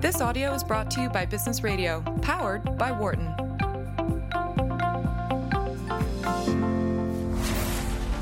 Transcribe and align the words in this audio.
This 0.00 0.22
audio 0.22 0.54
is 0.54 0.64
brought 0.64 0.90
to 0.92 1.02
you 1.02 1.10
by 1.10 1.26
Business 1.26 1.62
Radio, 1.62 2.00
powered 2.22 2.78
by 2.78 2.90
Wharton. 2.90 3.26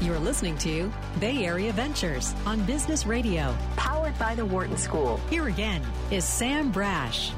You're 0.00 0.18
listening 0.18 0.58
to 0.58 0.92
Bay 1.20 1.44
Area 1.44 1.72
Ventures 1.72 2.34
on 2.44 2.64
Business 2.64 3.06
Radio, 3.06 3.56
powered 3.76 4.18
by 4.18 4.34
the 4.34 4.44
Wharton 4.44 4.76
School. 4.76 5.18
Here 5.30 5.46
again 5.46 5.80
is 6.10 6.24
Sam 6.24 6.72
Brasch. 6.72 7.30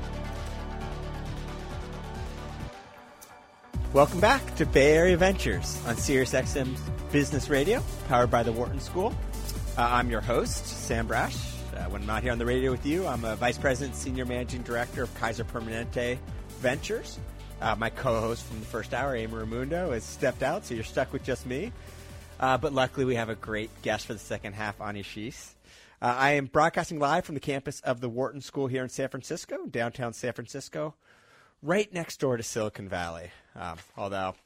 Welcome 3.92 4.20
back 4.20 4.56
to 4.56 4.64
Bay 4.64 4.94
Area 4.94 5.18
Ventures 5.18 5.78
on 5.86 5.96
SiriusXM's 5.96 6.80
Business 7.12 7.50
Radio, 7.50 7.82
powered 8.08 8.30
by 8.30 8.42
the 8.42 8.52
Wharton 8.52 8.80
School. 8.80 9.12
Uh, 9.76 9.82
I'm 9.82 10.08
your 10.08 10.22
host, 10.22 10.64
Sam 10.64 11.06
Brasch. 11.06 11.59
When 11.90 12.02
I'm 12.02 12.06
not 12.06 12.22
here 12.22 12.30
on 12.30 12.38
the 12.38 12.46
radio 12.46 12.70
with 12.70 12.86
you, 12.86 13.04
I'm 13.04 13.24
a 13.24 13.34
Vice 13.34 13.58
President, 13.58 13.96
Senior 13.96 14.24
Managing 14.24 14.62
Director 14.62 15.02
of 15.02 15.12
Kaiser 15.16 15.42
Permanente 15.42 16.18
Ventures. 16.60 17.18
Uh, 17.60 17.74
my 17.74 17.90
co-host 17.90 18.44
from 18.44 18.60
the 18.60 18.66
first 18.66 18.94
hour, 18.94 19.16
Amy 19.16 19.32
Ramundo, 19.32 19.92
has 19.92 20.04
stepped 20.04 20.44
out, 20.44 20.64
so 20.64 20.74
you're 20.74 20.84
stuck 20.84 21.12
with 21.12 21.24
just 21.24 21.46
me. 21.46 21.72
Uh, 22.38 22.56
but 22.56 22.72
luckily, 22.72 23.04
we 23.04 23.16
have 23.16 23.28
a 23.28 23.34
great 23.34 23.70
guest 23.82 24.06
for 24.06 24.12
the 24.12 24.20
second 24.20 24.52
half, 24.52 24.80
Anya 24.80 25.02
Schiess. 25.02 25.54
Uh, 26.00 26.14
I 26.16 26.34
am 26.34 26.46
broadcasting 26.46 27.00
live 27.00 27.24
from 27.24 27.34
the 27.34 27.40
campus 27.40 27.80
of 27.80 28.00
the 28.00 28.08
Wharton 28.08 28.40
School 28.40 28.68
here 28.68 28.84
in 28.84 28.88
San 28.88 29.08
Francisco, 29.08 29.66
downtown 29.66 30.12
San 30.12 30.32
Francisco, 30.32 30.94
right 31.60 31.92
next 31.92 32.20
door 32.20 32.36
to 32.36 32.44
Silicon 32.44 32.88
Valley. 32.88 33.32
Um, 33.56 33.78
although 33.96 34.36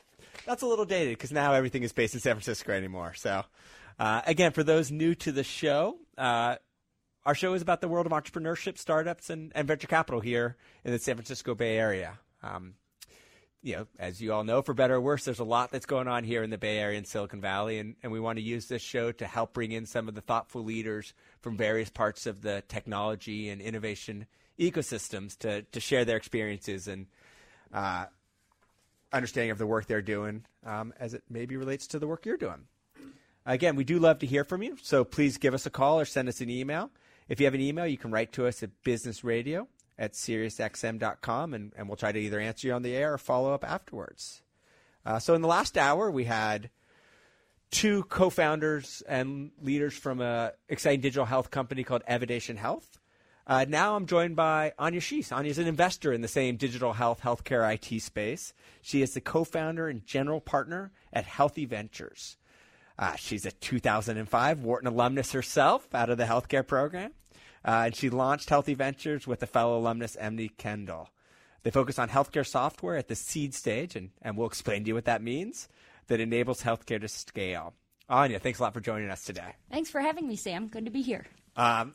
that's 0.46 0.62
a 0.62 0.66
little 0.66 0.86
dated 0.86 1.18
because 1.18 1.30
now 1.30 1.52
everything 1.52 1.82
is 1.82 1.92
based 1.92 2.14
in 2.14 2.20
San 2.20 2.36
Francisco 2.36 2.72
anymore. 2.72 3.12
So, 3.14 3.44
uh, 3.98 4.22
again, 4.26 4.52
for 4.52 4.64
those 4.64 4.90
new 4.90 5.14
to 5.16 5.30
the 5.30 5.44
show, 5.44 5.98
uh, 6.16 6.56
our 7.26 7.34
show 7.34 7.54
is 7.54 7.62
about 7.62 7.80
the 7.80 7.88
world 7.88 8.06
of 8.06 8.12
entrepreneurship, 8.12 8.78
startups, 8.78 9.30
and, 9.30 9.52
and 9.54 9.66
venture 9.66 9.86
capital 9.86 10.20
here 10.20 10.56
in 10.84 10.92
the 10.92 10.98
San 10.98 11.16
Francisco 11.16 11.54
Bay 11.54 11.78
Area. 11.78 12.18
Um, 12.42 12.74
you 13.62 13.76
know, 13.76 13.86
as 13.98 14.20
you 14.20 14.30
all 14.32 14.44
know, 14.44 14.60
for 14.60 14.74
better 14.74 14.96
or 14.96 15.00
worse, 15.00 15.24
there's 15.24 15.38
a 15.38 15.44
lot 15.44 15.70
that's 15.70 15.86
going 15.86 16.06
on 16.06 16.22
here 16.22 16.42
in 16.42 16.50
the 16.50 16.58
Bay 16.58 16.76
Area 16.78 16.98
and 16.98 17.06
Silicon 17.06 17.40
Valley, 17.40 17.78
and, 17.78 17.96
and 18.02 18.12
we 18.12 18.20
want 18.20 18.36
to 18.36 18.42
use 18.42 18.66
this 18.66 18.82
show 18.82 19.10
to 19.12 19.26
help 19.26 19.54
bring 19.54 19.72
in 19.72 19.86
some 19.86 20.06
of 20.06 20.14
the 20.14 20.20
thoughtful 20.20 20.62
leaders 20.62 21.14
from 21.40 21.56
various 21.56 21.88
parts 21.88 22.26
of 22.26 22.42
the 22.42 22.62
technology 22.68 23.48
and 23.48 23.62
innovation 23.62 24.26
ecosystems 24.58 25.38
to, 25.38 25.62
to 25.62 25.80
share 25.80 26.04
their 26.04 26.18
experiences 26.18 26.86
and 26.88 27.06
uh, 27.72 28.04
understanding 29.14 29.50
of 29.50 29.58
the 29.58 29.66
work 29.66 29.86
they're 29.86 30.02
doing 30.02 30.44
um, 30.66 30.92
as 31.00 31.14
it 31.14 31.22
maybe 31.30 31.56
relates 31.56 31.86
to 31.86 31.98
the 31.98 32.06
work 32.06 32.26
you're 32.26 32.36
doing. 32.36 32.66
Again, 33.46 33.76
we 33.76 33.84
do 33.84 33.98
love 33.98 34.18
to 34.18 34.26
hear 34.26 34.44
from 34.44 34.62
you, 34.62 34.76
so 34.82 35.04
please 35.04 35.38
give 35.38 35.54
us 35.54 35.64
a 35.64 35.70
call 35.70 35.98
or 35.98 36.04
send 36.04 36.28
us 36.28 36.42
an 36.42 36.50
email. 36.50 36.90
If 37.28 37.40
you 37.40 37.46
have 37.46 37.54
an 37.54 37.60
email, 37.60 37.86
you 37.86 37.98
can 37.98 38.10
write 38.10 38.32
to 38.32 38.46
us 38.46 38.62
at 38.62 38.70
businessradio 38.84 39.66
at 39.98 40.12
SiriusXM.com, 40.12 41.54
and, 41.54 41.72
and 41.76 41.88
we'll 41.88 41.96
try 41.96 42.12
to 42.12 42.18
either 42.18 42.40
answer 42.40 42.68
you 42.68 42.74
on 42.74 42.82
the 42.82 42.94
air 42.94 43.14
or 43.14 43.18
follow 43.18 43.54
up 43.54 43.64
afterwards. 43.64 44.42
Uh, 45.06 45.18
so, 45.18 45.34
in 45.34 45.42
the 45.42 45.48
last 45.48 45.78
hour, 45.78 46.10
we 46.10 46.24
had 46.24 46.70
two 47.70 48.04
co 48.04 48.30
founders 48.30 49.02
and 49.08 49.50
leaders 49.60 49.94
from 49.94 50.20
an 50.20 50.50
exciting 50.68 51.00
digital 51.00 51.26
health 51.26 51.50
company 51.50 51.84
called 51.84 52.02
Evidation 52.06 52.56
Health. 52.56 52.98
Uh, 53.46 53.66
now 53.68 53.94
I'm 53.94 54.06
joined 54.06 54.36
by 54.36 54.72
Anya 54.78 55.00
Schiess. 55.00 55.30
Anya 55.30 55.50
is 55.50 55.58
an 55.58 55.66
investor 55.66 56.12
in 56.12 56.22
the 56.22 56.28
same 56.28 56.56
digital 56.56 56.94
health, 56.94 57.20
healthcare 57.20 57.74
IT 57.74 58.00
space. 58.00 58.54
She 58.80 59.02
is 59.02 59.12
the 59.12 59.20
co 59.20 59.44
founder 59.44 59.88
and 59.88 60.06
general 60.06 60.40
partner 60.40 60.92
at 61.12 61.26
Healthy 61.26 61.66
Ventures. 61.66 62.36
Uh, 62.98 63.16
she's 63.16 63.44
a 63.44 63.50
2005 63.50 64.60
Wharton 64.60 64.88
alumnus 64.88 65.32
herself 65.32 65.92
out 65.94 66.10
of 66.10 66.18
the 66.18 66.24
healthcare 66.24 66.66
program. 66.66 67.12
Uh, 67.64 67.84
and 67.86 67.96
she 67.96 68.10
launched 68.10 68.50
Healthy 68.50 68.74
Ventures 68.74 69.26
with 69.26 69.42
a 69.42 69.46
fellow 69.46 69.78
alumnus, 69.78 70.16
Emily 70.20 70.50
Kendall. 70.50 71.08
They 71.62 71.70
focus 71.70 71.98
on 71.98 72.10
healthcare 72.10 72.46
software 72.46 72.96
at 72.96 73.08
the 73.08 73.14
seed 73.14 73.54
stage, 73.54 73.96
and, 73.96 74.10
and 74.20 74.36
we'll 74.36 74.46
explain 74.46 74.84
to 74.84 74.88
you 74.88 74.94
what 74.94 75.06
that 75.06 75.22
means, 75.22 75.68
that 76.08 76.20
enables 76.20 76.62
healthcare 76.62 77.00
to 77.00 77.08
scale. 77.08 77.72
Anya, 78.08 78.38
thanks 78.38 78.58
a 78.58 78.62
lot 78.62 78.74
for 78.74 78.80
joining 78.80 79.08
us 79.08 79.24
today. 79.24 79.54
Thanks 79.70 79.88
for 79.88 80.00
having 80.00 80.28
me, 80.28 80.36
Sam. 80.36 80.68
Good 80.68 80.84
to 80.84 80.90
be 80.90 81.00
here. 81.00 81.24
Um, 81.56 81.94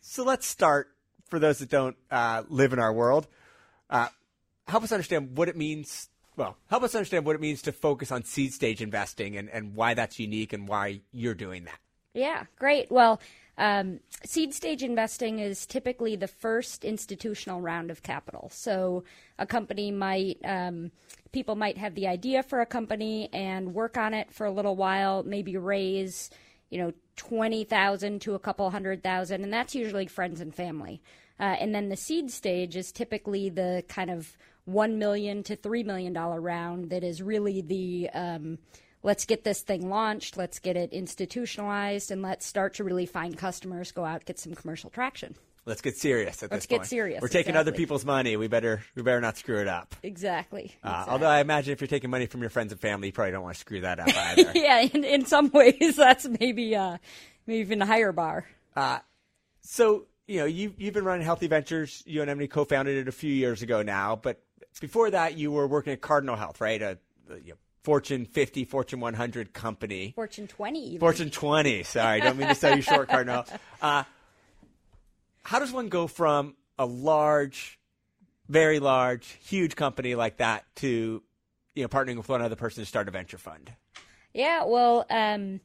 so 0.00 0.24
let's 0.24 0.46
start, 0.46 0.88
for 1.28 1.38
those 1.38 1.58
that 1.58 1.68
don't 1.68 1.96
uh, 2.10 2.44
live 2.48 2.72
in 2.72 2.78
our 2.78 2.92
world, 2.92 3.26
uh, 3.90 4.08
help 4.66 4.84
us 4.84 4.92
understand 4.92 5.36
what 5.36 5.50
it 5.50 5.56
means 5.56 6.08
well, 6.36 6.56
help 6.68 6.82
us 6.82 6.94
understand 6.94 7.24
what 7.24 7.36
it 7.36 7.40
means 7.40 7.62
to 7.62 7.72
focus 7.72 8.10
on 8.10 8.24
seed 8.24 8.52
stage 8.52 8.80
investing 8.82 9.36
and, 9.36 9.48
and 9.50 9.74
why 9.74 9.94
that's 9.94 10.18
unique 10.18 10.52
and 10.52 10.68
why 10.68 11.00
you're 11.12 11.34
doing 11.34 11.64
that. 11.64 11.78
Yeah, 12.12 12.44
great. 12.58 12.90
Well, 12.90 13.20
um, 13.56 14.00
seed 14.24 14.52
stage 14.54 14.82
investing 14.82 15.38
is 15.38 15.66
typically 15.66 16.16
the 16.16 16.28
first 16.28 16.84
institutional 16.84 17.60
round 17.60 17.90
of 17.90 18.02
capital. 18.02 18.50
So 18.52 19.04
a 19.38 19.46
company 19.46 19.90
might, 19.92 20.38
um, 20.44 20.90
people 21.32 21.54
might 21.54 21.78
have 21.78 21.94
the 21.94 22.08
idea 22.08 22.42
for 22.42 22.60
a 22.60 22.66
company 22.66 23.28
and 23.32 23.74
work 23.74 23.96
on 23.96 24.14
it 24.14 24.32
for 24.32 24.46
a 24.46 24.50
little 24.50 24.76
while, 24.76 25.22
maybe 25.22 25.56
raise, 25.56 26.30
you 26.70 26.78
know, 26.78 26.92
20,000 27.16 28.20
to 28.22 28.34
a 28.34 28.38
couple 28.40 28.68
hundred 28.70 29.02
thousand, 29.02 29.44
and 29.44 29.52
that's 29.52 29.74
usually 29.74 30.06
friends 30.06 30.40
and 30.40 30.52
family. 30.54 31.00
Uh, 31.38 31.56
and 31.60 31.74
then 31.74 31.88
the 31.88 31.96
seed 31.96 32.30
stage 32.30 32.76
is 32.76 32.92
typically 32.92 33.48
the 33.48 33.84
kind 33.88 34.10
of 34.10 34.36
one 34.64 34.98
million 34.98 35.42
to 35.44 35.56
three 35.56 35.82
million 35.82 36.12
dollar 36.12 36.40
round 36.40 36.90
that 36.90 37.04
is 37.04 37.22
really 37.22 37.60
the 37.60 38.10
um, 38.14 38.58
let's 39.02 39.24
get 39.24 39.44
this 39.44 39.60
thing 39.60 39.88
launched, 39.88 40.36
let's 40.36 40.58
get 40.58 40.76
it 40.76 40.92
institutionalized, 40.92 42.10
and 42.10 42.22
let's 42.22 42.46
start 42.46 42.74
to 42.74 42.84
really 42.84 43.06
find 43.06 43.36
customers, 43.36 43.92
go 43.92 44.04
out, 44.04 44.24
get 44.24 44.38
some 44.38 44.54
commercial 44.54 44.90
traction. 44.90 45.36
Let's 45.66 45.80
get 45.80 45.96
serious 45.96 46.42
at 46.42 46.50
let's 46.50 46.66
this 46.66 46.66
point. 46.66 46.80
Let's 46.80 46.90
get 46.90 46.94
serious. 46.94 47.22
We're 47.22 47.28
taking 47.28 47.52
exactly. 47.52 47.60
other 47.60 47.72
people's 47.72 48.04
money. 48.04 48.36
We 48.36 48.48
better 48.48 48.82
we 48.94 49.02
better 49.02 49.20
not 49.20 49.38
screw 49.38 49.60
it 49.60 49.68
up. 49.68 49.94
Exactly. 50.02 50.74
Uh, 50.82 50.88
exactly. 50.88 51.12
Although 51.12 51.28
I 51.28 51.40
imagine 51.40 51.72
if 51.72 51.80
you're 51.80 51.88
taking 51.88 52.10
money 52.10 52.26
from 52.26 52.42
your 52.42 52.50
friends 52.50 52.72
and 52.72 52.80
family, 52.80 53.08
you 53.08 53.12
probably 53.12 53.32
don't 53.32 53.42
want 53.42 53.54
to 53.54 53.60
screw 53.60 53.80
that 53.80 53.98
up 53.98 54.08
either. 54.16 54.52
yeah, 54.54 54.80
in, 54.80 55.04
in 55.04 55.24
some 55.24 55.50
ways, 55.50 55.96
that's 55.96 56.26
maybe 56.38 56.76
uh, 56.76 56.98
maybe 57.46 57.60
even 57.60 57.80
a 57.80 57.86
higher 57.86 58.12
bar. 58.12 58.44
Uh, 58.76 58.98
so 59.62 60.04
you 60.26 60.40
know 60.40 60.44
you 60.44 60.74
you've 60.76 60.92
been 60.92 61.04
running 61.04 61.24
Healthy 61.24 61.46
Ventures. 61.46 62.02
You 62.04 62.20
and 62.20 62.30
Emily 62.30 62.48
co-founded 62.48 62.98
it 62.98 63.08
a 63.08 63.12
few 63.12 63.32
years 63.32 63.62
ago 63.62 63.80
now, 63.80 64.16
but 64.16 64.43
before 64.80 65.10
that, 65.10 65.36
you 65.36 65.52
were 65.52 65.66
working 65.66 65.92
at 65.92 66.00
Cardinal 66.00 66.36
Health, 66.36 66.60
right? 66.60 66.80
A, 66.80 66.98
a 67.30 67.34
you 67.36 67.50
know, 67.50 67.58
Fortune 67.82 68.24
50, 68.24 68.64
Fortune 68.64 69.00
100 69.00 69.52
company. 69.52 70.12
Fortune 70.14 70.46
20. 70.46 70.86
Even. 70.86 71.00
Fortune 71.00 71.30
20. 71.30 71.82
Sorry, 71.82 72.20
don't 72.20 72.38
mean 72.38 72.48
to 72.48 72.54
sell 72.54 72.74
you 72.74 72.82
short, 72.82 73.08
Cardinal. 73.08 73.44
Uh, 73.80 74.04
how 75.42 75.58
does 75.58 75.70
one 75.70 75.90
go 75.90 76.06
from 76.06 76.56
a 76.78 76.86
large, 76.86 77.78
very 78.48 78.78
large, 78.78 79.38
huge 79.42 79.76
company 79.76 80.14
like 80.14 80.38
that 80.38 80.64
to, 80.76 81.22
you 81.74 81.82
know, 81.82 81.88
partnering 81.88 82.16
with 82.16 82.28
one 82.28 82.40
other 82.40 82.56
person 82.56 82.82
to 82.82 82.86
start 82.86 83.06
a 83.06 83.10
venture 83.10 83.38
fund? 83.38 83.70
Yeah, 84.32 84.64
well, 84.64 85.04
um, 85.10 85.60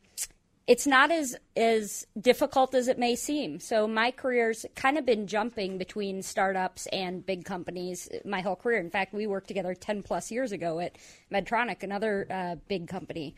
it's 0.70 0.86
not 0.86 1.10
as 1.10 1.36
as 1.58 2.06
difficult 2.22 2.76
as 2.76 2.88
it 2.88 3.00
may 3.00 3.16
seem. 3.16 3.60
So 3.60 3.88
my 3.88 4.12
career's 4.12 4.68
kind 4.76 5.00
of 5.00 5.06
been 5.06 5.26
jumping 5.26 5.80
between 5.80 6.22
startups 6.22 6.86
and 6.94 7.26
big 7.26 7.44
companies 7.44 8.08
my 8.24 8.42
whole 8.42 8.56
career. 8.56 8.80
In 8.80 8.92
fact, 8.92 9.12
we 9.12 9.26
worked 9.26 9.48
together 9.48 9.74
10 9.74 10.04
plus 10.04 10.30
years 10.30 10.52
ago 10.52 10.80
at 10.80 10.96
Medtronic, 11.32 11.82
another 11.82 12.28
uh, 12.30 12.56
big 12.68 12.88
company. 12.88 13.36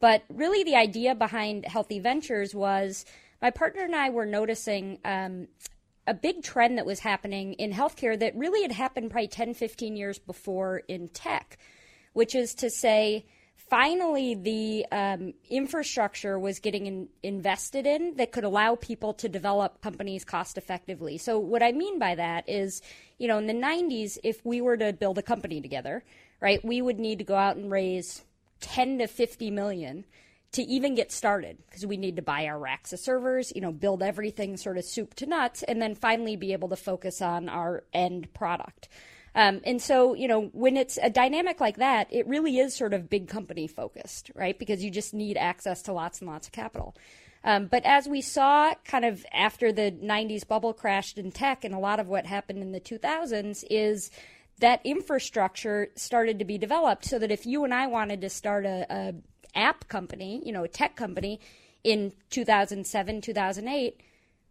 But 0.00 0.24
really, 0.28 0.64
the 0.64 0.74
idea 0.74 1.14
behind 1.14 1.66
Healthy 1.66 2.00
Ventures 2.00 2.52
was 2.52 3.04
my 3.40 3.50
partner 3.50 3.82
and 3.82 3.94
I 3.94 4.10
were 4.10 4.26
noticing 4.26 4.98
um, 5.04 5.46
a 6.08 6.14
big 6.14 6.42
trend 6.42 6.78
that 6.78 6.86
was 6.86 6.98
happening 6.98 7.52
in 7.54 7.72
healthcare 7.72 8.18
that 8.18 8.34
really 8.34 8.62
had 8.62 8.72
happened 8.72 9.12
probably 9.12 9.28
10, 9.28 9.54
15 9.54 9.94
years 9.94 10.18
before 10.18 10.82
in 10.88 11.10
tech, 11.10 11.58
which 12.12 12.34
is 12.34 12.54
to 12.54 12.68
say, 12.68 13.24
finally 13.72 14.34
the 14.34 14.84
um, 14.92 15.32
infrastructure 15.48 16.38
was 16.38 16.58
getting 16.58 16.86
in, 16.86 17.08
invested 17.22 17.86
in 17.86 18.14
that 18.16 18.30
could 18.30 18.44
allow 18.44 18.74
people 18.74 19.14
to 19.14 19.30
develop 19.30 19.80
companies 19.80 20.26
cost 20.26 20.58
effectively. 20.58 21.16
So 21.16 21.38
what 21.38 21.62
I 21.62 21.72
mean 21.72 21.98
by 21.98 22.16
that 22.16 22.46
is, 22.50 22.82
you 23.16 23.28
know, 23.28 23.38
in 23.38 23.46
the 23.46 23.54
90s, 23.54 24.18
if 24.22 24.44
we 24.44 24.60
were 24.60 24.76
to 24.76 24.92
build 24.92 25.16
a 25.16 25.22
company 25.22 25.62
together, 25.62 26.04
right, 26.38 26.62
we 26.62 26.82
would 26.82 26.98
need 26.98 27.16
to 27.20 27.24
go 27.24 27.34
out 27.34 27.56
and 27.56 27.70
raise 27.70 28.22
10 28.60 28.98
to 28.98 29.06
50 29.06 29.50
million 29.50 30.04
to 30.52 30.60
even 30.64 30.94
get 30.94 31.10
started 31.10 31.56
because 31.64 31.86
we 31.86 31.96
need 31.96 32.16
to 32.16 32.22
buy 32.22 32.44
our 32.44 32.58
racks 32.58 32.92
of 32.92 33.00
servers, 33.00 33.54
you 33.54 33.62
know, 33.62 33.72
build 33.72 34.02
everything 34.02 34.58
sort 34.58 34.76
of 34.76 34.84
soup 34.84 35.14
to 35.14 35.24
nuts, 35.24 35.62
and 35.62 35.80
then 35.80 35.94
finally 35.94 36.36
be 36.36 36.52
able 36.52 36.68
to 36.68 36.76
focus 36.76 37.22
on 37.22 37.48
our 37.48 37.84
end 37.94 38.34
product. 38.34 38.90
Um, 39.34 39.60
and 39.64 39.80
so, 39.80 40.14
you 40.14 40.28
know, 40.28 40.50
when 40.52 40.76
it's 40.76 40.98
a 41.02 41.08
dynamic 41.08 41.60
like 41.60 41.78
that, 41.78 42.08
it 42.10 42.26
really 42.26 42.58
is 42.58 42.76
sort 42.76 42.92
of 42.92 43.08
big 43.08 43.28
company 43.28 43.66
focused, 43.66 44.30
right? 44.34 44.58
Because 44.58 44.84
you 44.84 44.90
just 44.90 45.14
need 45.14 45.36
access 45.36 45.82
to 45.82 45.92
lots 45.92 46.20
and 46.20 46.28
lots 46.28 46.48
of 46.48 46.52
capital. 46.52 46.94
Um, 47.44 47.66
but 47.66 47.84
as 47.84 48.06
we 48.06 48.20
saw 48.20 48.74
kind 48.84 49.04
of 49.04 49.24
after 49.32 49.72
the 49.72 49.90
90s 49.90 50.46
bubble 50.46 50.72
crashed 50.72 51.18
in 51.18 51.32
tech 51.32 51.64
and 51.64 51.74
a 51.74 51.78
lot 51.78 51.98
of 51.98 52.08
what 52.08 52.26
happened 52.26 52.62
in 52.62 52.72
the 52.72 52.80
2000s 52.80 53.64
is 53.68 54.10
that 54.60 54.80
infrastructure 54.84 55.88
started 55.96 56.38
to 56.38 56.44
be 56.44 56.56
developed 56.56 57.04
so 57.04 57.18
that 57.18 57.32
if 57.32 57.46
you 57.46 57.64
and 57.64 57.74
I 57.74 57.88
wanted 57.88 58.20
to 58.20 58.28
start 58.28 58.64
a, 58.64 58.86
a 58.88 59.14
app 59.54 59.88
company, 59.88 60.40
you 60.44 60.52
know, 60.52 60.62
a 60.62 60.68
tech 60.68 60.94
company 60.94 61.40
in 61.82 62.12
2007, 62.30 63.20
2008, 63.20 64.00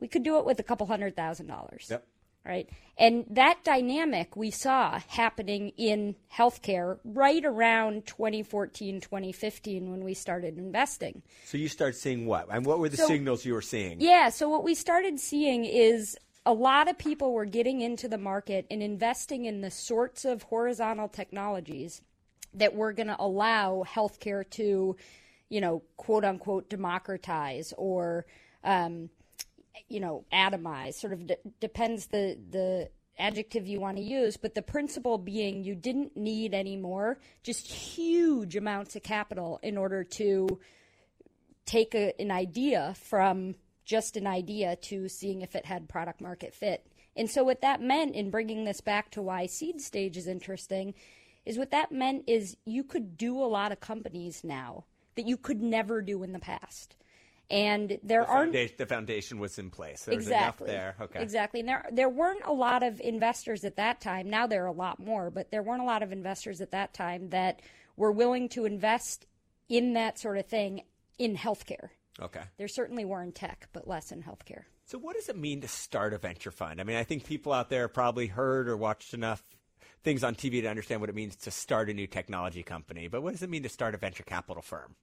we 0.02 0.08
could 0.08 0.24
do 0.24 0.38
it 0.38 0.46
with 0.46 0.60
a 0.60 0.64
couple 0.64 0.88
hundred 0.88 1.16
thousand 1.16 1.48
dollars. 1.48 1.88
Yep. 1.90 2.06
Right? 2.46 2.70
And 2.98 3.26
that 3.30 3.64
dynamic 3.64 4.36
we 4.36 4.52
saw 4.52 5.00
happening 5.08 5.70
in 5.78 6.16
healthcare 6.34 7.00
right 7.04 7.44
around 7.44 8.06
2014, 8.08 9.02
2015 9.02 9.92
when 9.92 10.04
we 10.04 10.14
started 10.14 10.58
investing. 10.58 11.22
So 11.46 11.58
you 11.58 11.68
start 11.68 11.96
seeing 11.96 12.26
what? 12.26 12.48
And 12.52 12.66
what 12.66 12.80
were 12.80 12.90
the 12.90 12.98
So- 12.98 13.08
signals 13.08 13.46
you 13.46 13.54
were 13.54 13.62
seeing? 13.62 14.02
Yeah, 14.02 14.30
so 14.30 14.50
what 14.50 14.64
we 14.64 14.76
started 14.76 15.20
seeing 15.20 15.66
is 15.66 16.18
a 16.46 16.54
lot 16.54 16.88
of 16.88 16.98
people 16.98 17.34
were 17.34 17.46
getting 17.46 17.82
into 17.82 18.08
the 18.08 18.18
market 18.18 18.66
and 18.72 18.82
investing 18.82 19.46
in 19.46 19.62
the 19.62 19.70
sorts 19.72 20.26
of 20.26 20.44
horizontal 20.44 21.08
technologies 21.08 22.02
that 22.54 22.76
were 22.76 22.92
going 22.94 23.08
to 23.08 23.16
allow 23.20 23.84
healthcare 23.88 24.50
to, 24.50 24.96
you 25.50 25.62
know, 25.62 25.84
quote 25.98 26.26
unquote, 26.26 26.70
democratize 26.70 27.74
or, 27.78 28.26
um, 28.64 29.10
you 29.88 30.00
know, 30.00 30.26
atomize. 30.34 30.96
Sort 30.96 31.14
of 31.14 31.28
d- 31.28 31.36
depends 31.60 32.08
the 32.08 32.38
the 32.50 32.90
adjective 33.20 33.68
you 33.68 33.80
want 33.80 33.98
to 33.98 34.04
use, 34.04 34.38
but 34.38 34.56
the 34.56 34.62
principle 34.62 35.18
being 35.18 35.64
you 35.64 35.76
didn't 35.76 36.18
need 36.18 36.54
any 36.54 36.76
more, 36.76 37.20
just 37.44 37.72
huge 37.72 38.56
amounts 38.56 38.96
of 38.96 39.04
capital 39.04 39.60
in 39.62 39.78
order 39.78 40.04
to 40.04 40.60
take 41.66 41.94
a, 41.94 42.20
an 42.20 42.32
idea 42.32 42.96
from 43.04 43.56
just 43.86 44.18
an 44.18 44.28
idea 44.28 44.76
to 44.78 45.08
seeing 45.08 45.42
if 45.42 45.56
it 45.56 45.66
had 45.66 45.88
product 45.88 46.22
market 46.22 46.54
fit. 46.54 46.86
And 47.16 47.30
so, 47.30 47.44
what 47.44 47.62
that 47.62 47.82
meant 47.82 48.16
in 48.16 48.32
bringing 48.32 48.64
this 48.64 48.82
back 48.82 49.12
to 49.12 49.22
why 49.22 49.46
seed 49.46 49.82
stage 49.82 50.18
is 50.18 50.28
interesting 50.28 50.94
is 51.46 51.58
what 51.58 51.72
that 51.72 51.92
meant 51.92 52.24
is 52.28 52.56
you 52.66 52.84
could 52.84 53.18
do 53.18 53.38
a 53.38 53.46
lot 53.46 53.72
of 53.72 53.80
companies 53.80 54.44
now 54.44 54.86
that 55.16 55.28
you 55.28 55.38
could 55.38 55.62
never 55.62 56.02
do 56.02 56.24
in 56.24 56.32
the 56.32 56.40
past. 56.40 56.96
And 57.52 58.00
there 58.02 58.26
aren't 58.26 58.54
Founda- 58.54 58.78
the 58.78 58.86
foundation 58.86 59.38
was 59.40 59.60
in 59.60 59.70
place. 59.70 60.06
There 60.06 60.16
was 60.16 60.26
exactly 60.26 60.70
enough 60.70 60.98
there. 60.98 61.06
Okay. 61.06 61.22
exactly 61.22 61.60
and 61.60 61.68
there 61.70 61.86
there 61.92 62.10
weren't 62.10 62.44
a 62.46 62.54
lot 62.54 62.82
of 62.82 63.00
investors 63.02 63.66
at 63.66 63.76
that 63.76 64.00
time 64.00 64.30
now 64.30 64.48
there 64.48 64.64
are 64.64 64.68
a 64.68 64.72
lot 64.72 65.00
more 65.00 65.30
but 65.30 65.52
there 65.52 65.62
weren't 65.62 65.82
a 65.82 65.86
lot 65.86 66.02
of 66.02 66.12
investors 66.12 66.62
at 66.62 66.72
that 66.72 66.94
time 66.94 67.30
that 67.32 67.62
were 67.98 68.12
willing 68.12 68.48
to 68.50 68.66
invest 68.66 69.26
in 69.68 69.94
that 69.94 70.18
sort 70.18 70.38
of 70.38 70.46
thing 70.46 70.82
in 71.20 71.36
healthcare 71.36 71.90
Okay. 72.22 72.42
there 72.58 72.68
certainly 72.68 73.04
were 73.06 73.22
in 73.22 73.32
tech 73.34 73.68
but 73.74 73.88
less 73.88 74.12
in 74.12 74.24
healthcare 74.24 74.64
So, 74.86 74.98
what 74.98 75.16
does 75.16 75.28
it 75.30 75.38
mean 75.38 75.62
to 75.62 75.68
start 75.68 76.14
a 76.14 76.18
venture 76.18 76.52
fund? 76.52 76.80
I 76.80 76.84
mean, 76.84 76.98
I 76.98 77.04
think 77.04 77.26
people 77.26 77.52
out 77.54 77.70
there 77.70 77.88
probably 77.88 78.28
heard 78.28 78.68
or 78.70 78.76
watched 78.78 79.14
enough 79.14 79.42
things 80.04 80.24
on 80.24 80.36
TV 80.36 80.62
to 80.62 80.68
understand 80.68 81.00
what 81.02 81.10
it 81.10 81.16
means 81.16 81.36
to 81.38 81.52
start 81.52 81.90
a 81.90 81.94
new 81.94 82.08
technology 82.08 82.64
company. 82.64 83.08
But 83.08 83.22
what 83.24 83.32
does 83.32 83.44
it 83.44 83.50
mean 83.50 83.64
to 83.64 83.70
start 83.70 83.94
a 83.96 83.98
venture 83.98 84.24
capital 84.24 84.62
firm? 84.62 84.96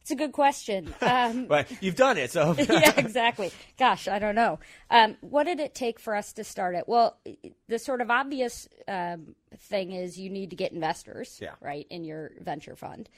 It's 0.00 0.10
a 0.10 0.16
good 0.16 0.32
question 0.32 0.92
um, 1.02 1.46
But 1.46 1.70
you've 1.80 1.96
done 1.96 2.16
it, 2.18 2.30
so 2.32 2.54
yeah, 2.58 2.92
exactly. 2.96 3.52
Gosh, 3.78 4.08
I 4.08 4.18
don't 4.18 4.34
know. 4.34 4.58
Um, 4.90 5.16
what 5.20 5.44
did 5.44 5.60
it 5.60 5.74
take 5.74 5.98
for 6.00 6.14
us 6.14 6.32
to 6.34 6.44
start 6.44 6.74
it? 6.74 6.84
Well, 6.86 7.18
the 7.68 7.78
sort 7.78 8.00
of 8.00 8.10
obvious 8.10 8.68
um, 8.88 9.34
thing 9.58 9.92
is 9.92 10.18
you 10.18 10.30
need 10.30 10.50
to 10.50 10.56
get 10.56 10.72
investors, 10.72 11.38
Yeah. 11.40 11.54
right, 11.60 11.86
in 11.90 12.04
your 12.04 12.32
venture 12.40 12.76
fund. 12.76 13.08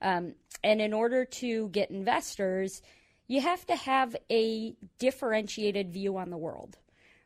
Um, 0.00 0.34
and 0.64 0.80
in 0.80 0.92
order 0.92 1.24
to 1.24 1.68
get 1.68 1.90
investors, 1.90 2.82
you 3.28 3.40
have 3.40 3.64
to 3.66 3.76
have 3.76 4.16
a 4.30 4.74
differentiated 4.98 5.92
view 5.92 6.16
on 6.16 6.30
the 6.30 6.36
world, 6.36 6.76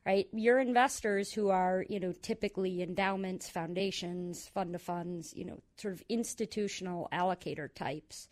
right? 0.05 0.29
Your 0.33 0.59
investors, 0.59 1.33
who 1.33 1.49
are 1.49 1.85
you 1.89 1.99
know 1.99 2.13
typically 2.13 2.83
endowments, 2.83 3.49
foundations, 3.49 4.47
fund 4.49 4.75
of 4.75 4.83
funds, 4.83 5.33
you 5.35 5.45
know, 5.47 5.59
sort 5.79 5.95
of 5.95 6.03
institutional 6.09 7.09
allocator 7.13 7.73
types, 7.75 8.29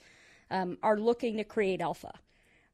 um, 0.51 0.79
are 0.83 0.99
looking 0.99 1.37
to 1.39 1.45
create 1.45 1.81
alpha, 1.81 2.13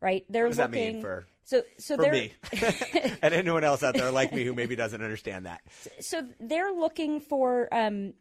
right? 0.00 0.24
They're 0.28 0.48
does 0.48 0.56
that 0.58 0.70
looking 0.70 0.94
mean 0.94 1.02
for- 1.02 1.26
so 1.44 1.62
so 1.78 1.96
for 1.96 2.02
they're 2.02 2.12
me 2.12 2.32
and 3.22 3.34
anyone 3.34 3.64
else 3.64 3.82
out 3.82 3.94
there 3.94 4.12
like 4.12 4.32
me 4.32 4.44
who 4.44 4.54
maybe 4.54 4.76
doesn't 4.76 5.02
understand 5.02 5.46
that. 5.46 5.62
so 5.98 6.26
they're 6.38 6.72
looking 6.72 7.20
for 7.20 7.68
um, 7.72 8.12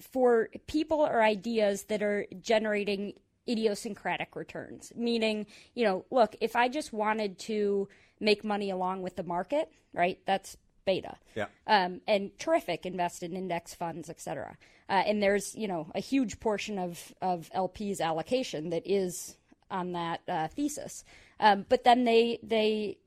for 0.00 0.48
people 0.66 1.00
or 1.00 1.22
ideas 1.22 1.84
that 1.84 2.02
are 2.02 2.26
generating 2.40 3.14
idiosyncratic 3.48 4.36
returns. 4.36 4.92
Meaning, 4.96 5.46
you 5.74 5.84
know, 5.84 6.04
look, 6.10 6.36
if 6.40 6.56
I 6.56 6.68
just 6.68 6.92
wanted 6.92 7.38
to 7.40 7.88
make 8.20 8.44
money 8.44 8.70
along 8.70 9.02
with 9.02 9.16
the 9.16 9.22
market, 9.24 9.70
right? 9.92 10.18
That's 10.26 10.56
beta. 10.84 11.16
Yeah. 11.34 11.46
Um, 11.66 12.00
and 12.06 12.30
terrific, 12.38 12.86
invest 12.86 13.22
in 13.22 13.34
index 13.36 13.74
funds, 13.74 14.10
et 14.10 14.20
cetera. 14.20 14.56
Uh, 14.88 15.02
and 15.06 15.22
there's, 15.22 15.54
you 15.54 15.68
know, 15.68 15.90
a 15.94 16.00
huge 16.00 16.40
portion 16.40 16.78
of, 16.78 17.14
of 17.22 17.50
LP's 17.54 18.00
allocation 18.00 18.70
that 18.70 18.82
is 18.84 19.36
on 19.70 19.92
that 19.92 20.20
uh, 20.28 20.48
thesis. 20.48 21.04
Um, 21.40 21.64
but 21.68 21.84
then 21.84 22.04
they 22.04 22.38
they 22.42 22.98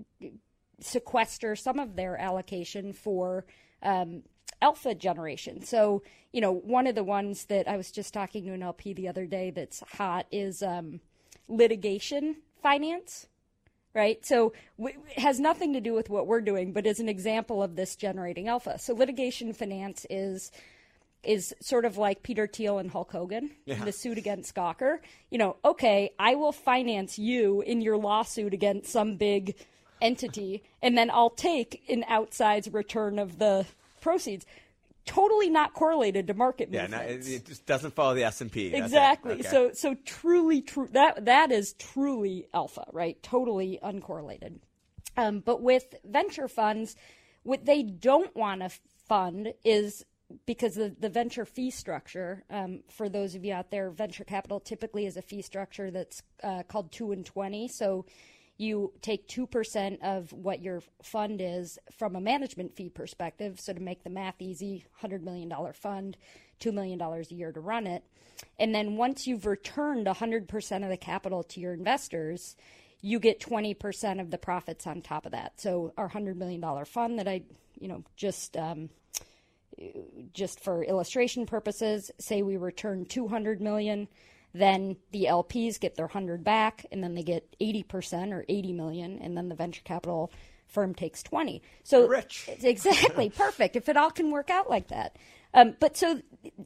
sequester 0.80 1.56
some 1.56 1.80
of 1.80 1.96
their 1.96 2.18
allocation 2.18 2.92
for 2.92 3.46
um, 3.82 4.24
alpha 4.62 4.96
generation. 4.96 5.64
So, 5.64 6.04
you 6.34 6.42
know, 6.42 6.52
one 6.52 6.88
of 6.88 6.96
the 6.96 7.04
ones 7.04 7.46
that 7.46 7.68
I 7.68 7.78
was 7.78 7.92
just 7.92 8.14
talking 8.14 8.46
to 8.46 8.54
an 8.54 8.64
LP 8.64 8.94
the 8.94 9.08
other 9.08 9.26
day 9.26 9.52
that's 9.52 9.82
hot 9.94 10.26
is 10.32 10.62
um, 10.62 11.00
litigation 11.48 12.38
finance. 12.62 13.28
Right, 13.96 14.26
so 14.26 14.52
it 14.78 14.98
has 15.16 15.40
nothing 15.40 15.72
to 15.72 15.80
do 15.80 15.94
with 15.94 16.10
what 16.10 16.28
we're 16.28 16.42
doing, 16.42 16.74
but 16.74 16.86
is 16.86 17.00
an 17.00 17.08
example 17.08 17.64
of 17.64 17.78
this 17.78 17.96
generating 17.96 18.50
alpha. 18.50 18.78
So 18.78 18.94
litigation 18.94 19.54
finance 19.54 20.06
is 20.10 20.52
is 21.24 21.56
sort 21.62 21.86
of 21.86 21.98
like 21.98 22.22
Peter 22.22 22.46
Thiel 22.46 22.78
and 22.78 22.92
Hulk 22.92 23.12
Hogan, 23.14 23.52
the 23.66 23.92
suit 23.94 24.18
against 24.18 24.54
Gawker. 24.54 25.00
You 25.32 25.38
know, 25.38 25.56
okay, 25.64 26.12
I 26.20 26.36
will 26.36 26.52
finance 26.52 27.18
you 27.18 27.62
in 27.62 27.82
your 27.82 27.98
lawsuit 27.98 28.54
against 28.54 28.92
some 28.92 29.16
big 29.16 29.56
entity, 30.02 30.62
and 30.82 30.98
then 30.98 31.10
I'll 31.10 31.30
take 31.30 31.82
an 31.90 32.04
outsized 32.10 32.74
return 32.74 33.18
of 33.18 33.40
the 33.40 33.66
proceeds. 34.02 34.46
Totally 35.06 35.50
not 35.50 35.74
correlated 35.74 36.28
to 36.28 36.34
market 36.34 36.70
Yeah, 36.72 36.88
movements. 36.88 37.28
it, 37.28 37.34
it 37.34 37.46
just 37.46 37.66
doesn't 37.66 37.94
follow 37.94 38.16
the 38.16 38.24
S 38.24 38.42
and 38.42 38.52
P. 38.52 38.74
Exactly. 38.74 39.44
So 39.44 39.72
so 39.74 39.96
truly 40.06 40.62
true 40.62 40.90
that 40.94 41.26
that 41.26 41.52
is 41.52 41.74
truly 41.74 42.48
alpha, 42.54 42.86
right? 42.92 43.22
Totally 43.22 43.80
uncorrelated. 43.84 44.60
Um, 45.18 45.40
but 45.40 45.62
with 45.62 45.96
venture 46.04 46.48
funds, 46.48 46.96
what 47.44 47.66
they 47.66 47.84
don't 47.84 48.36
want 48.36 48.62
to 48.62 48.70
fund 49.08 49.54
is 49.64 50.04
because 50.46 50.76
the, 50.76 50.96
the 51.00 51.10
venture 51.10 51.46
fee 51.46 51.70
structure, 51.70 52.44
um, 52.50 52.82
for 52.90 53.10
those 53.10 53.36
of 53.36 53.46
you 53.46 53.54
out 53.54 53.70
there, 53.70 53.92
venture 53.92 54.24
capital 54.24 54.60
typically 54.60 55.06
is 55.06 55.18
a 55.18 55.22
fee 55.22 55.42
structure 55.42 55.92
that's 55.92 56.24
uh, 56.44 56.64
called 56.64 56.92
2 56.92 57.12
and 57.12 57.26
20. 57.26 57.68
So 57.68 58.06
you 58.58 58.94
take 59.02 59.28
2% 59.28 60.02
of 60.02 60.32
what 60.32 60.62
your 60.62 60.82
fund 61.02 61.42
is 61.42 61.78
from 61.92 62.16
a 62.16 62.22
management 62.22 62.76
fee 62.76 62.90
perspective. 62.90 63.60
So 63.60 63.74
to 63.74 63.82
make 63.82 64.04
the 64.04 64.10
math 64.10 64.42
easy, 64.42 64.86
$100 65.04 65.22
million 65.22 65.52
fund, 65.74 66.18
$2 66.60 66.74
million 66.74 67.02
a 67.02 67.22
year 67.34 67.52
to 67.52 67.60
run 67.60 67.86
it. 67.86 68.04
And 68.58 68.74
then 68.74 68.96
once 68.98 69.28
you've 69.28 69.46
returned 69.46 70.08
100% 70.08 70.84
of 70.84 70.90
the 70.90 70.98
capital 70.98 71.44
to 71.44 71.60
your 71.60 71.74
investors, 71.74 72.56
you 73.02 73.20
get 73.20 73.40
20% 73.40 74.22
of 74.22 74.32
the 74.32 74.38
profits 74.38 74.88
on 74.88 75.02
top 75.02 75.26
of 75.26 75.34
that. 75.34 75.60
So 75.60 75.94
our 75.98 76.10
$100 76.10 76.36
million 76.36 76.86
fund 76.86 77.20
that 77.20 77.28
I, 77.28 77.44
you 77.80 77.88
know, 77.88 78.04
just 78.16 78.58
um, 78.58 78.90
just 80.34 80.62
for 80.62 80.84
illustration 80.84 81.46
purposes, 81.46 82.12
say 82.20 82.42
we 82.42 82.58
return 82.58 83.06
200 83.06 83.62
million, 83.62 84.08
then 84.56 84.96
the 85.12 85.26
LPs 85.26 85.80
get 85.80 85.96
their 85.96 86.06
100 86.06 86.44
back 86.44 86.86
and 86.92 87.04
then 87.04 87.14
they 87.14 87.24
get 87.24 87.56
80% 87.60 88.32
or 88.32 88.46
80 88.48 88.74
million 88.74 89.20
and 89.20 89.38
then 89.38 89.50
the 89.50 89.56
venture 89.56 89.82
capital 89.84 90.32
firm 90.68 90.96
takes 90.96 91.22
20. 91.24 91.62
So 91.84 92.08
Rich. 92.08 92.50
exactly 92.62 93.30
perfect 93.30 93.76
if 93.76 93.90
it 93.90 93.98
all 93.98 94.12
can 94.12 94.32
work 94.32 94.50
out 94.50 94.70
like 94.70 94.88
that. 94.88 95.18
Um, 95.54 95.76
but 95.80 95.96
so 95.96 96.22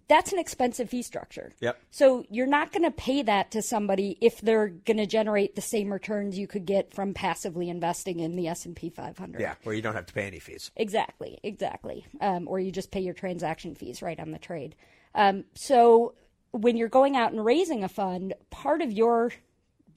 that's 0.07 0.33
an 0.33 0.39
expensive 0.39 0.89
fee 0.89 1.03
structure. 1.03 1.51
Yep. 1.59 1.79
So 1.91 2.25
you're 2.29 2.47
not 2.47 2.71
going 2.71 2.83
to 2.83 2.91
pay 2.91 3.21
that 3.21 3.51
to 3.51 3.61
somebody 3.61 4.17
if 4.19 4.41
they're 4.41 4.69
going 4.69 4.97
to 4.97 5.05
generate 5.05 5.55
the 5.55 5.61
same 5.61 5.93
returns 5.93 6.39
you 6.39 6.47
could 6.47 6.65
get 6.65 6.91
from 6.91 7.13
passively 7.13 7.69
investing 7.69 8.19
in 8.19 8.35
the 8.35 8.47
S&P 8.47 8.89
500. 8.89 9.39
Yeah, 9.39 9.53
where 9.63 9.75
you 9.75 9.83
don't 9.83 9.93
have 9.93 10.07
to 10.07 10.13
pay 10.13 10.25
any 10.25 10.39
fees. 10.39 10.71
Exactly, 10.75 11.37
exactly. 11.43 12.05
Um, 12.19 12.47
or 12.47 12.59
you 12.59 12.71
just 12.71 12.89
pay 12.89 12.99
your 12.99 13.13
transaction 13.13 13.75
fees 13.75 14.01
right 14.01 14.19
on 14.19 14.31
the 14.31 14.39
trade. 14.39 14.75
Um, 15.13 15.43
so 15.53 16.15
when 16.51 16.77
you're 16.77 16.89
going 16.89 17.15
out 17.15 17.31
and 17.31 17.43
raising 17.43 17.83
a 17.83 17.89
fund, 17.89 18.33
part 18.49 18.81
of 18.81 18.91
your 18.91 19.31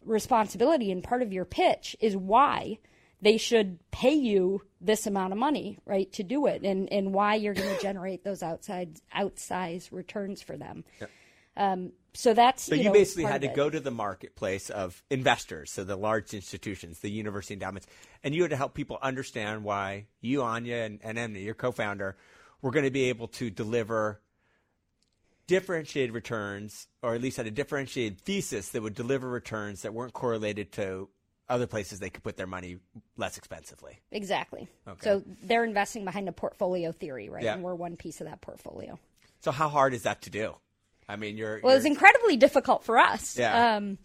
responsibility 0.05 0.91
and 0.91 1.03
part 1.03 1.23
of 1.23 1.33
your 1.33 1.45
pitch 1.45 1.97
is 2.01 2.17
why 2.17 2.79
they 3.21 3.39
should 3.39 3.79
pay 3.93 4.13
you 4.13 4.63
this 4.81 5.07
amount 5.07 5.33
of 5.33 5.39
money, 5.39 5.79
right, 5.87 6.13
to 6.13 6.23
do 6.23 6.47
it, 6.47 6.63
and 6.63 6.93
and 6.93 7.15
why 7.15 7.37
you're 7.37 7.55
going 7.55 7.75
to 7.77 7.83
generate 7.83 8.25
those 8.25 8.43
outside 8.43 8.99
outsized 9.17 9.93
returns 9.93 10.43
for 10.43 10.57
them. 10.57 10.85
Um, 11.57 11.93
so 12.15 12.35
that's 12.35 12.65
So 12.65 12.75
you, 12.75 12.85
know, 12.85 12.93
basically 12.93 13.25
had 13.25 13.43
to 13.43 13.49
go 13.49 13.71
to 13.71 13.81
the 13.81 13.91
marketplace 13.91 14.69
of 14.69 15.03
investors, 15.09 15.71
so 15.71 15.85
the 15.85 15.97
large 15.97 16.35
institutions, 16.35 16.99
the 16.99 17.11
university 17.11 17.55
endowments, 17.55 17.87
and 18.23 18.35
you 18.35 18.43
had 18.43 18.51
to 18.51 18.57
help 18.57 18.75
people 18.75 18.99
understand 19.01 19.65
why 19.65 20.07
you, 20.21 20.43
Anya, 20.43 20.77
and, 20.77 21.01
and 21.03 21.19
Emily, 21.19 21.43
your 21.43 21.55
co-founder, 21.55 22.17
were 22.61 22.71
going 22.71 22.85
to 22.85 22.91
be 22.91 23.05
able 23.05 23.29
to 23.29 23.51
deliver 23.51 24.21
differentiated 25.47 26.15
returns, 26.15 26.87
or 27.03 27.15
at 27.15 27.21
least 27.21 27.37
had 27.37 27.47
a 27.47 27.51
differentiated 27.51 28.21
thesis 28.21 28.71
that 28.71 28.83
would 28.83 28.95
deliver 28.95 29.29
returns 29.29 29.83
that 29.83 29.93
weren't 29.95 30.13
correlated 30.13 30.73
to 30.73 31.09
other 31.49 31.67
places 31.67 31.99
they 31.99 32.09
could 32.09 32.23
put 32.23 32.37
their 32.37 32.47
money 32.47 32.79
less 33.17 33.37
expensively. 33.37 33.99
Exactly. 34.11 34.69
Okay. 34.89 35.01
So 35.03 35.23
they're 35.43 35.65
investing 35.65 36.05
behind 36.05 36.29
a 36.29 36.33
portfolio 36.33 36.93
theory, 36.93 37.29
right? 37.29 37.43
Yeah. 37.43 37.55
And 37.55 37.63
we're 37.63 37.75
one 37.75 37.97
piece 37.97 38.21
of 38.21 38.29
that 38.29 38.41
portfolio. 38.41 38.99
So 39.41 39.51
how 39.51 39.69
hard 39.69 39.93
is 39.93 40.05
that 40.05 40.23
to 40.23 40.31
do? 40.31 40.55
I 41.09 41.17
mean, 41.17 41.37
you're 41.37 41.61
Well, 41.63 41.75
it's 41.77 41.85
you're- 41.85 41.93
incredibly 41.95 42.37
difficult 42.37 42.85
for 42.85 42.97
us. 42.99 43.37
Yeah. 43.37 43.77
Um, 43.77 43.99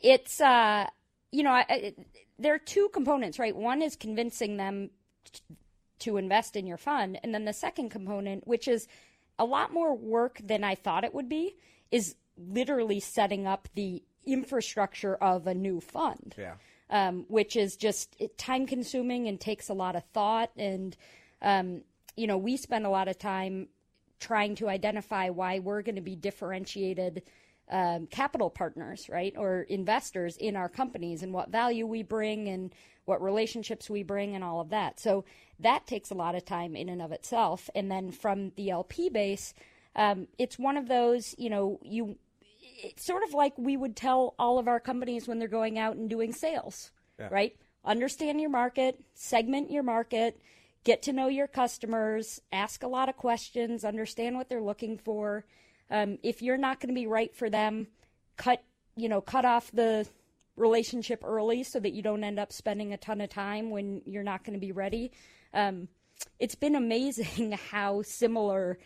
it's, 0.00 0.40
uh, 0.40 0.86
you 1.32 1.42
know, 1.42 1.50
I, 1.50 1.64
I, 1.68 1.94
there 2.38 2.54
are 2.54 2.58
two 2.58 2.88
components, 2.92 3.38
right? 3.38 3.56
One 3.56 3.80
is 3.82 3.96
convincing 3.96 4.58
them 4.58 4.90
t- 5.32 5.40
to 6.00 6.18
invest 6.18 6.54
in 6.54 6.66
your 6.66 6.76
fund. 6.76 7.18
And 7.24 7.34
then 7.34 7.46
the 7.46 7.54
second 7.54 7.88
component, 7.88 8.46
which 8.46 8.68
is 8.68 8.86
a 9.38 9.44
lot 9.44 9.72
more 9.72 9.94
work 9.96 10.40
than 10.42 10.64
I 10.64 10.74
thought 10.74 11.04
it 11.04 11.14
would 11.14 11.28
be, 11.28 11.56
is 11.90 12.16
literally 12.36 13.00
setting 13.00 13.46
up 13.46 13.68
the 13.74 14.02
infrastructure 14.24 15.14
of 15.16 15.46
a 15.46 15.54
new 15.54 15.80
fund 15.80 16.34
yeah. 16.36 16.54
um, 16.90 17.24
which 17.28 17.56
is 17.56 17.76
just 17.76 18.20
time 18.36 18.66
consuming 18.66 19.28
and 19.28 19.40
takes 19.40 19.68
a 19.68 19.74
lot 19.74 19.96
of 19.96 20.04
thought. 20.12 20.50
And, 20.56 20.96
um, 21.42 21.82
you 22.16 22.26
know, 22.26 22.36
we 22.36 22.56
spend 22.56 22.86
a 22.86 22.90
lot 22.90 23.08
of 23.08 23.18
time 23.18 23.68
trying 24.18 24.54
to 24.56 24.68
identify 24.68 25.28
why 25.28 25.60
we're 25.60 25.82
going 25.82 25.96
to 25.96 26.00
be 26.02 26.16
differentiated 26.16 27.22
um, 27.70 28.06
capital 28.06 28.50
partners, 28.50 29.08
right? 29.08 29.34
Or 29.36 29.62
investors 29.62 30.36
in 30.36 30.56
our 30.56 30.68
companies 30.68 31.22
and 31.22 31.32
what 31.32 31.50
value 31.50 31.86
we 31.86 32.02
bring 32.02 32.48
and 32.48 32.74
what 33.04 33.22
relationships 33.22 33.90
we 33.90 34.02
bring 34.02 34.34
and 34.34 34.42
all 34.42 34.60
of 34.60 34.70
that. 34.70 34.98
So 35.00 35.24
that 35.60 35.86
takes 35.86 36.10
a 36.10 36.14
lot 36.14 36.34
of 36.34 36.44
time 36.44 36.76
in 36.76 36.88
and 36.88 37.00
of 37.00 37.12
itself. 37.12 37.70
And 37.74 37.90
then 37.90 38.10
from 38.10 38.52
the 38.56 38.70
LP 38.70 39.08
base, 39.08 39.54
um, 39.94 40.28
it's 40.38 40.58
one 40.58 40.76
of 40.76 40.88
those, 40.88 41.34
you 41.38 41.50
know, 41.50 41.78
you 41.82 42.16
it's 42.60 43.06
sort 43.06 43.22
of 43.22 43.32
like 43.32 43.54
we 43.56 43.76
would 43.76 43.96
tell 43.96 44.34
all 44.38 44.58
of 44.58 44.68
our 44.68 44.80
companies 44.80 45.26
when 45.26 45.38
they're 45.38 45.48
going 45.48 45.78
out 45.78 45.96
and 45.96 46.10
doing 46.10 46.32
sales, 46.32 46.90
right? 47.30 47.56
Understand 47.84 48.40
your 48.40 48.50
market, 48.50 49.02
segment 49.14 49.70
your 49.70 49.82
market, 49.82 50.38
get 50.84 51.00
to 51.02 51.12
know 51.12 51.28
your 51.28 51.46
customers, 51.46 52.40
ask 52.52 52.82
a 52.82 52.88
lot 52.88 53.08
of 53.08 53.16
questions, 53.16 53.84
understand 53.84 54.36
what 54.36 54.48
they're 54.48 54.60
looking 54.60 54.98
for. 54.98 55.46
Um, 55.90 56.18
if 56.22 56.42
you're 56.42 56.58
not 56.58 56.80
going 56.80 56.94
to 56.94 57.00
be 57.00 57.06
right 57.06 57.34
for 57.34 57.48
them, 57.48 57.86
cut 58.36 58.62
you 58.96 59.08
know 59.08 59.20
cut 59.20 59.44
off 59.44 59.70
the 59.72 60.06
relationship 60.56 61.22
early 61.24 61.62
so 61.62 61.78
that 61.80 61.92
you 61.92 62.02
don't 62.02 62.24
end 62.24 62.38
up 62.38 62.52
spending 62.52 62.92
a 62.92 62.96
ton 62.96 63.20
of 63.20 63.30
time 63.30 63.70
when 63.70 64.02
you're 64.04 64.22
not 64.22 64.44
going 64.44 64.54
to 64.54 64.60
be 64.60 64.72
ready. 64.72 65.12
Um, 65.54 65.88
it's 66.38 66.54
been 66.54 66.74
amazing 66.74 67.52
how 67.70 68.02
similar 68.02 68.78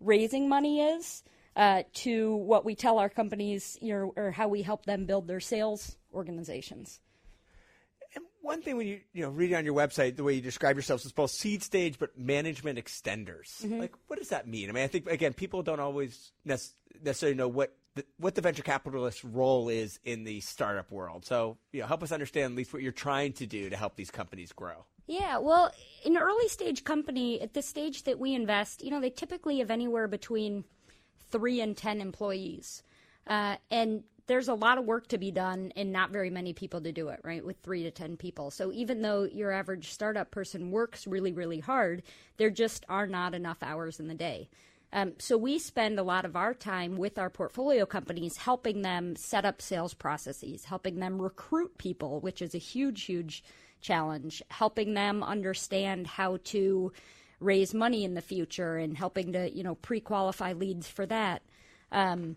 raising 0.00 0.48
money 0.48 0.80
is 0.80 1.22
uh, 1.56 1.82
to 1.94 2.36
what 2.36 2.64
we 2.64 2.74
tell 2.74 2.98
our 2.98 3.08
companies, 3.08 3.78
you 3.80 3.92
know, 3.92 4.12
or 4.16 4.30
how 4.30 4.48
we 4.48 4.62
help 4.62 4.84
them 4.84 5.06
build 5.06 5.26
their 5.26 5.40
sales 5.40 5.96
organizations. 6.12 7.00
And 8.14 8.24
one 8.42 8.62
thing 8.62 8.76
when 8.76 8.86
you 8.86 9.00
you 9.12 9.22
know 9.22 9.30
reading 9.30 9.56
on 9.56 9.64
your 9.64 9.74
website, 9.74 10.16
the 10.16 10.24
way 10.24 10.34
you 10.34 10.40
describe 10.40 10.76
yourselves 10.76 11.04
is 11.04 11.12
both 11.12 11.30
seed 11.30 11.62
stage 11.62 11.98
but 11.98 12.18
management 12.18 12.78
extenders. 12.78 13.62
Mm-hmm. 13.62 13.80
Like, 13.80 13.94
what 14.06 14.18
does 14.18 14.28
that 14.28 14.46
mean? 14.46 14.68
I 14.68 14.72
mean, 14.72 14.84
I 14.84 14.86
think 14.86 15.06
again, 15.08 15.32
people 15.32 15.62
don't 15.62 15.80
always 15.80 16.32
nec- 16.44 16.60
necessarily 17.02 17.36
know 17.36 17.48
what 17.48 17.74
the, 17.94 18.04
what 18.18 18.34
the 18.34 18.42
venture 18.42 18.62
capitalist 18.62 19.24
role 19.24 19.68
is 19.68 19.98
in 20.04 20.24
the 20.24 20.40
startup 20.40 20.90
world. 20.92 21.24
So, 21.24 21.56
you 21.72 21.80
know, 21.80 21.86
help 21.86 22.02
us 22.02 22.12
understand 22.12 22.52
at 22.52 22.56
least 22.56 22.72
what 22.72 22.82
you're 22.82 22.92
trying 22.92 23.32
to 23.34 23.46
do 23.46 23.70
to 23.70 23.76
help 23.76 23.96
these 23.96 24.10
companies 24.10 24.52
grow. 24.52 24.84
Yeah, 25.06 25.38
well, 25.38 25.70
an 26.04 26.16
early 26.16 26.48
stage 26.48 26.82
company, 26.82 27.40
at 27.40 27.54
the 27.54 27.62
stage 27.62 28.02
that 28.04 28.18
we 28.18 28.34
invest, 28.34 28.82
you 28.82 28.90
know, 28.90 29.00
they 29.00 29.10
typically 29.10 29.58
have 29.58 29.70
anywhere 29.70 30.08
between 30.08 30.64
three 31.30 31.60
and 31.60 31.76
10 31.76 32.00
employees. 32.00 32.82
Uh, 33.26 33.56
and 33.70 34.02
there's 34.26 34.48
a 34.48 34.54
lot 34.54 34.78
of 34.78 34.84
work 34.84 35.06
to 35.08 35.18
be 35.18 35.30
done 35.30 35.72
and 35.76 35.92
not 35.92 36.10
very 36.10 36.30
many 36.30 36.52
people 36.52 36.80
to 36.80 36.92
do 36.92 37.08
it, 37.08 37.20
right? 37.22 37.44
With 37.44 37.58
three 37.62 37.84
to 37.84 37.90
10 37.90 38.16
people. 38.16 38.50
So 38.50 38.72
even 38.72 39.02
though 39.02 39.24
your 39.24 39.52
average 39.52 39.92
startup 39.92 40.32
person 40.32 40.72
works 40.72 41.06
really, 41.06 41.32
really 41.32 41.60
hard, 41.60 42.02
there 42.36 42.50
just 42.50 42.84
are 42.88 43.06
not 43.06 43.34
enough 43.34 43.62
hours 43.62 44.00
in 44.00 44.08
the 44.08 44.14
day. 44.14 44.48
Um, 44.92 45.14
so 45.18 45.36
we 45.36 45.58
spend 45.58 45.98
a 45.98 46.04
lot 46.04 46.24
of 46.24 46.36
our 46.36 46.54
time 46.54 46.96
with 46.96 47.18
our 47.18 47.30
portfolio 47.30 47.86
companies 47.86 48.38
helping 48.38 48.82
them 48.82 49.14
set 49.14 49.44
up 49.44 49.60
sales 49.60 49.94
processes, 49.94 50.64
helping 50.64 50.98
them 50.98 51.20
recruit 51.20 51.78
people, 51.78 52.20
which 52.20 52.40
is 52.40 52.54
a 52.54 52.58
huge, 52.58 53.02
huge 53.04 53.44
challenge, 53.80 54.42
helping 54.48 54.94
them 54.94 55.22
understand 55.22 56.06
how 56.06 56.38
to 56.44 56.92
raise 57.40 57.74
money 57.74 58.04
in 58.04 58.14
the 58.14 58.20
future 58.22 58.76
and 58.76 58.96
helping 58.96 59.32
to, 59.32 59.54
you 59.54 59.62
know, 59.62 59.74
pre-qualify 59.74 60.52
leads 60.52 60.88
for 60.88 61.06
that. 61.06 61.42
Um, 61.92 62.36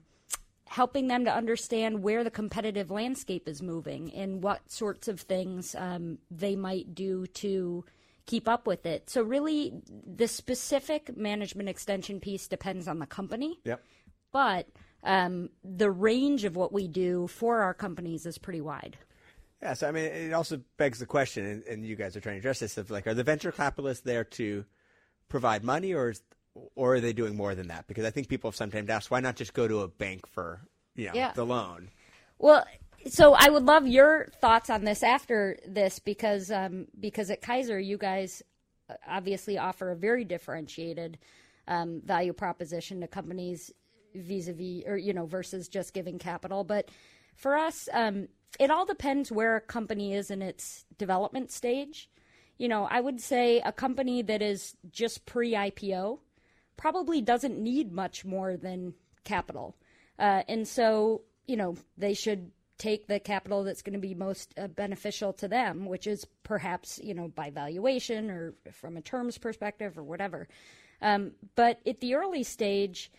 helping 0.67 1.08
them 1.08 1.25
to 1.25 1.34
understand 1.34 2.03
where 2.03 2.24
the 2.24 2.29
competitive 2.29 2.91
landscape 2.91 3.48
is 3.48 3.62
moving 3.62 4.13
and 4.13 4.43
what 4.43 4.72
sorts 4.72 5.08
of 5.08 5.19
things 5.22 5.74
um, 5.75 6.19
they 6.29 6.55
might 6.55 6.93
do 6.93 7.25
to 7.27 7.84
keep 8.27 8.48
up 8.48 8.67
with 8.67 8.86
it. 8.86 9.10
So, 9.10 9.24
really, 9.24 9.74
the 10.05 10.27
specific 10.27 11.17
management 11.17 11.69
extension 11.69 12.19
piece 12.19 12.48
depends 12.48 12.88
on 12.88 13.00
the 13.00 13.08
company, 13.08 13.60
Yep. 13.63 13.84
but 14.31 14.67
um, 15.03 15.50
the 15.63 15.89
range 15.89 16.43
of 16.43 16.55
what 16.55 16.72
we 16.72 16.88
do 16.88 17.25
for 17.25 17.62
our 17.62 17.74
companies 17.74 18.27
is 18.27 18.38
pretty 18.38 18.62
wide. 18.62 18.98
Yeah, 19.62 19.74
so 19.74 19.88
I 19.88 19.92
mean, 19.92 20.06
it 20.06 20.34
also 20.34 20.62
begs 20.78 21.00
the 21.00 21.06
question, 21.06 21.46
and, 21.46 21.63
and 21.63 21.86
you 21.86 21.96
guys 21.96 22.16
are 22.16 22.22
trying 22.22 22.36
to 22.36 22.39
address 22.39 22.60
this: 22.60 22.78
of 22.78 22.89
like, 22.89 23.08
are 23.08 23.13
the 23.13 23.24
venture 23.24 23.51
capitalists 23.51 24.04
there 24.04 24.24
to 24.24 24.66
provide 25.28 25.63
money, 25.63 25.94
or 25.94 26.12
is, 26.12 26.22
or 26.75 26.96
are 26.96 27.00
they 27.01 27.13
doing 27.13 27.36
more 27.36 27.56
than 27.56 27.68
that? 27.68 27.88
Because 27.88 28.06
I 28.06 28.10
think 28.10 28.30
people 28.30 28.50
have 28.50 28.56
sometimes 28.56 28.89
asked, 28.89 29.12
why 29.12 29.20
not 29.20 29.36
just 29.36 29.54
go 29.54 29.68
to 29.68 29.82
a 29.82 29.88
bank 29.88 30.28
for 30.28 30.62
you 30.96 31.08
know 31.08 31.13
Yeah. 31.13 31.34
the 31.34 31.46
loan? 31.46 31.89
Well, 32.38 32.66
so 33.08 33.34
I 33.34 33.50
would 33.50 33.63
love 33.63 33.88
your 33.88 34.28
thoughts 34.39 34.70
on 34.70 34.84
this 34.86 35.04
after 35.04 35.58
this 35.68 36.00
because 36.00 36.51
um, 36.51 36.88
because 37.00 37.30
at 37.30 37.42
Kaiser 37.42 37.80
you 37.80 37.98
guys 37.98 38.42
uh, 38.89 38.94
obviously 39.08 39.58
offer 39.58 39.92
a 39.92 39.96
very 39.96 40.24
differentiated 40.24 41.18
um, 41.68 42.01
value 42.06 42.34
proposition 42.34 43.01
to 43.01 43.08
companies 43.08 43.72
vis-a-vis 44.16 44.84
or 44.88 44.98
you 44.98 45.13
know 45.13 45.25
versus 45.25 45.68
just 45.68 45.94
giving 45.94 46.18
capital. 46.18 46.63
But 46.63 46.89
for 47.36 47.56
us, 47.58 47.88
um, 47.94 48.28
it 48.60 48.72
all 48.72 48.86
depends 48.86 49.32
where 49.32 49.58
a 49.58 49.62
company 49.62 50.13
is 50.13 50.32
in 50.32 50.41
its 50.41 50.86
development 50.98 51.51
stage. 51.51 52.10
You 52.58 52.68
know, 52.68 52.86
I 52.86 53.00
would 53.00 53.22
say 53.22 53.62
a 53.62 53.72
company 53.72 54.22
that 54.24 54.41
is 54.41 54.75
just 54.91 55.25
pre-IPO 55.25 56.20
probably 56.77 57.22
doesn't 57.22 57.60
need 57.60 57.91
much 57.91 58.25
more 58.25 58.58
than 58.58 58.94
capital. 59.24 59.75
Uh, 60.18 60.44
and 60.48 60.68
so, 60.68 61.22
you 61.48 61.56
know, 61.56 61.75
they 61.98 62.13
should 62.13 62.51
take 62.77 63.08
the 63.08 63.20
capital 63.20 63.63
that's 63.63 63.82
going 63.82 63.94
to 63.94 64.00
be 64.00 64.13
most 64.13 64.53
uh, 64.58 64.68
beneficial 64.68 65.34
to 65.34 65.48
them, 65.48 65.86
which 65.86 66.08
is 66.08 66.25
perhaps, 66.44 67.00
you 67.03 67.13
know, 67.13 67.27
by 67.27 67.50
valuation 67.50 68.29
or 68.29 68.53
from 68.72 68.98
a 68.98 69.01
terms 69.01 69.38
perspective 69.38 69.98
or 69.98 70.03
whatever. 70.03 70.48
Um, 71.01 71.34
but 71.56 71.79
at 71.86 72.00
the 72.00 72.15
early 72.15 72.44
stage, 72.44 73.12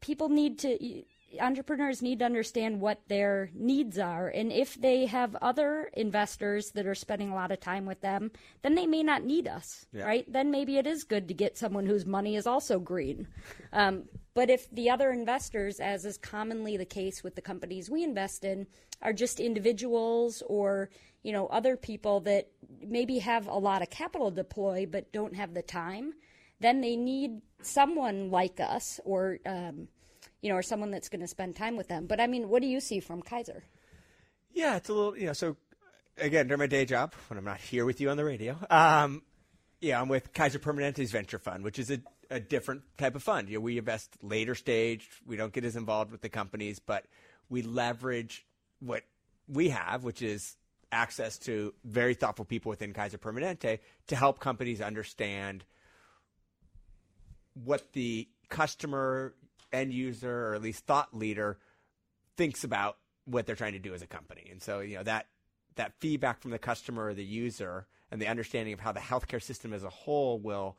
people 0.00 0.28
need 0.28 0.58
to 0.60 1.02
entrepreneurs 1.40 2.00
need 2.00 2.20
to 2.20 2.24
understand 2.24 2.80
what 2.80 3.02
their 3.08 3.50
needs 3.54 3.98
are. 3.98 4.28
And 4.28 4.50
if 4.50 4.80
they 4.80 5.06
have 5.06 5.36
other 5.36 5.90
investors 5.92 6.70
that 6.72 6.86
are 6.86 6.94
spending 6.94 7.30
a 7.30 7.34
lot 7.34 7.52
of 7.52 7.60
time 7.60 7.86
with 7.86 8.00
them 8.00 8.30
then 8.62 8.74
they 8.74 8.86
may 8.86 9.02
not 9.02 9.24
need 9.24 9.46
us 9.46 9.86
right? 10.04 10.30
Then 10.30 10.50
maybe 10.50 10.78
it 10.78 10.86
is 10.86 11.04
good 11.04 11.28
to 11.28 11.34
get 11.34 11.58
someone 11.58 11.86
whose 11.86 12.06
money 12.06 12.36
is 12.36 12.46
also 12.46 12.78
green. 12.78 13.28
Um, 13.70 14.04
but 14.34 14.48
if 14.48 14.70
the 14.70 14.88
other 14.88 15.10
investors 15.10 15.78
as 15.78 16.04
is 16.06 16.16
commonly 16.16 16.76
the 16.76 16.86
case 16.86 17.22
with 17.22 17.34
the 17.34 17.42
companies 17.42 17.90
we 17.90 18.02
invest 18.02 18.44
in 18.44 18.66
are 19.02 19.12
just 19.12 19.40
individuals 19.40 20.42
or 20.46 20.88
you 21.22 21.32
know 21.32 21.48
other 21.48 21.76
people 21.76 22.20
that 22.20 22.48
maybe 22.80 23.18
have 23.18 23.46
a 23.46 23.58
lot 23.58 23.82
of 23.82 23.90
capital 23.90 24.30
to 24.30 24.36
deploy 24.36 24.86
but 24.90 25.12
don't 25.12 25.36
have 25.36 25.52
the 25.52 25.62
time 25.62 26.14
then 26.60 26.80
they 26.80 26.96
need 26.96 27.42
someone 27.62 28.30
like 28.30 28.58
us 28.58 29.00
or 29.04 29.38
um, 29.44 29.88
you 30.40 30.48
know 30.48 30.56
or 30.56 30.62
someone 30.62 30.90
that's 30.90 31.08
going 31.08 31.20
to 31.20 31.26
spend 31.26 31.56
time 31.56 31.76
with 31.76 31.88
them 31.88 32.06
but 32.06 32.20
i 32.20 32.26
mean 32.26 32.48
what 32.48 32.62
do 32.62 32.68
you 32.68 32.80
see 32.80 33.00
from 33.00 33.22
kaiser 33.22 33.62
Yeah, 34.52 34.76
it's 34.76 34.88
a 34.88 34.92
little, 34.92 35.16
you 35.16 35.26
know, 35.26 35.32
so 35.32 35.56
again, 36.16 36.48
during 36.48 36.58
my 36.58 36.66
day 36.66 36.84
job, 36.84 37.14
when 37.28 37.38
I'm 37.38 37.44
not 37.44 37.58
here 37.58 37.84
with 37.84 38.00
you 38.00 38.10
on 38.10 38.16
the 38.16 38.24
radio, 38.24 38.56
um, 38.70 39.22
yeah, 39.80 40.00
I'm 40.00 40.08
with 40.08 40.32
Kaiser 40.32 40.58
Permanente's 40.58 41.12
venture 41.12 41.38
fund, 41.38 41.62
which 41.62 41.78
is 41.78 41.90
a, 41.90 42.00
a 42.30 42.40
different 42.40 42.82
type 42.96 43.14
of 43.14 43.22
fund. 43.22 43.48
You 43.48 43.58
know, 43.58 43.60
we 43.60 43.78
invest 43.78 44.16
later 44.22 44.54
stage. 44.54 45.08
We 45.26 45.36
don't 45.36 45.52
get 45.52 45.64
as 45.64 45.76
involved 45.76 46.10
with 46.10 46.20
the 46.20 46.28
companies, 46.28 46.78
but 46.78 47.04
we 47.48 47.62
leverage 47.62 48.44
what 48.80 49.04
we 49.46 49.68
have, 49.68 50.02
which 50.02 50.22
is 50.22 50.56
access 50.90 51.38
to 51.38 51.74
very 51.84 52.14
thoughtful 52.14 52.44
people 52.44 52.70
within 52.70 52.92
Kaiser 52.92 53.18
Permanente 53.18 53.78
to 54.08 54.16
help 54.16 54.40
companies 54.40 54.80
understand 54.80 55.64
what 57.54 57.92
the 57.92 58.28
customer, 58.48 59.34
end 59.72 59.92
user, 59.92 60.48
or 60.48 60.54
at 60.54 60.62
least 60.62 60.86
thought 60.86 61.16
leader 61.16 61.58
thinks 62.36 62.64
about 62.64 62.98
what 63.24 63.46
they're 63.46 63.56
trying 63.56 63.74
to 63.74 63.78
do 63.78 63.94
as 63.94 64.02
a 64.02 64.06
company. 64.06 64.48
And 64.50 64.62
so, 64.62 64.80
you 64.80 64.96
know, 64.96 65.02
that 65.02 65.26
that 65.76 65.92
feedback 66.00 66.40
from 66.40 66.50
the 66.50 66.58
customer 66.58 67.06
or 67.06 67.14
the 67.14 67.24
user 67.24 67.86
and 68.10 68.20
the 68.20 68.26
understanding 68.26 68.72
of 68.72 68.80
how 68.80 68.92
the 68.92 69.00
healthcare 69.00 69.42
system 69.42 69.72
as 69.72 69.84
a 69.84 69.90
whole 69.90 70.38
will 70.38 70.76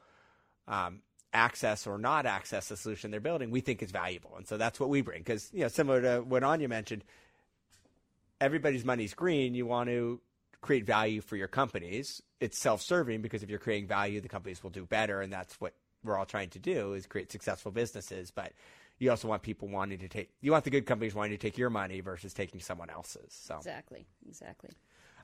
um, 0.67 1.01
access 1.31 1.87
or 1.87 1.97
not 1.97 2.25
access 2.25 2.67
the 2.67 2.75
solution 2.75 3.11
they're 3.11 3.19
building, 3.19 3.51
we 3.51 3.61
think 3.61 3.81
is 3.81 3.91
valuable. 3.91 4.35
And 4.35 4.47
so 4.47 4.57
that's 4.57 4.79
what 4.79 4.89
we 4.89 5.01
bring. 5.01 5.19
Because, 5.19 5.49
you 5.53 5.61
know, 5.61 5.67
similar 5.67 6.01
to 6.01 6.21
what 6.21 6.43
Anya 6.43 6.67
mentioned, 6.67 7.03
everybody's 8.41 8.83
money's 8.83 9.13
green. 9.13 9.53
You 9.53 9.65
want 9.65 9.89
to 9.89 10.19
create 10.61 10.85
value 10.85 11.21
for 11.21 11.37
your 11.37 11.47
companies, 11.47 12.21
it's 12.41 12.59
self-serving 12.59 13.21
because 13.21 13.43
if 13.43 13.49
you're 13.49 13.59
creating 13.59 13.87
value, 13.87 14.19
the 14.19 14.27
companies 14.27 14.61
will 14.61 14.69
do 14.69 14.85
better, 14.85 15.21
and 15.21 15.31
that's 15.31 15.59
what 15.61 15.73
we're 16.03 16.17
all 16.17 16.25
trying 16.25 16.49
to 16.49 16.59
do 16.59 16.93
is 16.93 17.05
create 17.05 17.31
successful 17.31 17.71
businesses. 17.71 18.31
But 18.31 18.53
you 18.99 19.09
also 19.09 19.27
want 19.27 19.41
people 19.41 19.67
wanting 19.67 19.99
to 19.99 20.07
take 20.07 20.29
you 20.41 20.51
want 20.51 20.63
the 20.63 20.69
good 20.69 20.85
companies 20.85 21.15
wanting 21.15 21.31
to 21.31 21.37
take 21.37 21.57
your 21.57 21.69
money 21.69 22.01
versus 22.01 22.33
taking 22.33 22.59
someone 22.59 22.89
else's. 22.89 23.33
So 23.33 23.57
exactly, 23.57 24.05
exactly. 24.27 24.71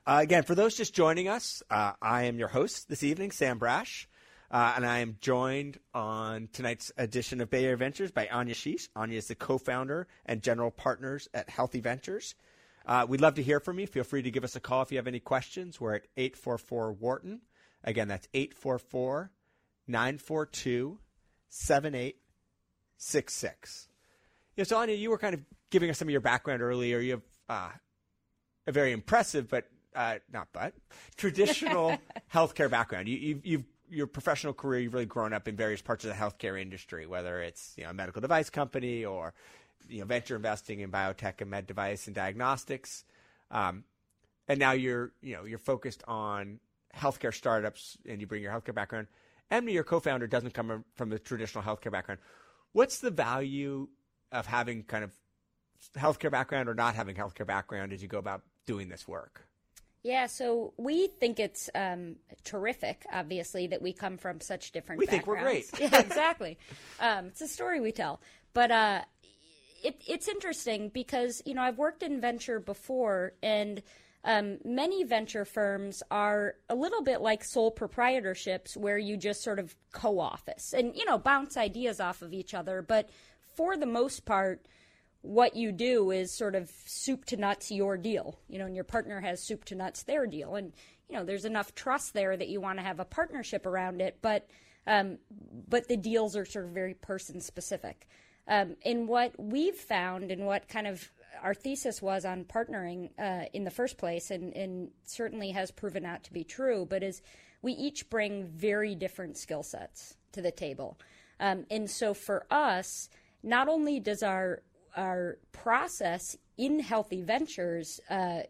Uh, 0.06 0.20
again, 0.22 0.44
for 0.44 0.54
those 0.54 0.76
just 0.76 0.94
joining 0.94 1.28
us, 1.28 1.62
uh, 1.70 1.92
I 2.00 2.24
am 2.24 2.38
your 2.38 2.48
host 2.48 2.88
this 2.88 3.02
evening, 3.02 3.32
Sam 3.32 3.58
Brasch. 3.58 4.06
Uh, 4.48 4.74
and 4.76 4.86
I 4.86 4.98
am 4.98 5.16
joined 5.20 5.80
on 5.92 6.48
tonight's 6.52 6.92
edition 6.96 7.40
of 7.40 7.50
Bay 7.50 7.64
Area 7.64 7.76
Ventures 7.76 8.12
by 8.12 8.28
Anya 8.28 8.54
Schiess. 8.54 8.88
Anya 8.94 9.18
is 9.18 9.26
the 9.26 9.34
co-founder 9.34 10.06
and 10.24 10.40
general 10.40 10.70
partners 10.70 11.28
at 11.34 11.50
Healthy 11.50 11.80
Ventures. 11.80 12.36
Uh, 12.86 13.04
we'd 13.08 13.20
love 13.20 13.34
to 13.34 13.42
hear 13.42 13.58
from 13.58 13.80
you. 13.80 13.88
Feel 13.88 14.04
free 14.04 14.22
to 14.22 14.30
give 14.30 14.44
us 14.44 14.54
a 14.54 14.60
call 14.60 14.82
if 14.82 14.92
you 14.92 14.98
have 14.98 15.08
any 15.08 15.18
questions. 15.18 15.80
We're 15.80 15.96
at 15.96 16.06
844 16.16 16.92
Wharton. 16.92 17.40
Again, 17.82 18.06
that's 18.06 18.28
844 18.32 19.32
942 19.88 20.98
7866. 21.48 23.88
Yeah, 24.56 24.64
so 24.64 24.76
Anya, 24.78 24.94
you 24.94 25.10
were 25.10 25.18
kind 25.18 25.34
of 25.34 25.40
giving 25.70 25.90
us 25.90 25.98
some 25.98 26.08
of 26.08 26.12
your 26.12 26.20
background 26.20 26.62
earlier. 26.62 26.98
You 26.98 27.12
have 27.12 27.22
uh, 27.48 27.70
a 28.66 28.72
very 28.72 28.92
impressive, 28.92 29.48
but 29.48 29.66
uh, 29.94 30.16
not 30.32 30.48
but 30.52 30.74
traditional 31.16 31.96
healthcare 32.34 32.70
background. 32.70 33.08
You, 33.08 33.16
you've, 33.16 33.46
you've 33.46 33.64
your 33.88 34.06
professional 34.06 34.52
career, 34.52 34.80
you've 34.80 34.94
really 34.94 35.06
grown 35.06 35.32
up 35.32 35.48
in 35.48 35.56
various 35.56 35.80
parts 35.80 36.04
of 36.04 36.10
the 36.10 36.16
healthcare 36.16 36.60
industry, 36.60 37.06
whether 37.06 37.40
it's 37.40 37.74
you 37.76 37.84
know 37.84 37.90
a 37.90 37.94
medical 37.94 38.20
device 38.20 38.50
company 38.50 39.04
or 39.04 39.34
you 39.88 40.00
know 40.00 40.06
venture 40.06 40.36
investing 40.36 40.80
in 40.80 40.90
biotech 40.90 41.40
and 41.40 41.50
med 41.50 41.66
device 41.66 42.06
and 42.06 42.16
diagnostics, 42.16 43.04
um, 43.50 43.84
and 44.48 44.58
now 44.58 44.72
you're 44.72 45.12
you 45.22 45.34
know 45.34 45.44
you're 45.44 45.58
focused 45.58 46.02
on 46.08 46.58
healthcare 46.94 47.34
startups 47.34 47.98
and 48.08 48.20
you 48.20 48.26
bring 48.26 48.42
your 48.42 48.52
healthcare 48.52 48.74
background. 48.74 49.06
Emily, 49.50 49.74
your 49.74 49.84
co-founder, 49.84 50.26
doesn't 50.26 50.54
come 50.54 50.84
from 50.94 51.12
a 51.12 51.18
traditional 51.18 51.62
healthcare 51.62 51.92
background. 51.92 52.20
What's 52.72 52.98
the 52.98 53.10
value 53.10 53.88
of 54.32 54.46
having 54.46 54.82
kind 54.82 55.04
of 55.04 55.12
healthcare 55.96 56.30
background 56.30 56.68
or 56.68 56.74
not 56.74 56.94
having 56.94 57.16
healthcare 57.16 57.46
background 57.46 57.92
as 57.92 58.02
you 58.02 58.08
go 58.08 58.18
about 58.18 58.42
doing 58.66 58.88
this 58.88 59.06
work? 59.06 59.46
Yeah, 60.02 60.26
so 60.26 60.72
we 60.76 61.08
think 61.08 61.40
it's 61.40 61.68
um, 61.74 62.16
terrific, 62.44 63.06
obviously, 63.12 63.66
that 63.68 63.82
we 63.82 63.92
come 63.92 64.18
from 64.18 64.40
such 64.40 64.70
different 64.70 65.00
we 65.00 65.06
think 65.06 65.26
we're 65.26 65.40
great. 65.40 65.66
yeah, 65.80 65.98
exactly. 65.98 66.58
Um, 67.00 67.26
it's 67.26 67.40
a 67.40 67.48
story 67.48 67.80
we 67.80 67.90
tell. 67.90 68.20
But 68.54 68.70
uh, 68.70 69.00
it, 69.82 70.00
it's 70.06 70.28
interesting 70.28 70.90
because, 70.90 71.42
you 71.44 71.54
know, 71.54 71.62
I've 71.62 71.78
worked 71.78 72.04
in 72.04 72.20
venture 72.20 72.60
before, 72.60 73.32
and 73.42 73.82
um, 74.24 74.58
many 74.64 75.04
venture 75.04 75.44
firms 75.44 76.02
are 76.10 76.56
a 76.68 76.74
little 76.74 77.02
bit 77.02 77.20
like 77.20 77.44
sole 77.44 77.70
proprietorships 77.70 78.76
where 78.76 78.98
you 78.98 79.16
just 79.16 79.42
sort 79.42 79.58
of 79.58 79.76
co 79.92 80.18
office 80.18 80.72
and, 80.72 80.96
you 80.96 81.04
know, 81.04 81.18
bounce 81.18 81.56
ideas 81.56 82.00
off 82.00 82.22
of 82.22 82.32
each 82.32 82.52
other. 82.52 82.82
But 82.82 83.08
for 83.54 83.76
the 83.76 83.86
most 83.86 84.24
part, 84.24 84.66
what 85.22 85.56
you 85.56 85.72
do 85.72 86.10
is 86.10 86.32
sort 86.32 86.54
of 86.54 86.70
soup 86.86 87.24
to 87.26 87.36
nuts 87.36 87.70
your 87.70 87.96
deal, 87.96 88.38
you 88.48 88.58
know, 88.58 88.66
and 88.66 88.74
your 88.74 88.84
partner 88.84 89.20
has 89.20 89.42
soup 89.42 89.64
to 89.66 89.74
nuts 89.74 90.02
their 90.04 90.26
deal. 90.26 90.56
And, 90.56 90.72
you 91.08 91.16
know, 91.16 91.24
there's 91.24 91.44
enough 91.44 91.74
trust 91.74 92.14
there 92.14 92.36
that 92.36 92.48
you 92.48 92.60
want 92.60 92.78
to 92.78 92.84
have 92.84 93.00
a 93.00 93.04
partnership 93.04 93.66
around 93.66 94.00
it, 94.00 94.18
but, 94.22 94.48
um, 94.86 95.18
but 95.68 95.88
the 95.88 95.96
deals 95.96 96.36
are 96.36 96.44
sort 96.44 96.66
of 96.66 96.72
very 96.72 96.94
person 96.94 97.40
specific. 97.40 98.08
Um, 98.48 98.76
and 98.84 99.08
what 99.08 99.32
we've 99.38 99.74
found 99.74 100.30
and 100.30 100.46
what 100.46 100.68
kind 100.68 100.86
of 100.86 101.10
our 101.42 101.54
thesis 101.54 102.02
was 102.02 102.24
on 102.24 102.44
partnering 102.44 103.10
uh, 103.18 103.46
in 103.52 103.64
the 103.64 103.70
first 103.70 103.98
place, 103.98 104.30
and, 104.30 104.52
and 104.54 104.90
certainly 105.04 105.50
has 105.50 105.70
proven 105.70 106.04
out 106.04 106.24
to 106.24 106.32
be 106.32 106.44
true, 106.44 106.86
but 106.88 107.02
is 107.02 107.22
we 107.62 107.72
each 107.72 108.08
bring 108.10 108.46
very 108.46 108.94
different 108.94 109.36
skill 109.36 109.62
sets 109.62 110.16
to 110.32 110.42
the 110.42 110.50
table. 110.50 110.98
Um, 111.40 111.66
and 111.70 111.90
so 111.90 112.14
for 112.14 112.46
us, 112.50 113.08
not 113.42 113.68
only 113.68 114.00
does 114.00 114.22
our 114.22 114.62
our 114.96 115.36
process 115.52 116.36
in 116.56 116.80
healthy 116.80 117.20
ventures 117.20 118.00
uh, 118.08 118.40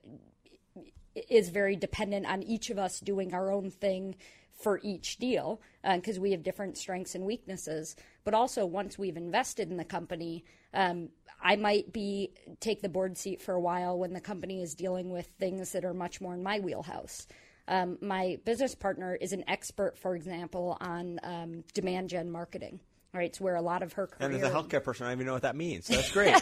is 1.28 1.48
very 1.48 1.74
dependent 1.74 2.26
on 2.26 2.42
each 2.42 2.70
of 2.70 2.78
us 2.78 3.00
doing 3.00 3.34
our 3.34 3.50
own 3.50 3.70
thing 3.70 4.14
for 4.56 4.80
each 4.82 5.18
deal 5.18 5.60
because 5.82 6.18
uh, 6.18 6.20
we 6.20 6.32
have 6.32 6.42
different 6.42 6.76
strengths 6.76 7.14
and 7.14 7.24
weaknesses. 7.24 7.96
But 8.24 8.34
also, 8.34 8.66
once 8.66 8.98
we've 8.98 9.16
invested 9.16 9.70
in 9.70 9.76
the 9.76 9.84
company, 9.84 10.44
um, 10.74 11.10
I 11.42 11.56
might 11.56 11.92
be 11.92 12.32
take 12.60 12.82
the 12.82 12.88
board 12.88 13.16
seat 13.16 13.42
for 13.42 13.54
a 13.54 13.60
while 13.60 13.98
when 13.98 14.12
the 14.12 14.20
company 14.20 14.62
is 14.62 14.74
dealing 14.74 15.10
with 15.10 15.26
things 15.38 15.72
that 15.72 15.84
are 15.84 15.94
much 15.94 16.20
more 16.20 16.34
in 16.34 16.42
my 16.42 16.58
wheelhouse. 16.58 17.26
Um, 17.68 17.98
my 18.00 18.38
business 18.44 18.74
partner 18.74 19.16
is 19.16 19.32
an 19.32 19.44
expert, 19.48 19.98
for 19.98 20.14
example, 20.14 20.76
on 20.80 21.18
um, 21.22 21.64
demand 21.74 22.08
gen 22.08 22.30
marketing 22.30 22.80
right? 23.16 23.26
It's 23.26 23.40
where 23.40 23.56
a 23.56 23.62
lot 23.62 23.82
of 23.82 23.94
her 23.94 24.06
career. 24.06 24.30
And 24.30 24.42
as 24.42 24.48
a 24.48 24.54
healthcare 24.54 24.82
person, 24.82 25.06
I 25.06 25.10
don't 25.10 25.18
even 25.18 25.26
know 25.26 25.32
what 25.32 25.42
that 25.42 25.56
means. 25.56 25.86
So 25.86 25.94
that's 25.94 26.12
great. 26.12 26.34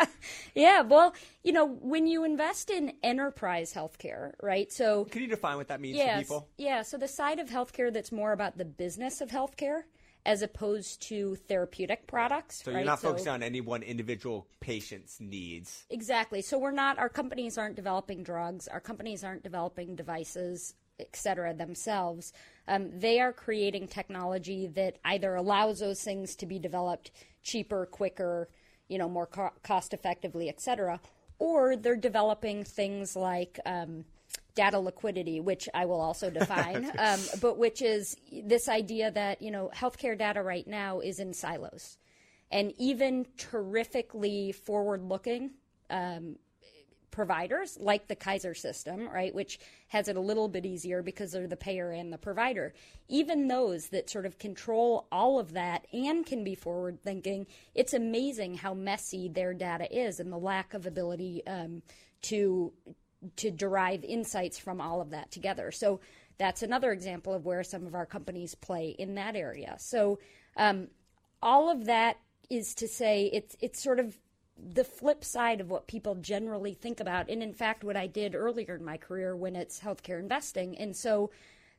yeah, 0.54 0.82
well, 0.82 1.14
you 1.42 1.52
know, 1.52 1.66
when 1.66 2.06
you 2.06 2.24
invest 2.24 2.70
in 2.70 2.92
enterprise 3.02 3.72
healthcare, 3.72 4.32
right? 4.42 4.72
So 4.72 5.04
can 5.06 5.22
you 5.22 5.28
define 5.28 5.56
what 5.56 5.68
that 5.68 5.80
means 5.80 5.96
yes, 5.96 6.16
for 6.16 6.22
people? 6.22 6.48
Yeah, 6.58 6.82
so 6.82 6.98
the 6.98 7.08
side 7.08 7.38
of 7.38 7.48
healthcare 7.48 7.92
that's 7.92 8.12
more 8.12 8.32
about 8.32 8.58
the 8.58 8.64
business 8.64 9.20
of 9.20 9.30
healthcare 9.30 9.82
as 10.24 10.42
opposed 10.42 11.00
to 11.02 11.36
therapeutic 11.36 12.06
products. 12.08 12.64
So 12.64 12.72
right? 12.72 12.78
you're 12.78 12.86
not 12.86 13.00
so, 13.00 13.08
focused 13.08 13.28
on 13.28 13.42
any 13.42 13.60
one 13.60 13.82
individual 13.82 14.48
patient's 14.60 15.20
needs. 15.20 15.84
Exactly. 15.88 16.42
So 16.42 16.58
we're 16.58 16.72
not. 16.72 16.98
Our 16.98 17.08
companies 17.08 17.56
aren't 17.56 17.76
developing 17.76 18.24
drugs. 18.24 18.66
Our 18.66 18.80
companies 18.80 19.22
aren't 19.22 19.44
developing 19.44 19.94
devices, 19.94 20.74
et 20.98 21.14
cetera, 21.14 21.54
themselves 21.54 22.32
um, 22.68 22.98
they 22.98 23.20
are 23.20 23.32
creating 23.32 23.88
technology 23.88 24.66
that 24.68 24.98
either 25.04 25.34
allows 25.34 25.78
those 25.78 26.02
things 26.02 26.34
to 26.36 26.46
be 26.46 26.58
developed 26.58 27.10
cheaper, 27.42 27.86
quicker, 27.86 28.48
you 28.88 28.98
know, 28.98 29.08
more 29.08 29.26
co- 29.26 29.52
cost 29.62 29.94
effectively, 29.94 30.48
et 30.48 30.60
cetera, 30.60 31.00
or 31.38 31.76
they're 31.76 31.96
developing 31.96 32.64
things 32.64 33.14
like 33.14 33.60
um, 33.66 34.04
data 34.54 34.78
liquidity, 34.78 35.40
which 35.40 35.68
I 35.74 35.84
will 35.84 36.00
also 36.00 36.30
define, 36.40 36.90
um, 36.98 37.20
but 37.40 37.58
which 37.58 37.82
is 37.82 38.16
this 38.44 38.68
idea 38.68 39.10
that 39.12 39.40
you 39.40 39.50
know 39.50 39.70
healthcare 39.74 40.18
data 40.18 40.42
right 40.42 40.66
now 40.66 41.00
is 41.00 41.20
in 41.20 41.32
silos, 41.32 41.98
and 42.50 42.72
even 42.78 43.26
terrifically 43.36 44.52
forward-looking 44.52 45.52
um, 45.90 46.36
providers 47.16 47.78
like 47.80 48.08
the 48.08 48.14
Kaiser 48.14 48.52
system, 48.52 49.08
right, 49.08 49.34
which 49.34 49.58
has 49.88 50.06
it 50.06 50.16
a 50.16 50.20
little 50.20 50.48
bit 50.48 50.66
easier 50.66 51.02
because 51.02 51.32
they're 51.32 51.46
the 51.46 51.56
payer 51.56 51.90
and 51.90 52.12
the 52.12 52.18
provider. 52.18 52.74
Even 53.08 53.48
those 53.48 53.86
that 53.86 54.10
sort 54.10 54.26
of 54.26 54.38
control 54.38 55.06
all 55.10 55.38
of 55.38 55.54
that 55.54 55.86
and 55.94 56.26
can 56.26 56.44
be 56.44 56.54
forward 56.54 57.00
thinking, 57.02 57.46
it's 57.74 57.94
amazing 57.94 58.56
how 58.56 58.74
messy 58.74 59.30
their 59.30 59.54
data 59.54 59.88
is 59.90 60.20
and 60.20 60.30
the 60.30 60.36
lack 60.36 60.74
of 60.74 60.84
ability 60.86 61.42
um, 61.46 61.80
to 62.20 62.70
to 63.36 63.50
derive 63.50 64.04
insights 64.04 64.58
from 64.58 64.78
all 64.78 65.00
of 65.00 65.08
that 65.08 65.30
together. 65.30 65.72
So 65.72 66.00
that's 66.36 66.62
another 66.62 66.92
example 66.92 67.32
of 67.32 67.46
where 67.46 67.64
some 67.64 67.86
of 67.86 67.94
our 67.94 68.04
companies 68.04 68.54
play 68.54 68.94
in 68.98 69.14
that 69.14 69.36
area. 69.36 69.76
So 69.78 70.18
um, 70.58 70.88
all 71.42 71.70
of 71.70 71.86
that 71.86 72.18
is 72.50 72.74
to 72.74 72.86
say 72.86 73.30
it's 73.32 73.56
it's 73.62 73.82
sort 73.82 74.00
of 74.00 74.18
the 74.58 74.84
flip 74.84 75.24
side 75.24 75.60
of 75.60 75.70
what 75.70 75.86
people 75.86 76.14
generally 76.14 76.74
think 76.74 77.00
about, 77.00 77.28
and 77.28 77.42
in 77.42 77.52
fact, 77.52 77.84
what 77.84 77.96
I 77.96 78.06
did 78.06 78.34
earlier 78.34 78.74
in 78.74 78.84
my 78.84 78.96
career 78.96 79.36
when 79.36 79.54
it's 79.56 79.80
healthcare 79.80 80.18
investing. 80.18 80.76
And 80.78 80.96
so, 80.96 81.30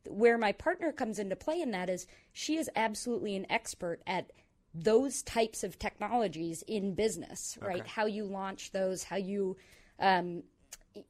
where 0.08 0.38
my 0.38 0.52
partner 0.52 0.92
comes 0.92 1.20
into 1.20 1.36
play 1.36 1.60
in 1.62 1.72
that 1.72 1.90
is 1.90 2.08
she 2.32 2.58
is 2.58 2.70
absolutely 2.76 3.36
an 3.36 3.46
expert 3.50 4.02
at 4.08 4.32
those 4.74 5.24
types 5.24 5.64
of 5.64 5.80
technologies 5.80 6.64
in 6.68 6.94
business, 6.94 7.58
right? 7.62 7.86
How 7.88 8.06
you 8.06 8.26
launch 8.26 8.72
those, 8.72 9.04
how 9.04 9.16
you, 9.18 9.58
um, 10.00 10.44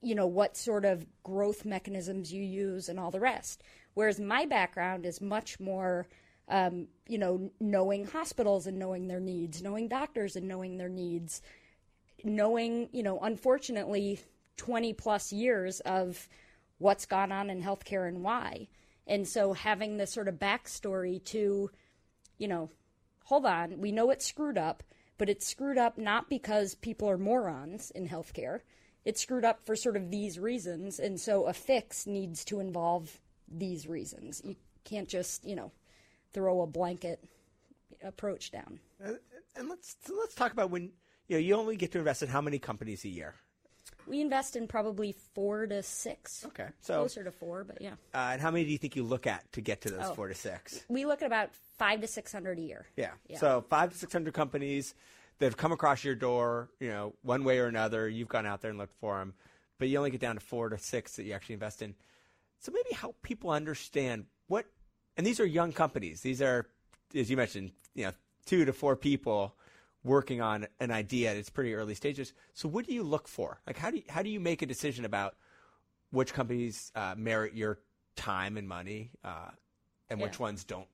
you 0.02 0.16
know, 0.16 0.28
what 0.28 0.56
sort 0.56 0.86
of 0.86 1.06
growth 1.24 1.66
mechanisms 1.66 2.32
you 2.32 2.42
use, 2.42 2.88
and 2.90 3.00
all 3.00 3.12
the 3.12 3.20
rest. 3.20 3.62
Whereas 3.94 4.20
my 4.20 4.46
background 4.46 5.06
is 5.06 5.22
much 5.22 5.60
more. 5.60 6.08
Um, 6.50 6.88
you 7.08 7.18
know, 7.18 7.52
knowing 7.60 8.06
hospitals 8.06 8.68
and 8.68 8.80
knowing 8.80 9.08
their 9.08 9.20
needs, 9.20 9.62
knowing 9.62 9.90
doctors 9.90 10.38
and 10.38 10.48
knowing 10.48 10.78
their 10.78 10.90
needs, 10.90 11.42
knowing, 12.24 12.88
you 12.94 13.04
know, 13.04 13.20
unfortunately, 13.20 14.20
20 14.58 14.94
plus 14.94 15.32
years 15.32 15.80
of 15.82 16.28
what's 16.78 17.06
gone 17.06 17.32
on 17.32 17.50
in 17.50 17.62
healthcare 17.62 18.08
and 18.08 18.24
why. 18.24 18.68
And 19.06 19.28
so 19.28 19.54
having 19.54 19.98
this 19.98 20.12
sort 20.12 20.28
of 20.28 20.36
backstory 20.36 21.24
to, 21.26 21.70
you 22.38 22.48
know, 22.48 22.70
hold 23.24 23.46
on, 23.46 23.80
we 23.80 23.92
know 23.92 24.10
it's 24.10 24.26
screwed 24.26 24.58
up, 24.58 24.84
but 25.18 25.30
it's 25.30 25.48
screwed 25.48 25.78
up 25.78 25.98
not 25.98 26.30
because 26.30 26.76
people 26.76 27.10
are 27.10 27.18
morons 27.18 27.92
in 27.92 28.08
healthcare. 28.08 28.62
It's 29.06 29.22
screwed 29.22 29.46
up 29.46 29.66
for 29.66 29.76
sort 29.76 29.96
of 29.96 30.12
these 30.12 30.38
reasons. 30.38 31.00
And 31.00 31.20
so 31.20 31.46
a 31.46 31.54
fix 31.54 32.06
needs 32.06 32.44
to 32.46 32.60
involve 32.60 33.20
these 33.48 33.88
reasons. 33.88 34.42
You 34.44 34.56
can't 34.84 35.08
just, 35.08 35.46
you 35.46 35.56
know, 35.56 35.72
throw 36.34 36.62
a 36.62 36.68
blanket 36.68 37.24
approach 38.04 38.52
down. 38.52 38.80
Uh, 39.04 39.14
and 39.56 39.70
let's 39.70 39.96
let's 40.10 40.36
talk 40.36 40.52
about 40.52 40.70
when 40.70 40.92
you 41.28 41.36
know, 41.36 41.38
you 41.38 41.56
only 41.56 41.76
get 41.76 41.92
to 41.94 41.98
invest 42.00 42.24
in 42.24 42.30
how 42.30 42.42
many 42.42 42.60
companies 42.60 43.04
a 43.06 43.10
year? 43.10 43.36
We 44.06 44.22
invest 44.22 44.56
in 44.56 44.68
probably 44.68 45.16
four 45.34 45.68
to 45.68 45.84
six. 45.84 46.46
Okay, 46.46 46.68
so 46.82 47.00
closer 47.00 47.24
to 47.24 47.32
four, 47.32 47.66
but 47.66 47.82
yeah. 47.82 47.94
Uh, 48.14 48.30
and 48.32 48.42
how 48.42 48.52
many 48.52 48.64
do 48.64 48.72
you 48.72 48.78
think 48.78 48.96
you 48.96 49.04
look 49.04 49.28
at 49.28 49.52
to 49.54 49.62
get 49.62 49.82
to 49.82 49.90
those 49.92 50.06
Oh. 50.06 50.14
four 50.14 50.28
to 50.30 50.36
six? 50.36 50.84
We 50.88 51.06
look 51.06 51.22
at 51.22 51.26
about 51.26 51.50
five 51.78 52.02
to 52.02 52.08
six 52.08 52.32
hundred 52.32 52.58
a 52.58 52.62
year. 52.62 52.86
Yeah. 52.96 53.12
Yeah. 53.28 53.40
So 53.40 53.66
five 53.70 53.92
to 53.92 53.98
six 53.98 54.14
hundred 54.14 54.34
companies 54.34 54.94
that 55.40 55.46
have 55.46 55.58
come 55.58 55.72
across 55.72 56.04
your 56.04 56.16
door, 56.16 56.70
you 56.80 56.90
know, 56.90 57.14
one 57.22 57.44
way 57.44 57.60
or 57.60 57.66
another. 57.66 58.08
You've 58.08 58.30
gone 58.30 58.46
out 58.46 58.62
there 58.62 58.70
and 58.70 58.80
looked 58.80 58.98
for 59.00 59.20
them, 59.20 59.34
but 59.78 59.90
you 59.90 59.98
only 59.98 60.10
get 60.12 60.22
down 60.22 60.36
to 60.36 60.42
four 60.42 60.70
to 60.70 60.78
six 60.78 61.18
that 61.18 61.24
you 61.24 61.34
actually 61.34 61.54
invest 61.54 61.82
in. 61.82 61.94
So 62.60 62.72
maybe 62.72 62.96
help 62.96 63.22
people 63.22 63.50
understand 63.50 64.26
what. 64.48 64.66
And 65.18 65.26
these 65.26 65.40
are 65.40 65.46
young 65.46 65.74
companies. 65.74 66.22
These 66.22 66.42
are, 66.42 66.68
as 67.14 67.30
you 67.30 67.36
mentioned, 67.36 67.72
you 67.96 68.06
know, 68.06 68.12
two 68.46 68.64
to 68.66 68.72
four 68.72 68.96
people 68.96 69.56
working 70.04 70.42
on 70.42 70.68
an 70.80 70.92
idea 70.92 71.32
at 71.32 71.38
its 71.38 71.50
pretty 71.50 71.74
early 71.74 71.96
stages. 71.96 72.34
So 72.54 72.70
what 72.70 72.86
do 72.88 72.94
you 72.94 73.04
look 73.04 73.28
for? 73.28 73.60
Like 73.68 73.78
how 73.78 73.92
do 73.92 73.98
you, 73.98 74.04
how 74.08 74.22
do 74.22 74.30
you 74.30 74.40
make 74.40 74.62
a 74.62 74.66
decision 74.66 75.04
about 75.04 75.36
which 76.12 76.34
companies 76.34 76.92
uh, 76.96 77.16
merit 77.18 77.54
your 77.54 77.80
time 78.16 78.58
and 78.58 78.68
money, 78.68 79.12
uh, 79.26 79.50
and 80.10 80.22
which 80.22 80.40
ones 80.40 80.64
don't? 80.64 80.88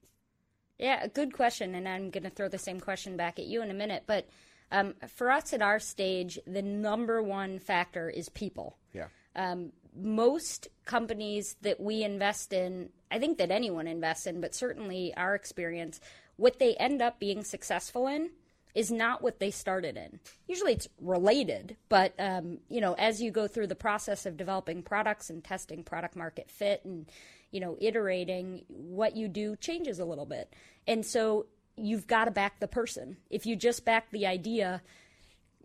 Yeah, 0.79 1.03
a 1.03 1.07
good 1.07 1.33
question, 1.33 1.75
and 1.75 1.87
I'm 1.87 2.09
going 2.09 2.23
to 2.23 2.31
throw 2.31 2.49
the 2.49 2.57
same 2.57 2.79
question 2.79 3.15
back 3.15 3.37
at 3.37 3.45
you 3.45 3.61
in 3.61 3.69
a 3.69 3.75
minute. 3.75 4.03
But 4.07 4.27
um, 4.71 4.95
for 5.07 5.29
us 5.29 5.53
at 5.53 5.61
our 5.61 5.79
stage, 5.79 6.39
the 6.47 6.63
number 6.63 7.21
one 7.21 7.59
factor 7.59 8.09
is 8.09 8.27
people. 8.29 8.77
Yeah. 8.91 9.07
Um, 9.35 9.71
most 9.95 10.67
companies 10.85 11.55
that 11.61 11.79
we 11.79 12.03
invest 12.03 12.53
in, 12.53 12.89
I 13.11 13.19
think 13.19 13.37
that 13.37 13.51
anyone 13.51 13.87
invests 13.87 14.27
in, 14.27 14.41
but 14.41 14.55
certainly 14.55 15.13
our 15.15 15.35
experience, 15.35 15.99
what 16.35 16.59
they 16.59 16.75
end 16.75 17.01
up 17.01 17.19
being 17.19 17.43
successful 17.43 18.07
in 18.07 18.31
is 18.73 18.91
not 18.91 19.21
what 19.21 19.39
they 19.39 19.51
started 19.51 19.97
in. 19.97 20.19
Usually 20.47 20.73
it's 20.73 20.87
related, 20.99 21.77
but 21.89 22.13
um, 22.17 22.57
you 22.69 22.81
know, 22.81 22.93
as 22.93 23.21
you 23.21 23.29
go 23.29 23.47
through 23.47 23.67
the 23.67 23.75
process 23.75 24.25
of 24.25 24.35
developing 24.35 24.81
products 24.81 25.29
and 25.29 25.43
testing 25.43 25.83
product 25.83 26.15
market 26.15 26.49
fit 26.49 26.83
and 26.83 27.05
you 27.53 27.59
know, 27.59 27.77
iterating, 27.79 28.63
what 28.67 29.15
you 29.15 29.27
do 29.27 29.55
changes 29.55 29.99
a 29.99 30.05
little 30.05 30.25
bit. 30.25 30.51
And 30.87 31.05
so 31.05 31.45
you've 31.77 32.07
got 32.07 32.25
to 32.25 32.31
back 32.31 32.59
the 32.59 32.67
person. 32.67 33.17
If 33.29 33.45
you 33.45 33.55
just 33.55 33.85
back 33.85 34.09
the 34.09 34.25
idea, 34.25 34.81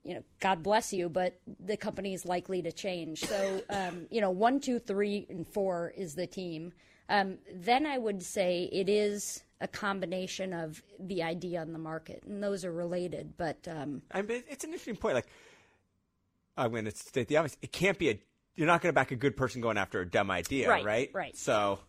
you 0.08 0.14
know, 0.14 0.22
God 0.40 0.62
bless 0.62 0.90
you, 0.90 1.10
but 1.10 1.38
the 1.60 1.76
company 1.76 2.14
is 2.14 2.24
likely 2.24 2.62
to 2.62 2.72
change. 2.72 3.20
So, 3.20 3.60
um, 3.68 4.06
you 4.10 4.22
know, 4.22 4.30
one, 4.30 4.58
two, 4.58 4.78
three, 4.78 5.26
and 5.28 5.46
four 5.46 5.92
is 5.94 6.14
the 6.14 6.26
team. 6.26 6.72
Um, 7.10 7.36
then 7.54 7.84
I 7.84 7.98
would 7.98 8.22
say 8.22 8.70
it 8.72 8.88
is 8.88 9.42
a 9.60 9.68
combination 9.68 10.54
of 10.54 10.82
the 10.98 11.22
idea 11.22 11.60
and 11.60 11.74
the 11.74 11.78
market, 11.78 12.22
and 12.26 12.42
those 12.42 12.64
are 12.64 12.72
related. 12.72 13.34
But 13.36 13.68
um, 13.68 14.00
I 14.10 14.22
mean, 14.22 14.44
it's 14.48 14.64
an 14.64 14.70
interesting 14.70 14.96
point. 14.96 15.14
Like, 15.14 15.28
I'm 16.56 16.70
going 16.70 16.86
to 16.86 16.90
state 16.90 17.28
the 17.28 17.36
obvious. 17.36 17.58
It 17.60 17.70
can't 17.72 17.98
be 17.98 18.08
a. 18.08 18.18
You're 18.56 18.66
not 18.66 18.80
going 18.80 18.88
to 18.90 18.94
back 18.94 19.10
a 19.10 19.16
good 19.16 19.36
person 19.36 19.60
going 19.60 19.76
after 19.76 20.00
a 20.00 20.06
dumb 20.10 20.30
idea, 20.30 20.70
Right, 20.70 20.84
right? 20.84 21.10
right. 21.12 21.36
So, 21.36 21.80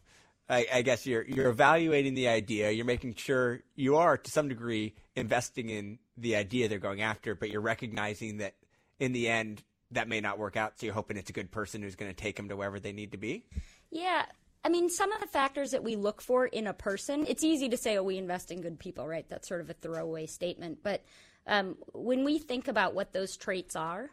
I, 0.49 0.65
I 0.73 0.81
guess 0.81 1.05
you're 1.05 1.23
you're 1.23 1.49
evaluating 1.49 2.15
the 2.15 2.27
idea. 2.27 2.71
You're 2.71 2.85
making 2.85 3.15
sure 3.15 3.61
you 3.75 3.97
are 3.97 4.17
to 4.17 4.31
some 4.31 4.47
degree 4.47 4.95
investing 5.15 5.69
in 5.69 5.99
the 6.17 6.35
idea 6.35 6.67
they're 6.67 6.79
going 6.79 7.01
after, 7.01 7.35
but 7.35 7.51
you're 7.51 7.61
recognizing 7.61 8.37
that 8.37 8.55
in 8.99 9.11
the 9.13 9.29
end 9.29 9.63
that 9.91 10.07
may 10.07 10.21
not 10.21 10.37
work 10.37 10.57
out. 10.57 10.79
So 10.79 10.85
you're 10.85 10.95
hoping 10.95 11.17
it's 11.17 11.29
a 11.29 11.33
good 11.33 11.51
person 11.51 11.81
who's 11.81 11.95
going 11.95 12.11
to 12.11 12.17
take 12.17 12.35
them 12.35 12.49
to 12.49 12.55
wherever 12.55 12.79
they 12.79 12.91
need 12.91 13.11
to 13.11 13.17
be. 13.17 13.45
Yeah. 13.91 14.25
I 14.63 14.69
mean, 14.69 14.89
some 14.89 15.11
of 15.13 15.21
the 15.21 15.27
factors 15.27 15.71
that 15.71 15.83
we 15.83 15.95
look 15.95 16.21
for 16.21 16.45
in 16.45 16.67
a 16.67 16.73
person, 16.73 17.25
it's 17.27 17.43
easy 17.43 17.69
to 17.69 17.77
say, 17.77 17.97
oh, 17.97 18.03
we 18.03 18.17
invest 18.17 18.51
in 18.51 18.61
good 18.61 18.77
people, 18.77 19.07
right? 19.07 19.27
That's 19.29 19.47
sort 19.47 19.61
of 19.61 19.69
a 19.69 19.73
throwaway 19.73 20.25
statement. 20.25 20.79
But 20.83 21.03
um, 21.47 21.77
when 21.93 22.25
we 22.25 22.39
think 22.39 22.67
about 22.67 22.93
what 22.93 23.13
those 23.13 23.37
traits 23.37 23.75
are, 23.75 24.09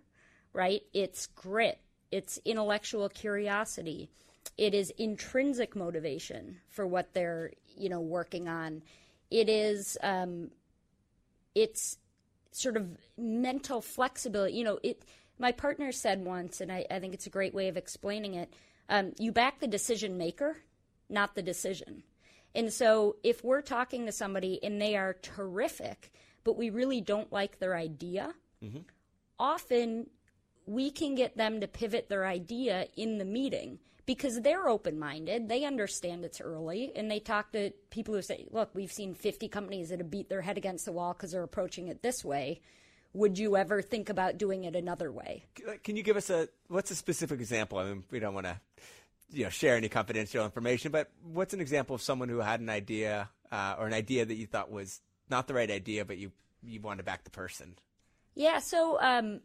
right, 0.52 0.82
it's 0.94 1.26
grit, 1.26 1.80
it's 2.12 2.38
intellectual 2.44 3.08
curiosity, 3.08 4.08
it 4.56 4.74
is 4.74 4.90
intrinsic 4.98 5.76
motivation 5.76 6.58
for 6.68 6.86
what 6.86 7.12
they're, 7.12 7.52
you 7.76 7.88
know, 7.88 8.00
working 8.00 8.48
on. 8.48 8.82
It 9.30 9.48
is, 9.48 9.98
um, 10.02 10.50
it's 11.54 11.98
sort 12.52 12.76
of 12.76 12.86
mental 13.16 13.80
flexibility. 13.80 14.54
You 14.54 14.64
know, 14.64 14.78
it. 14.82 15.02
My 15.38 15.52
partner 15.52 15.92
said 15.92 16.24
once, 16.24 16.62
and 16.62 16.72
I, 16.72 16.86
I 16.90 16.98
think 16.98 17.12
it's 17.12 17.26
a 17.26 17.30
great 17.30 17.52
way 17.52 17.68
of 17.68 17.76
explaining 17.76 18.34
it. 18.34 18.54
Um, 18.88 19.12
you 19.18 19.32
back 19.32 19.60
the 19.60 19.66
decision 19.66 20.16
maker, 20.16 20.56
not 21.10 21.34
the 21.34 21.42
decision. 21.42 22.02
And 22.54 22.72
so, 22.72 23.16
if 23.22 23.44
we're 23.44 23.60
talking 23.60 24.06
to 24.06 24.12
somebody 24.12 24.62
and 24.62 24.80
they 24.80 24.96
are 24.96 25.14
terrific, 25.20 26.10
but 26.42 26.56
we 26.56 26.70
really 26.70 27.02
don't 27.02 27.30
like 27.30 27.58
their 27.58 27.76
idea, 27.76 28.32
often 29.38 30.06
we 30.66 30.90
can 30.90 31.14
get 31.14 31.36
them 31.36 31.60
to 31.60 31.68
pivot 31.68 32.08
their 32.08 32.26
idea 32.26 32.86
in 32.96 33.18
the 33.18 33.24
meeting 33.24 33.78
because 34.06 34.40
they're 34.40 34.68
open 34.68 34.98
minded. 34.98 35.48
They 35.48 35.64
understand 35.64 36.24
it's 36.24 36.40
early 36.40 36.92
and 36.94 37.10
they 37.10 37.18
talk 37.18 37.52
to 37.52 37.72
people 37.90 38.14
who 38.14 38.22
say, 38.22 38.46
Look, 38.50 38.70
we've 38.74 38.92
seen 38.92 39.14
50 39.14 39.48
companies 39.48 39.90
that 39.90 39.98
have 39.98 40.10
beat 40.10 40.28
their 40.28 40.42
head 40.42 40.56
against 40.56 40.84
the 40.84 40.92
wall 40.92 41.12
because 41.12 41.32
they're 41.32 41.42
approaching 41.42 41.88
it 41.88 42.02
this 42.02 42.24
way. 42.24 42.60
Would 43.12 43.38
you 43.38 43.56
ever 43.56 43.82
think 43.82 44.08
about 44.08 44.38
doing 44.38 44.64
it 44.64 44.76
another 44.76 45.10
way? 45.10 45.44
Can 45.82 45.96
you 45.96 46.02
give 46.02 46.16
us 46.16 46.30
a 46.30 46.48
what's 46.68 46.90
a 46.90 46.94
specific 46.94 47.40
example? 47.40 47.78
I 47.78 47.84
mean, 47.84 48.04
we 48.10 48.20
don't 48.20 48.34
want 48.34 48.46
to 48.46 48.60
you 49.30 49.44
know 49.44 49.50
share 49.50 49.76
any 49.76 49.88
confidential 49.88 50.44
information, 50.44 50.92
but 50.92 51.10
what's 51.22 51.54
an 51.54 51.60
example 51.60 51.94
of 51.94 52.02
someone 52.02 52.28
who 52.28 52.38
had 52.38 52.60
an 52.60 52.68
idea 52.68 53.28
uh, 53.50 53.76
or 53.78 53.86
an 53.86 53.94
idea 53.94 54.24
that 54.24 54.34
you 54.34 54.46
thought 54.46 54.70
was 54.70 55.00
not 55.30 55.48
the 55.48 55.54
right 55.54 55.70
idea, 55.70 56.04
but 56.04 56.18
you 56.18 56.30
you 56.62 56.80
wanted 56.80 56.98
to 56.98 57.04
back 57.04 57.24
the 57.24 57.30
person? 57.30 57.74
Yeah, 58.34 58.58
so 58.58 59.00
um, 59.00 59.40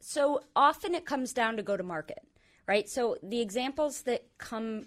so 0.00 0.42
often 0.54 0.94
it 0.94 1.06
comes 1.06 1.32
down 1.32 1.56
to 1.56 1.62
go 1.62 1.76
to 1.76 1.82
market, 1.82 2.22
right? 2.66 2.88
So 2.88 3.16
the 3.22 3.40
examples 3.40 4.02
that 4.02 4.24
come 4.38 4.86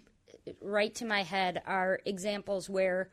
right 0.61 0.93
to 0.95 1.05
my 1.05 1.23
head 1.23 1.61
are 1.65 1.99
examples 2.05 2.69
where 2.69 3.09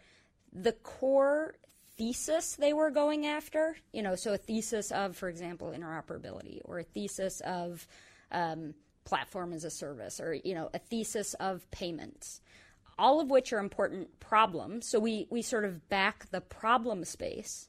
the 0.52 0.72
core 0.72 1.55
thesis 1.96 2.57
they 2.57 2.72
were 2.72 2.90
going 2.90 3.26
after, 3.26 3.76
you 3.92 4.02
know, 4.02 4.14
so 4.14 4.35
a 4.35 4.38
thesis 4.38 4.90
of, 4.90 5.16
for 5.16 5.29
example, 5.29 5.74
interoperability, 5.76 6.61
or 6.64 6.79
a 6.79 6.83
thesis 6.83 7.40
of 7.40 7.87
um, 8.33 8.74
platform 9.05 9.52
as 9.52 9.64
a 9.64 9.70
service, 9.70 10.20
or 10.20 10.35
you 10.35 10.55
know, 10.55 10.70
a 10.74 10.79
thesis 10.79 11.35
of 11.35 11.68
payments. 11.70 12.40
All 12.98 13.20
of 13.20 13.29
which 13.29 13.52
are 13.52 13.59
important 13.59 14.20
problems. 14.20 14.88
So 14.88 14.98
we, 14.98 15.26
we 15.29 15.42
sort 15.42 15.66
of 15.66 15.87
back 15.90 16.31
the 16.31 16.40
problem 16.40 17.05
space, 17.05 17.68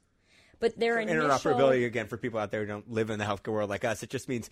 but 0.59 0.79
their 0.79 0.99
initial 0.99 1.27
Interoperability 1.27 1.85
again 1.85 2.07
for 2.07 2.15
people 2.15 2.39
out 2.39 2.49
there 2.49 2.61
who 2.61 2.67
don't 2.67 2.89
live 2.89 3.09
in 3.09 3.19
the 3.19 3.25
healthcare 3.25 3.51
world 3.51 3.69
like 3.69 3.83
us, 3.83 4.03
it 4.03 4.09
just 4.09 4.29
means 4.29 4.49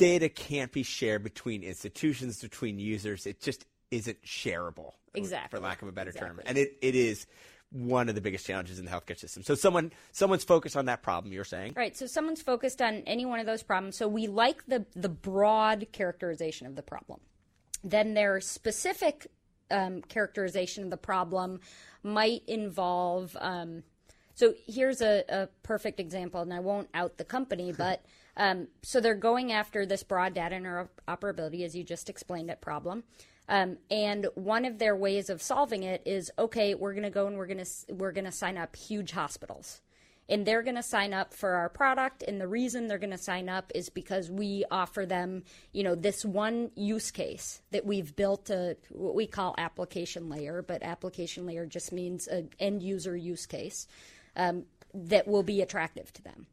data 0.00 0.28
can't 0.28 0.72
be 0.72 0.82
shared 0.82 1.22
between 1.22 1.62
institutions, 1.62 2.40
between 2.40 2.78
users. 2.78 3.26
It 3.26 3.40
just 3.40 3.66
isn't 3.90 4.22
shareable, 4.22 4.92
Exactly. 5.14 5.58
for 5.58 5.62
lack 5.62 5.82
of 5.82 5.88
a 5.88 5.92
better 5.92 6.12
term. 6.12 6.40
And 6.46 6.56
it, 6.56 6.78
it 6.80 6.94
is 6.94 7.26
one 7.70 8.08
of 8.08 8.14
the 8.14 8.20
biggest 8.20 8.46
challenges 8.46 8.78
in 8.78 8.84
the 8.84 8.90
healthcare 8.90 9.18
system. 9.18 9.42
So 9.42 9.54
someone 9.54 9.92
someone's 10.10 10.42
focused 10.42 10.76
on 10.76 10.86
that 10.86 11.02
problem. 11.02 11.32
You're 11.32 11.44
saying, 11.44 11.74
Right. 11.76 11.96
So 11.96 12.06
someone's 12.06 12.42
focused 12.42 12.82
on 12.82 13.02
any 13.06 13.24
one 13.26 13.38
of 13.38 13.46
those 13.46 13.62
problems. 13.62 13.96
So 13.96 14.08
we 14.08 14.26
like 14.26 14.66
the 14.66 14.86
the 14.96 15.08
broad 15.08 15.86
characterization 15.92 16.66
of 16.66 16.74
the 16.74 16.82
problem. 16.82 17.20
Then 17.84 18.14
their 18.14 18.40
specific 18.40 19.28
um, 19.70 20.02
characterization 20.02 20.84
of 20.84 20.90
the 20.90 20.96
problem 20.96 21.60
might 22.02 22.42
involve. 22.48 23.36
Um, 23.40 23.82
so 24.34 24.54
here's 24.66 25.00
a, 25.00 25.22
a 25.28 25.48
perfect 25.62 26.00
example, 26.00 26.40
and 26.40 26.52
I 26.52 26.60
won't 26.60 26.88
out 26.94 27.18
the 27.18 27.24
company, 27.24 27.72
but 27.76 28.04
um, 28.40 28.68
so 28.82 29.02
they're 29.02 29.14
going 29.14 29.52
after 29.52 29.84
this 29.84 30.02
broad 30.02 30.32
data 30.32 30.56
interoperability, 30.56 31.62
as 31.62 31.76
you 31.76 31.84
just 31.84 32.08
explained 32.08 32.48
it, 32.48 32.62
problem. 32.62 33.04
Um, 33.50 33.76
and 33.90 34.28
one 34.34 34.64
of 34.64 34.78
their 34.78 34.96
ways 34.96 35.28
of 35.28 35.42
solving 35.42 35.82
it 35.82 36.00
is 36.06 36.32
okay, 36.38 36.74
we're 36.74 36.94
going 36.94 37.04
to 37.04 37.10
go 37.10 37.26
and 37.26 37.36
we're 37.36 37.46
going 37.46 37.62
to 37.62 37.94
we're 37.94 38.12
going 38.12 38.24
to 38.24 38.32
sign 38.32 38.56
up 38.56 38.74
huge 38.74 39.12
hospitals. 39.12 39.82
And 40.26 40.46
they're 40.46 40.62
going 40.62 40.76
to 40.76 40.82
sign 40.82 41.12
up 41.12 41.34
for 41.34 41.50
our 41.56 41.68
product 41.68 42.22
and 42.22 42.40
the 42.40 42.46
reason 42.46 42.86
they're 42.86 42.98
going 42.98 43.10
to 43.10 43.18
sign 43.18 43.48
up 43.48 43.72
is 43.74 43.90
because 43.90 44.30
we 44.30 44.64
offer 44.70 45.04
them 45.04 45.42
you 45.72 45.82
know 45.82 45.96
this 45.96 46.24
one 46.24 46.70
use 46.76 47.10
case 47.10 47.60
that 47.72 47.84
we've 47.84 48.14
built 48.14 48.48
a 48.48 48.76
what 48.90 49.16
we 49.16 49.26
call 49.26 49.56
application 49.58 50.30
layer 50.30 50.62
but 50.62 50.84
application 50.84 51.46
layer 51.46 51.66
just 51.66 51.92
means 51.92 52.28
an 52.28 52.48
end 52.60 52.80
user 52.80 53.16
use 53.16 53.44
case 53.44 53.88
um, 54.36 54.66
that 54.94 55.26
will 55.26 55.42
be 55.42 55.62
attractive 55.62 56.12
to 56.12 56.22
them 56.22 56.46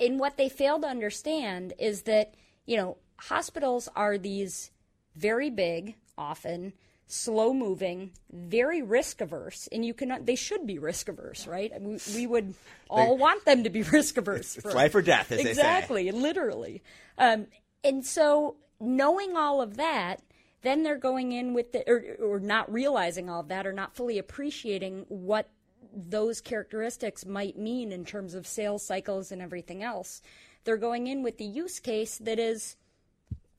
and 0.00 0.18
what 0.18 0.36
they 0.36 0.48
fail 0.48 0.80
to 0.80 0.86
understand 0.86 1.74
is 1.78 2.02
that 2.02 2.34
you 2.66 2.76
know 2.76 2.96
hospitals 3.16 3.88
are 3.94 4.18
these 4.18 4.70
very 5.14 5.50
big 5.50 5.94
often 6.16 6.72
slow 7.06 7.52
moving 7.52 8.12
very 8.32 8.82
risk 8.82 9.20
averse 9.20 9.68
and 9.72 9.84
you 9.84 9.92
cannot 9.92 10.26
they 10.26 10.36
should 10.36 10.66
be 10.66 10.78
risk 10.78 11.08
averse 11.08 11.46
right 11.46 11.72
we, 11.80 11.98
we 12.14 12.26
would 12.26 12.54
all 12.88 13.16
want 13.16 13.44
them 13.44 13.64
to 13.64 13.70
be 13.70 13.82
risk 13.92 14.16
averse 14.16 14.56
it's 14.56 14.74
life 14.74 14.94
or 14.94 15.02
death, 15.02 15.30
as 15.32 15.38
they 15.38 15.44
say. 15.44 15.50
exactly 15.50 16.10
literally 16.12 16.82
um, 17.18 17.46
and 17.82 18.06
so 18.06 18.56
knowing 18.78 19.36
all 19.36 19.60
of 19.60 19.76
that 19.76 20.22
then 20.62 20.82
they're 20.82 20.98
going 20.98 21.32
in 21.32 21.52
with 21.52 21.72
the 21.72 21.82
or, 21.90 22.04
or 22.22 22.38
not 22.38 22.72
realizing 22.72 23.28
all 23.28 23.40
of 23.40 23.48
that 23.48 23.66
or 23.66 23.72
not 23.72 23.94
fully 23.94 24.18
appreciating 24.18 25.04
what 25.08 25.48
those 25.94 26.40
characteristics 26.40 27.24
might 27.26 27.58
mean 27.58 27.92
in 27.92 28.04
terms 28.04 28.34
of 28.34 28.46
sales 28.46 28.84
cycles 28.84 29.32
and 29.32 29.42
everything 29.42 29.82
else 29.82 30.22
they're 30.64 30.76
going 30.76 31.06
in 31.06 31.22
with 31.22 31.38
the 31.38 31.44
use 31.44 31.80
case 31.80 32.18
that 32.18 32.38
is 32.38 32.76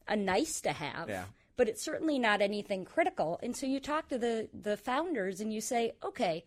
a 0.08 0.15
nice 0.15 0.62
to 0.62 0.72
have. 0.72 1.10
Yeah. 1.10 1.26
But 1.58 1.67
it's 1.67 1.84
certainly 1.84 2.20
not 2.20 2.41
anything 2.41 2.86
critical. 2.86 3.39
And 3.44 3.56
so 3.56 3.65
you 3.65 3.80
talk 3.80 4.08
to 4.10 4.17
the, 4.17 4.50
the 4.54 4.78
founders 4.78 5.41
and 5.41 5.54
you 5.54 5.62
say, 5.62 5.94
okay, 6.04 6.44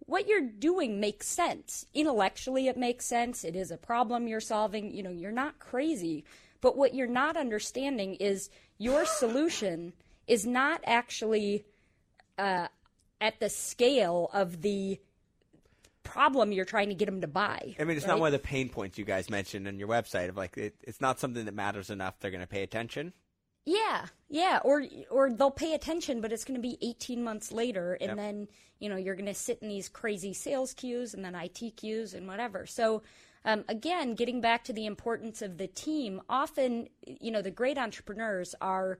what 0.00 0.28
you're 0.28 0.40
doing 0.40 1.00
makes 1.00 1.26
sense. 1.26 1.86
Intellectually, 1.94 2.68
it 2.68 2.76
makes 2.76 3.06
sense. 3.06 3.44
It 3.44 3.56
is 3.56 3.70
a 3.70 3.76
problem 3.76 4.28
you're 4.28 4.40
solving. 4.40 4.94
You 4.94 5.02
know, 5.02 5.10
you're 5.10 5.32
not 5.32 5.58
crazy. 5.58 6.24
But 6.60 6.76
what 6.76 6.94
you're 6.94 7.06
not 7.06 7.36
understanding 7.36 8.14
is 8.16 8.50
your 8.78 9.06
solution 9.18 9.92
is 10.26 10.46
not 10.46 10.80
actually 10.84 11.64
uh, 12.38 12.68
at 13.20 13.40
the 13.40 13.48
scale 13.48 14.30
of 14.32 14.62
the 14.62 15.00
problem 16.14 16.52
you're 16.52 16.64
trying 16.64 16.88
to 16.90 16.94
get 16.94 17.06
them 17.06 17.20
to 17.22 17.26
buy. 17.26 17.74
I 17.78 17.84
mean, 17.84 17.96
it's 17.96 18.06
right? 18.06 18.12
not 18.12 18.20
one 18.20 18.28
of 18.28 18.32
the 18.32 18.38
pain 18.46 18.68
points 18.68 18.96
you 18.98 19.04
guys 19.04 19.28
mentioned 19.28 19.66
on 19.66 19.78
your 19.78 19.88
website 19.88 20.28
of 20.28 20.36
like 20.36 20.56
it, 20.56 20.76
it's 20.82 21.00
not 21.00 21.18
something 21.18 21.44
that 21.44 21.54
matters 21.54 21.90
enough. 21.90 22.18
They're 22.20 22.30
going 22.30 22.40
to 22.40 22.46
pay 22.46 22.62
attention. 22.62 23.12
Yeah, 23.66 24.06
yeah, 24.28 24.60
or 24.62 24.84
or 25.10 25.32
they'll 25.32 25.50
pay 25.50 25.74
attention, 25.74 26.20
but 26.20 26.32
it's 26.32 26.44
going 26.44 26.60
to 26.60 26.62
be 26.62 26.76
18 26.82 27.24
months 27.24 27.50
later, 27.50 27.94
and 27.94 28.10
Yep. 28.10 28.16
then 28.16 28.48
you 28.78 28.88
know 28.88 28.96
you're 28.96 29.14
going 29.16 29.26
to 29.26 29.34
sit 29.34 29.58
in 29.62 29.68
these 29.68 29.88
crazy 29.88 30.34
sales 30.34 30.74
queues 30.74 31.14
and 31.14 31.24
then 31.24 31.34
IT 31.34 31.76
queues 31.76 32.14
and 32.14 32.28
whatever. 32.28 32.66
So 32.66 33.02
um, 33.46 33.64
again, 33.68 34.14
getting 34.14 34.40
back 34.40 34.64
to 34.64 34.72
the 34.72 34.86
importance 34.86 35.42
of 35.42 35.56
the 35.58 35.66
team, 35.66 36.20
often 36.28 36.88
you 37.06 37.30
know 37.30 37.42
the 37.42 37.50
great 37.50 37.78
entrepreneurs 37.78 38.54
are 38.60 38.98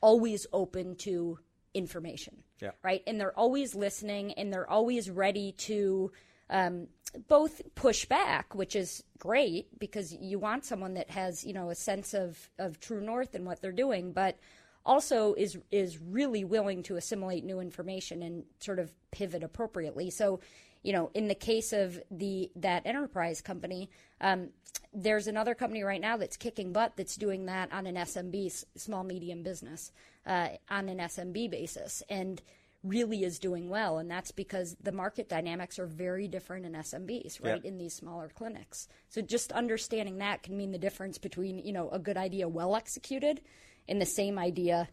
always 0.00 0.46
open 0.52 0.94
to 0.96 1.38
information, 1.74 2.42
Yeah. 2.62 2.70
right? 2.82 3.02
And 3.06 3.20
they're 3.20 3.36
always 3.38 3.74
listening, 3.74 4.32
and 4.34 4.52
they're 4.52 4.70
always 4.70 5.10
ready 5.10 5.52
to 5.68 6.12
um, 6.50 6.88
both 7.28 7.62
push 7.74 8.04
back, 8.04 8.54
which 8.54 8.76
is 8.76 9.02
great 9.18 9.78
because 9.78 10.12
you 10.12 10.38
want 10.38 10.64
someone 10.64 10.94
that 10.94 11.10
has 11.10 11.44
you 11.44 11.52
know 11.52 11.70
a 11.70 11.74
sense 11.74 12.14
of 12.14 12.50
of 12.58 12.80
true 12.80 13.00
north 13.00 13.34
and 13.34 13.46
what 13.46 13.60
they're 13.60 13.72
doing, 13.72 14.12
but 14.12 14.38
also 14.84 15.34
is 15.34 15.58
is 15.70 15.98
really 16.00 16.44
willing 16.44 16.82
to 16.82 16.96
assimilate 16.96 17.44
new 17.44 17.60
information 17.60 18.22
and 18.22 18.44
sort 18.60 18.78
of 18.78 18.92
pivot 19.10 19.42
appropriately. 19.42 20.10
So, 20.10 20.40
you 20.82 20.92
know, 20.92 21.10
in 21.14 21.28
the 21.28 21.34
case 21.34 21.72
of 21.72 22.00
the 22.10 22.50
that 22.56 22.86
enterprise 22.86 23.40
company, 23.40 23.90
um, 24.20 24.48
there's 24.94 25.26
another 25.26 25.54
company 25.54 25.82
right 25.82 26.00
now 26.00 26.16
that's 26.16 26.36
kicking 26.36 26.72
butt 26.72 26.94
that's 26.96 27.16
doing 27.16 27.46
that 27.46 27.72
on 27.72 27.86
an 27.86 27.96
SMB, 27.96 28.64
small 28.76 29.04
medium 29.04 29.42
business, 29.42 29.92
uh, 30.26 30.48
on 30.70 30.88
an 30.88 30.98
SMB 30.98 31.50
basis, 31.50 32.02
and 32.08 32.40
really 32.84 33.24
is 33.24 33.38
doing 33.38 33.68
well. 33.68 33.98
And 33.98 34.10
that's 34.10 34.30
because 34.30 34.76
the 34.82 34.92
market 34.92 35.28
dynamics 35.28 35.78
are 35.78 35.86
very 35.86 36.28
different 36.28 36.64
in 36.64 36.72
SMBs, 36.72 37.42
right? 37.44 37.60
Yeah. 37.62 37.68
In 37.68 37.78
these 37.78 37.94
smaller 37.94 38.30
clinics. 38.32 38.88
So 39.08 39.20
just 39.20 39.52
understanding 39.52 40.18
that 40.18 40.42
can 40.42 40.56
mean 40.56 40.70
the 40.72 40.78
difference 40.78 41.18
between 41.18 41.58
you 41.58 41.72
know 41.72 41.88
a 41.90 41.98
good 41.98 42.16
idea 42.16 42.48
well 42.48 42.76
executed 42.76 43.40
and 43.88 44.00
the 44.00 44.06
same 44.06 44.38
idea 44.38 44.88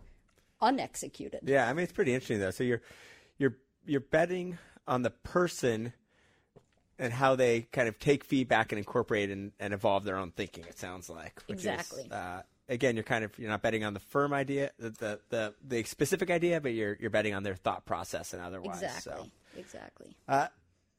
unexecuted. 0.61 1.41
Yeah, 1.43 1.67
I 1.67 1.73
mean 1.73 1.83
it's 1.83 1.93
pretty 1.93 2.13
interesting 2.13 2.39
though. 2.39 2.51
So 2.51 2.63
you're 2.63 2.81
you're 3.37 3.55
you're 3.85 4.01
betting 4.01 4.57
on 4.87 5.01
the 5.03 5.11
person 5.11 5.93
and 6.97 7.11
how 7.11 7.35
they 7.35 7.61
kind 7.71 7.87
of 7.87 7.99
take 7.99 8.23
feedback 8.23 8.71
and 8.71 8.79
incorporate 8.79 9.29
and, 9.29 9.51
and 9.59 9.73
evolve 9.73 10.05
their 10.05 10.17
own 10.17 10.31
thinking. 10.31 10.63
It 10.67 10.79
sounds 10.79 11.09
like 11.09 11.43
which 11.47 11.59
is, 11.59 11.65
Exactly. 11.65 12.07
uh, 12.11 12.41
again, 12.69 12.95
you're 12.95 13.03
kind 13.03 13.23
of 13.23 13.37
you're 13.37 13.49
not 13.49 13.61
betting 13.61 13.83
on 13.83 13.93
the 13.93 13.99
firm 13.99 14.33
idea, 14.33 14.71
the 14.79 14.89
the 14.89 15.19
the, 15.29 15.53
the 15.67 15.83
specific 15.83 16.29
idea, 16.29 16.61
but 16.61 16.73
you're 16.73 16.97
you're 16.99 17.09
betting 17.09 17.33
on 17.33 17.43
their 17.43 17.55
thought 17.55 17.85
process 17.85 18.33
and 18.33 18.41
otherwise. 18.41 18.81
Exactly. 18.81 19.13
So. 19.13 19.29
Exactly. 19.57 20.15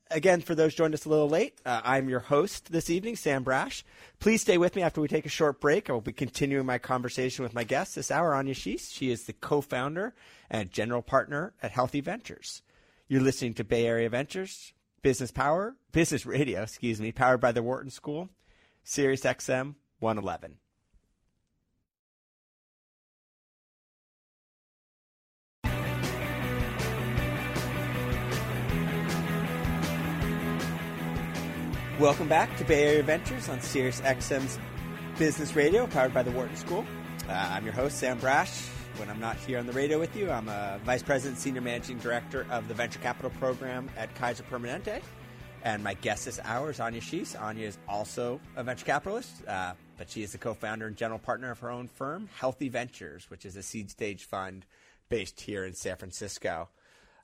Again, 0.08 0.40
for 0.40 0.54
those 0.54 0.72
joined 0.72 0.94
us 0.94 1.04
a 1.04 1.08
little 1.08 1.28
late, 1.28 1.60
uh, 1.66 1.80
I'm 1.82 2.08
your 2.08 2.20
host 2.20 2.70
this 2.70 2.90
evening, 2.90 3.16
Sam 3.16 3.44
Brasch. 3.44 3.82
Please 4.20 4.40
stay 4.40 4.56
with 4.56 4.76
me 4.76 4.82
after 4.82 5.00
we 5.00 5.08
take 5.08 5.26
a 5.26 5.30
short 5.30 5.60
break. 5.60 5.90
I 5.90 5.94
will 5.94 6.00
be 6.00 6.12
continuing 6.12 6.64
my 6.64 6.78
conversation 6.78 7.42
with 7.42 7.54
my 7.54 7.64
guest 7.64 7.96
this 7.96 8.12
hour, 8.12 8.32
Anya 8.32 8.54
Schiess. 8.54 8.94
She 8.94 9.10
is 9.10 9.24
the 9.24 9.32
co-founder 9.32 10.14
and 10.48 10.70
general 10.70 11.02
partner 11.02 11.54
at 11.60 11.72
Healthy 11.72 12.02
Ventures. 12.02 12.62
You're 13.08 13.20
listening 13.20 13.54
to 13.54 13.64
Bay 13.64 13.84
Area 13.84 14.08
Ventures, 14.08 14.72
Business 15.02 15.32
Power, 15.32 15.74
Business 15.90 16.24
Radio, 16.24 16.62
excuse 16.62 17.00
me, 17.00 17.10
powered 17.10 17.40
by 17.40 17.50
the 17.50 17.62
Wharton 17.64 17.90
School, 17.90 18.28
Sirius 18.84 19.22
XM 19.22 19.74
111. 19.98 20.58
Welcome 31.98 32.28
back 32.28 32.54
to 32.58 32.64
Bay 32.66 32.84
Area 32.84 33.02
Ventures 33.02 33.48
on 33.48 33.58
Sirius 33.62 34.02
XM's 34.02 34.58
Business 35.18 35.56
Radio, 35.56 35.86
powered 35.86 36.12
by 36.12 36.22
the 36.22 36.30
Wharton 36.30 36.54
School. 36.54 36.84
Uh, 37.26 37.32
I'm 37.32 37.64
your 37.64 37.72
host, 37.72 37.96
Sam 37.96 38.20
Brasch. 38.20 38.68
When 38.98 39.08
I'm 39.08 39.18
not 39.18 39.38
here 39.38 39.58
on 39.58 39.66
the 39.66 39.72
radio 39.72 39.98
with 39.98 40.14
you, 40.14 40.30
I'm 40.30 40.46
a 40.50 40.78
Vice 40.84 41.02
President, 41.02 41.38
Senior 41.38 41.62
Managing 41.62 41.96
Director 41.96 42.46
of 42.50 42.68
the 42.68 42.74
Venture 42.74 42.98
Capital 42.98 43.30
Program 43.38 43.88
at 43.96 44.14
Kaiser 44.14 44.42
Permanente. 44.42 45.00
And 45.62 45.82
my 45.82 45.94
guest 45.94 46.26
this 46.26 46.38
hour 46.44 46.68
is 46.68 46.80
Anya 46.80 47.00
Schiess. 47.00 47.40
Anya 47.40 47.66
is 47.66 47.78
also 47.88 48.42
a 48.56 48.62
venture 48.62 48.84
capitalist, 48.84 49.48
uh, 49.48 49.72
but 49.96 50.10
she 50.10 50.22
is 50.22 50.32
the 50.32 50.38
co 50.38 50.52
founder 50.52 50.86
and 50.86 50.98
general 50.98 51.18
partner 51.18 51.50
of 51.50 51.60
her 51.60 51.70
own 51.70 51.88
firm, 51.88 52.28
Healthy 52.38 52.68
Ventures, 52.68 53.30
which 53.30 53.46
is 53.46 53.56
a 53.56 53.62
seed 53.62 53.90
stage 53.90 54.24
fund 54.24 54.66
based 55.08 55.40
here 55.40 55.64
in 55.64 55.72
San 55.72 55.96
Francisco. 55.96 56.68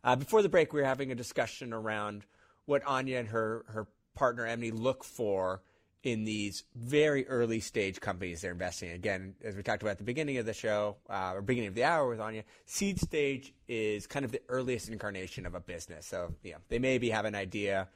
Uh, 0.03 0.17
before 0.17 0.41
the 0.41 0.49
break, 0.49 0.73
we 0.73 0.81
were 0.81 0.87
having 0.87 1.13
a 1.13 1.15
discussion 1.15 1.75
around 1.75 2.25
what 2.65 2.83
Anya 2.87 3.19
and 3.19 3.29
her, 3.29 3.67
her 3.69 3.87
partner 4.15 4.47
Emily 4.47 4.71
look 4.71 5.05
for 5.05 5.63
in 6.03 6.25
these 6.25 6.65
very 6.75 7.27
early 7.29 7.61
stage 7.61 8.01
companies 8.01 8.41
they're 8.41 8.51
investing 8.51 8.89
in. 8.91 8.97
Again, 8.97 9.35
as 9.45 9.55
we 9.55 9.63
talked 9.63 9.83
about 9.83 9.93
at 9.93 9.99
the 9.99 10.05
beginning 10.05 10.37
of 10.39 10.47
the 10.47 10.53
show, 10.53 10.97
uh, 11.09 11.33
or 11.35 11.43
beginning 11.43 11.69
of 11.69 11.75
the 11.75 11.85
hour 11.85 12.09
with 12.09 12.21
Anya, 12.21 12.43
seed 12.67 12.99
stage 12.99 13.55
is 13.69 14.07
kind 14.09 14.25
of 14.25 14.33
the 14.33 14.43
earliest 14.49 14.89
incarnation 14.89 15.47
of 15.47 15.55
a 15.55 15.61
business. 15.61 16.07
So, 16.07 16.35
yeah, 16.43 16.57
they 16.69 16.81
maybe 16.81 17.11
have 17.11 17.25
an 17.25 17.37
idea. 17.37 17.89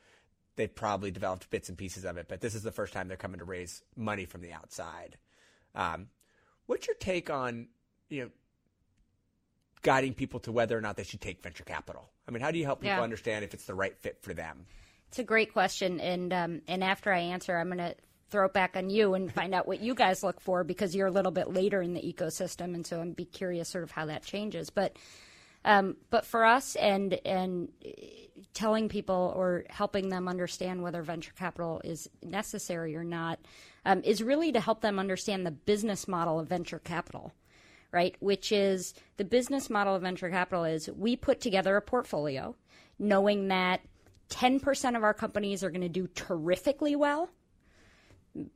They've 0.54 0.72
probably 0.72 1.10
developed 1.10 1.50
bits 1.50 1.68
and 1.68 1.76
pieces 1.76 2.04
of 2.04 2.16
it, 2.16 2.28
but 2.28 2.40
this 2.40 2.54
is 2.54 2.62
the 2.62 2.70
first 2.70 2.92
time 2.92 3.08
they're 3.08 3.16
coming 3.16 3.40
to 3.40 3.44
raise 3.44 3.82
money 3.96 4.24
from 4.24 4.40
the 4.40 4.52
outside. 4.52 5.18
Um, 5.74 6.06
what's 6.66 6.86
your 6.86 6.96
take 6.96 7.28
on, 7.28 7.68
you 8.08 8.22
know, 8.22 8.30
guiding 9.82 10.14
people 10.14 10.40
to 10.40 10.52
whether 10.52 10.78
or 10.78 10.80
not 10.80 10.96
they 10.96 11.04
should 11.04 11.20
take 11.20 11.42
venture 11.42 11.64
capital? 11.64 12.10
I 12.26 12.30
mean, 12.30 12.40
how 12.40 12.52
do 12.52 12.58
you 12.58 12.64
help 12.64 12.80
people 12.80 12.96
Yeah. 12.96 13.02
understand 13.02 13.44
if 13.44 13.52
it's 13.52 13.66
the 13.66 13.74
right 13.74 13.96
fit 13.98 14.22
for 14.22 14.32
them? 14.32 14.66
It's 15.08 15.18
a 15.18 15.24
great 15.24 15.52
question, 15.52 16.00
and 16.00 16.32
um, 16.32 16.62
and 16.68 16.82
after 16.82 17.12
I 17.12 17.18
answer, 17.18 17.56
I'm 17.56 17.68
going 17.68 17.78
to 17.78 17.94
throw 18.28 18.46
it 18.46 18.52
back 18.52 18.76
on 18.76 18.90
you 18.90 19.14
and 19.14 19.32
find 19.32 19.54
out 19.54 19.68
what 19.68 19.80
you 19.80 19.94
guys 19.94 20.22
look 20.22 20.40
for 20.40 20.64
because 20.64 20.94
you're 20.94 21.06
a 21.06 21.12
little 21.12 21.32
bit 21.32 21.52
later 21.52 21.80
in 21.80 21.94
the 21.94 22.00
ecosystem, 22.00 22.74
and 22.74 22.86
so 22.86 23.00
I'm 23.00 23.12
be 23.12 23.24
curious 23.24 23.68
sort 23.68 23.84
of 23.84 23.90
how 23.90 24.06
that 24.06 24.24
changes. 24.24 24.70
But 24.70 24.96
um, 25.64 25.96
but 26.10 26.26
for 26.26 26.44
us, 26.44 26.76
and 26.76 27.18
and 27.24 27.68
telling 28.52 28.88
people 28.88 29.32
or 29.36 29.64
helping 29.70 30.08
them 30.08 30.28
understand 30.28 30.82
whether 30.82 31.02
venture 31.02 31.32
capital 31.38 31.80
is 31.84 32.08
necessary 32.22 32.96
or 32.96 33.04
not 33.04 33.38
um, 33.84 34.02
is 34.04 34.22
really 34.22 34.52
to 34.52 34.60
help 34.60 34.80
them 34.80 34.98
understand 34.98 35.46
the 35.46 35.50
business 35.50 36.06
model 36.06 36.38
of 36.38 36.48
venture 36.48 36.78
capital 36.78 37.32
right? 37.92 38.16
Which 38.20 38.52
is 38.52 38.92
the 39.16 39.24
business 39.24 39.70
model 39.70 39.94
of 39.94 40.02
venture 40.02 40.28
capital 40.28 40.64
is 40.64 40.90
we 40.90 41.16
put 41.16 41.40
together 41.40 41.76
a 41.76 41.80
portfolio 41.80 42.54
knowing 42.98 43.48
that 43.48 43.80
10% 44.30 44.96
of 44.96 45.04
our 45.04 45.14
companies 45.14 45.62
are 45.62 45.70
going 45.70 45.82
to 45.82 45.88
do 45.88 46.06
terrifically 46.08 46.96
well, 46.96 47.30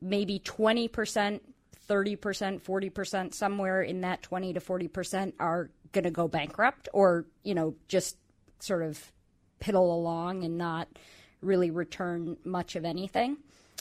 maybe 0.01 0.41
20%, 0.41 1.41
30%, 1.89 2.61
40%, 2.61 3.35
somewhere 3.35 3.83
in 3.83 4.01
that 4.03 4.23
20 4.23 4.55
to 4.55 4.61
40% 4.61 5.33
are 5.39 5.71
going 5.93 6.05
to 6.05 6.11
go 6.11 6.29
bankrupt 6.29 6.89
or, 6.93 7.27
you 7.43 7.55
know, 7.55 7.75
just 7.89 8.17
sort 8.59 8.83
of 8.83 9.13
piddle 9.61 9.93
along 9.93 10.45
and 10.45 10.59
not 10.59 10.89
really 11.41 11.71
return 11.71 12.37
much 12.45 12.77
of 12.77 12.85
anything. 12.85 13.37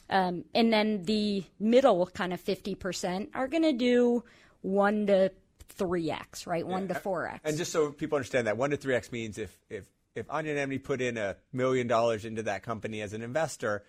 Um, 0.10 0.46
and 0.56 0.74
then 0.74 1.04
the 1.04 1.44
middle 1.60 2.08
kind 2.08 2.34
of 2.34 2.44
50% 2.44 3.30
are 3.34 3.48
going 3.48 3.64
to 3.64 3.74
do 3.74 4.24
1 4.62 5.08
to 5.08 5.32
3x, 5.78 6.48
right? 6.48 6.66
1 6.66 6.88
to 6.88 6.94
4x. 6.96 7.40
And 7.44 7.58
just 7.58 7.72
so 7.72 7.92
people 7.92 8.16
understand 8.16 8.48
that, 8.48 8.58
one 8.58 8.72
to 8.72 8.78
three 8.78 8.96
x 8.96 9.12
means 9.12 9.38
if 9.38 9.56
if 9.70 9.86
if 10.20 10.30
Anya 10.30 10.80
put 10.80 11.02
in 11.02 11.18
a 11.18 11.38
million 11.52 11.88
dollars 11.88 12.26
into 12.26 12.44
that 12.44 12.64
company 12.64 13.02
as 13.02 13.14
an 13.14 13.22
investor, 13.22 13.84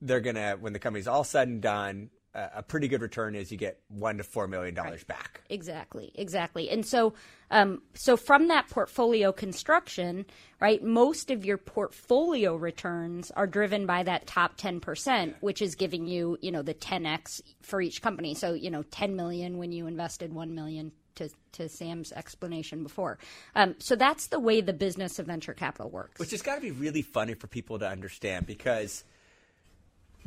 they're 0.00 0.20
gonna 0.20 0.56
when 0.58 0.72
the 0.72 0.78
company's 0.78 1.08
all 1.08 1.24
said 1.24 1.48
and 1.48 1.60
done, 1.60 2.10
a, 2.36 2.50
a 2.56 2.62
pretty 2.62 2.86
good 2.86 3.02
return 3.02 3.34
is 3.34 3.50
you 3.50 3.56
get 3.56 3.80
one 3.88 4.18
to 4.18 4.24
four 4.24 4.46
million 4.46 4.74
dollars 4.74 5.02
back. 5.02 5.42
Exactly, 5.48 6.12
exactly. 6.14 6.68
And 6.70 6.86
so, 6.86 7.14
um, 7.50 7.82
so 7.94 8.16
from 8.16 8.48
that 8.48 8.68
portfolio 8.68 9.32
construction, 9.32 10.26
right, 10.60 10.82
most 10.82 11.30
of 11.30 11.44
your 11.44 11.56
portfolio 11.56 12.54
returns 12.54 13.30
are 13.32 13.46
driven 13.46 13.86
by 13.86 14.02
that 14.02 14.26
top 14.26 14.56
10%, 14.58 15.34
which 15.40 15.62
is 15.62 15.74
giving 15.74 16.06
you, 16.06 16.36
you 16.40 16.52
know, 16.52 16.62
the 16.62 16.74
10x 16.74 17.40
for 17.62 17.80
each 17.80 18.02
company. 18.02 18.34
So, 18.34 18.52
you 18.52 18.70
know, 18.70 18.82
10 18.82 19.16
million 19.16 19.58
when 19.58 19.72
you 19.72 19.86
invested 19.86 20.32
1 20.32 20.54
million 20.54 20.92
to, 21.16 21.28
to 21.52 21.68
Sam's 21.68 22.12
explanation 22.12 22.82
before. 22.82 23.18
Um, 23.54 23.74
so 23.78 23.96
that's 23.96 24.28
the 24.28 24.40
way 24.40 24.60
the 24.60 24.72
business 24.72 25.18
of 25.18 25.26
venture 25.26 25.54
capital 25.54 25.90
works. 25.90 26.18
Which 26.18 26.30
has 26.30 26.42
got 26.42 26.56
to 26.56 26.60
be 26.60 26.70
really 26.70 27.02
funny 27.02 27.34
for 27.34 27.46
people 27.46 27.78
to 27.80 27.88
understand 27.88 28.46
because 28.46 29.04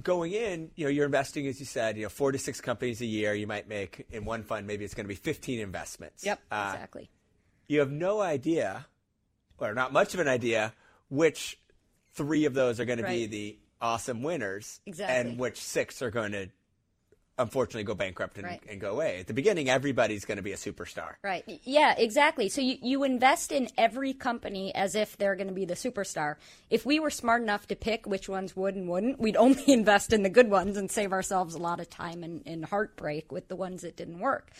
going 0.03 0.33
in, 0.33 0.71
you 0.75 0.85
know, 0.85 0.91
you're 0.91 1.05
investing, 1.05 1.47
as 1.47 1.59
you 1.59 1.65
said, 1.65 1.97
you 1.97 2.03
know, 2.03 2.09
four 2.09 2.31
to 2.31 2.37
six 2.37 2.61
companies 2.61 3.01
a 3.01 3.05
year. 3.05 3.33
You 3.33 3.47
might 3.47 3.67
make 3.67 4.05
in 4.11 4.25
one 4.25 4.43
fund, 4.43 4.67
maybe 4.67 4.85
it's 4.85 4.93
going 4.93 5.05
to 5.05 5.09
be 5.09 5.15
15 5.15 5.59
investments. 5.59 6.25
Yep, 6.25 6.39
uh, 6.51 6.71
exactly. 6.73 7.09
You 7.67 7.79
have 7.79 7.91
no 7.91 8.19
idea, 8.21 8.85
or 9.57 9.73
not 9.73 9.93
much 9.93 10.13
of 10.13 10.19
an 10.19 10.27
idea, 10.27 10.73
which 11.09 11.59
three 12.13 12.45
of 12.45 12.53
those 12.53 12.79
are 12.79 12.85
going 12.85 13.01
right. 13.01 13.11
to 13.11 13.17
be 13.17 13.25
the 13.27 13.57
awesome 13.81 14.23
winners, 14.23 14.79
exactly. 14.85 15.31
and 15.31 15.39
which 15.39 15.61
six 15.61 16.01
are 16.01 16.11
going 16.11 16.31
to 16.31 16.49
unfortunately 17.39 17.83
go 17.83 17.95
bankrupt 17.95 18.37
and, 18.37 18.45
right. 18.45 18.61
and, 18.69 18.79
go 18.79 18.91
away. 18.91 19.19
At 19.19 19.27
the 19.27 19.33
beginning, 19.33 19.69
everybody's 19.69 20.25
going 20.25 20.37
to 20.37 20.43
be 20.43 20.51
a 20.51 20.57
superstar. 20.57 21.15
Right. 21.23 21.43
Yeah, 21.63 21.95
exactly. 21.97 22.49
So 22.49 22.61
you, 22.61 22.77
you 22.81 23.03
invest 23.03 23.51
in 23.51 23.69
every 23.77 24.13
company 24.13 24.75
as 24.75 24.93
if 24.93 25.17
they're 25.17 25.35
going 25.35 25.47
to 25.47 25.53
be 25.53 25.65
the 25.65 25.73
superstar. 25.73 26.35
If 26.69 26.85
we 26.85 26.99
were 26.99 27.09
smart 27.09 27.41
enough 27.41 27.67
to 27.67 27.75
pick 27.75 28.05
which 28.05 28.29
ones 28.29 28.55
would 28.55 28.75
and 28.75 28.87
wouldn't, 28.87 29.19
we'd 29.19 29.37
only 29.37 29.63
invest 29.67 30.13
in 30.13 30.23
the 30.23 30.29
good 30.29 30.49
ones 30.49 30.77
and 30.77 30.91
save 30.91 31.13
ourselves 31.13 31.55
a 31.55 31.59
lot 31.59 31.79
of 31.79 31.89
time 31.89 32.23
and, 32.23 32.43
and 32.45 32.65
heartbreak 32.65 33.31
with 33.31 33.47
the 33.47 33.55
ones 33.55 33.81
that 33.81 33.95
didn't 33.95 34.19
work. 34.19 34.51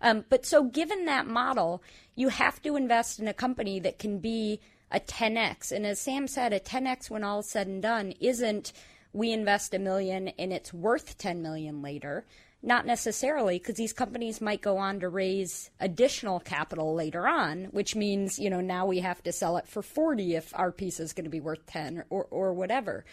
Um, 0.00 0.24
but 0.28 0.46
so 0.46 0.62
given 0.62 1.06
that 1.06 1.26
model, 1.26 1.82
you 2.14 2.28
have 2.28 2.62
to 2.62 2.76
invest 2.76 3.18
in 3.18 3.26
a 3.26 3.34
company 3.34 3.80
that 3.80 3.98
can 3.98 4.18
be 4.18 4.60
a 4.92 5.00
10x. 5.00 5.72
And 5.72 5.84
as 5.84 5.98
Sam 5.98 6.28
said, 6.28 6.52
a 6.52 6.60
10x 6.60 7.10
when 7.10 7.24
all 7.24 7.40
is 7.40 7.48
said 7.48 7.66
and 7.66 7.82
done 7.82 8.12
isn't– 8.20 8.72
we 9.12 9.32
invest 9.32 9.74
a 9.74 9.78
million 9.78 10.28
and 10.38 10.52
it's 10.52 10.72
worth 10.72 11.18
10 11.18 11.42
million 11.42 11.82
later. 11.82 12.26
Not 12.60 12.86
necessarily, 12.86 13.58
because 13.58 13.76
these 13.76 13.92
companies 13.92 14.40
might 14.40 14.62
go 14.62 14.78
on 14.78 14.98
to 15.00 15.08
raise 15.08 15.70
additional 15.78 16.40
capital 16.40 16.92
later 16.92 17.28
on, 17.28 17.66
which 17.66 17.94
means, 17.94 18.36
you 18.36 18.50
know, 18.50 18.60
now 18.60 18.84
we 18.84 18.98
have 18.98 19.22
to 19.22 19.32
sell 19.32 19.58
it 19.58 19.68
for 19.68 19.80
40 19.80 20.34
if 20.34 20.52
our 20.56 20.72
piece 20.72 20.98
is 20.98 21.12
going 21.12 21.24
to 21.24 21.30
be 21.30 21.40
worth 21.40 21.64
10 21.66 22.02
or, 22.10 22.24
or 22.24 22.52
whatever. 22.52 23.04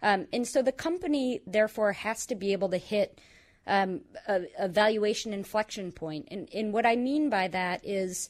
Um, 0.00 0.26
and 0.32 0.48
so 0.48 0.62
the 0.62 0.72
company, 0.72 1.40
therefore, 1.46 1.92
has 1.92 2.24
to 2.26 2.34
be 2.34 2.52
able 2.52 2.70
to 2.70 2.78
hit 2.78 3.20
um, 3.66 4.02
a, 4.28 4.42
a, 4.58 4.68
valuation 4.68 5.32
inflection 5.32 5.92
point. 5.92 6.28
And, 6.30 6.48
and 6.54 6.72
what 6.72 6.86
I 6.86 6.96
mean 6.96 7.30
by 7.30 7.48
that 7.48 7.80
is 7.84 8.28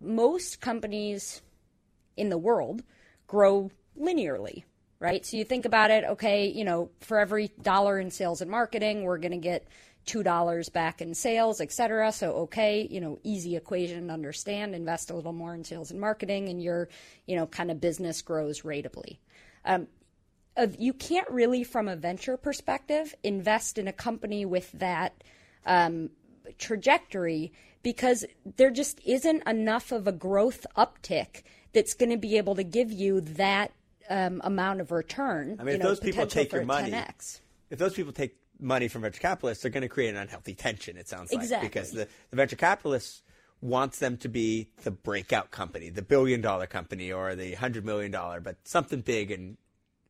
most 0.00 0.60
companies 0.60 1.42
in 2.16 2.28
the 2.28 2.38
world 2.38 2.82
grow 3.26 3.70
linearly, 3.98 4.64
right? 5.04 5.24
So 5.24 5.36
you 5.36 5.44
think 5.44 5.66
about 5.66 5.90
it, 5.90 6.04
okay, 6.04 6.46
you 6.46 6.64
know, 6.64 6.88
for 7.00 7.18
every 7.18 7.50
dollar 7.60 7.98
in 7.98 8.10
sales 8.10 8.40
and 8.40 8.50
marketing, 8.50 9.02
we're 9.02 9.18
going 9.18 9.32
to 9.32 9.38
get 9.38 9.68
$2 10.06 10.72
back 10.72 11.02
in 11.02 11.14
sales, 11.14 11.60
et 11.60 11.70
cetera. 11.70 12.10
So, 12.10 12.32
okay, 12.44 12.88
you 12.90 13.02
know, 13.02 13.18
easy 13.22 13.54
equation 13.54 14.06
to 14.06 14.12
understand. 14.14 14.74
Invest 14.74 15.10
a 15.10 15.14
little 15.14 15.34
more 15.34 15.54
in 15.54 15.62
sales 15.62 15.90
and 15.90 16.00
marketing, 16.00 16.48
and 16.48 16.62
your, 16.62 16.88
you 17.26 17.36
know, 17.36 17.46
kind 17.46 17.70
of 17.70 17.82
business 17.82 18.22
grows 18.22 18.62
ratably. 18.62 19.18
Um, 19.66 19.88
you 20.78 20.94
can't 20.94 21.28
really, 21.30 21.64
from 21.64 21.86
a 21.86 21.96
venture 21.96 22.38
perspective, 22.38 23.14
invest 23.22 23.76
in 23.76 23.86
a 23.86 23.92
company 23.92 24.46
with 24.46 24.72
that 24.72 25.22
um, 25.66 26.08
trajectory 26.58 27.52
because 27.82 28.24
there 28.56 28.70
just 28.70 29.00
isn't 29.04 29.46
enough 29.46 29.92
of 29.92 30.06
a 30.06 30.12
growth 30.12 30.66
uptick 30.78 31.42
that's 31.74 31.92
going 31.92 32.10
to 32.10 32.16
be 32.16 32.38
able 32.38 32.54
to 32.54 32.64
give 32.64 32.90
you 32.90 33.20
that 33.20 33.72
um, 34.10 34.40
amount 34.44 34.80
of 34.80 34.90
return. 34.90 35.56
I 35.58 35.64
mean, 35.64 35.76
if 35.76 35.80
know, 35.82 35.88
those 35.88 36.00
people 36.00 36.26
take 36.26 36.52
your 36.52 36.64
money, 36.64 36.90
10X. 36.90 37.40
if 37.70 37.78
those 37.78 37.94
people 37.94 38.12
take 38.12 38.36
money 38.60 38.88
from 38.88 39.02
venture 39.02 39.20
capitalists, 39.20 39.62
they're 39.62 39.70
going 39.70 39.82
to 39.82 39.88
create 39.88 40.10
an 40.10 40.16
unhealthy 40.16 40.54
tension. 40.54 40.96
It 40.96 41.08
sounds 41.08 41.32
like 41.32 41.42
exactly. 41.42 41.68
because 41.68 41.90
the, 41.92 42.08
the 42.30 42.36
venture 42.36 42.56
capitalists 42.56 43.22
wants 43.60 43.98
them 43.98 44.16
to 44.18 44.28
be 44.28 44.68
the 44.82 44.90
breakout 44.90 45.50
company, 45.50 45.88
the 45.90 46.02
billion 46.02 46.40
dollar 46.40 46.66
company, 46.66 47.12
or 47.12 47.34
the 47.34 47.54
hundred 47.54 47.84
million 47.84 48.10
dollar, 48.10 48.40
but 48.40 48.56
something 48.64 49.00
big 49.00 49.30
and 49.30 49.56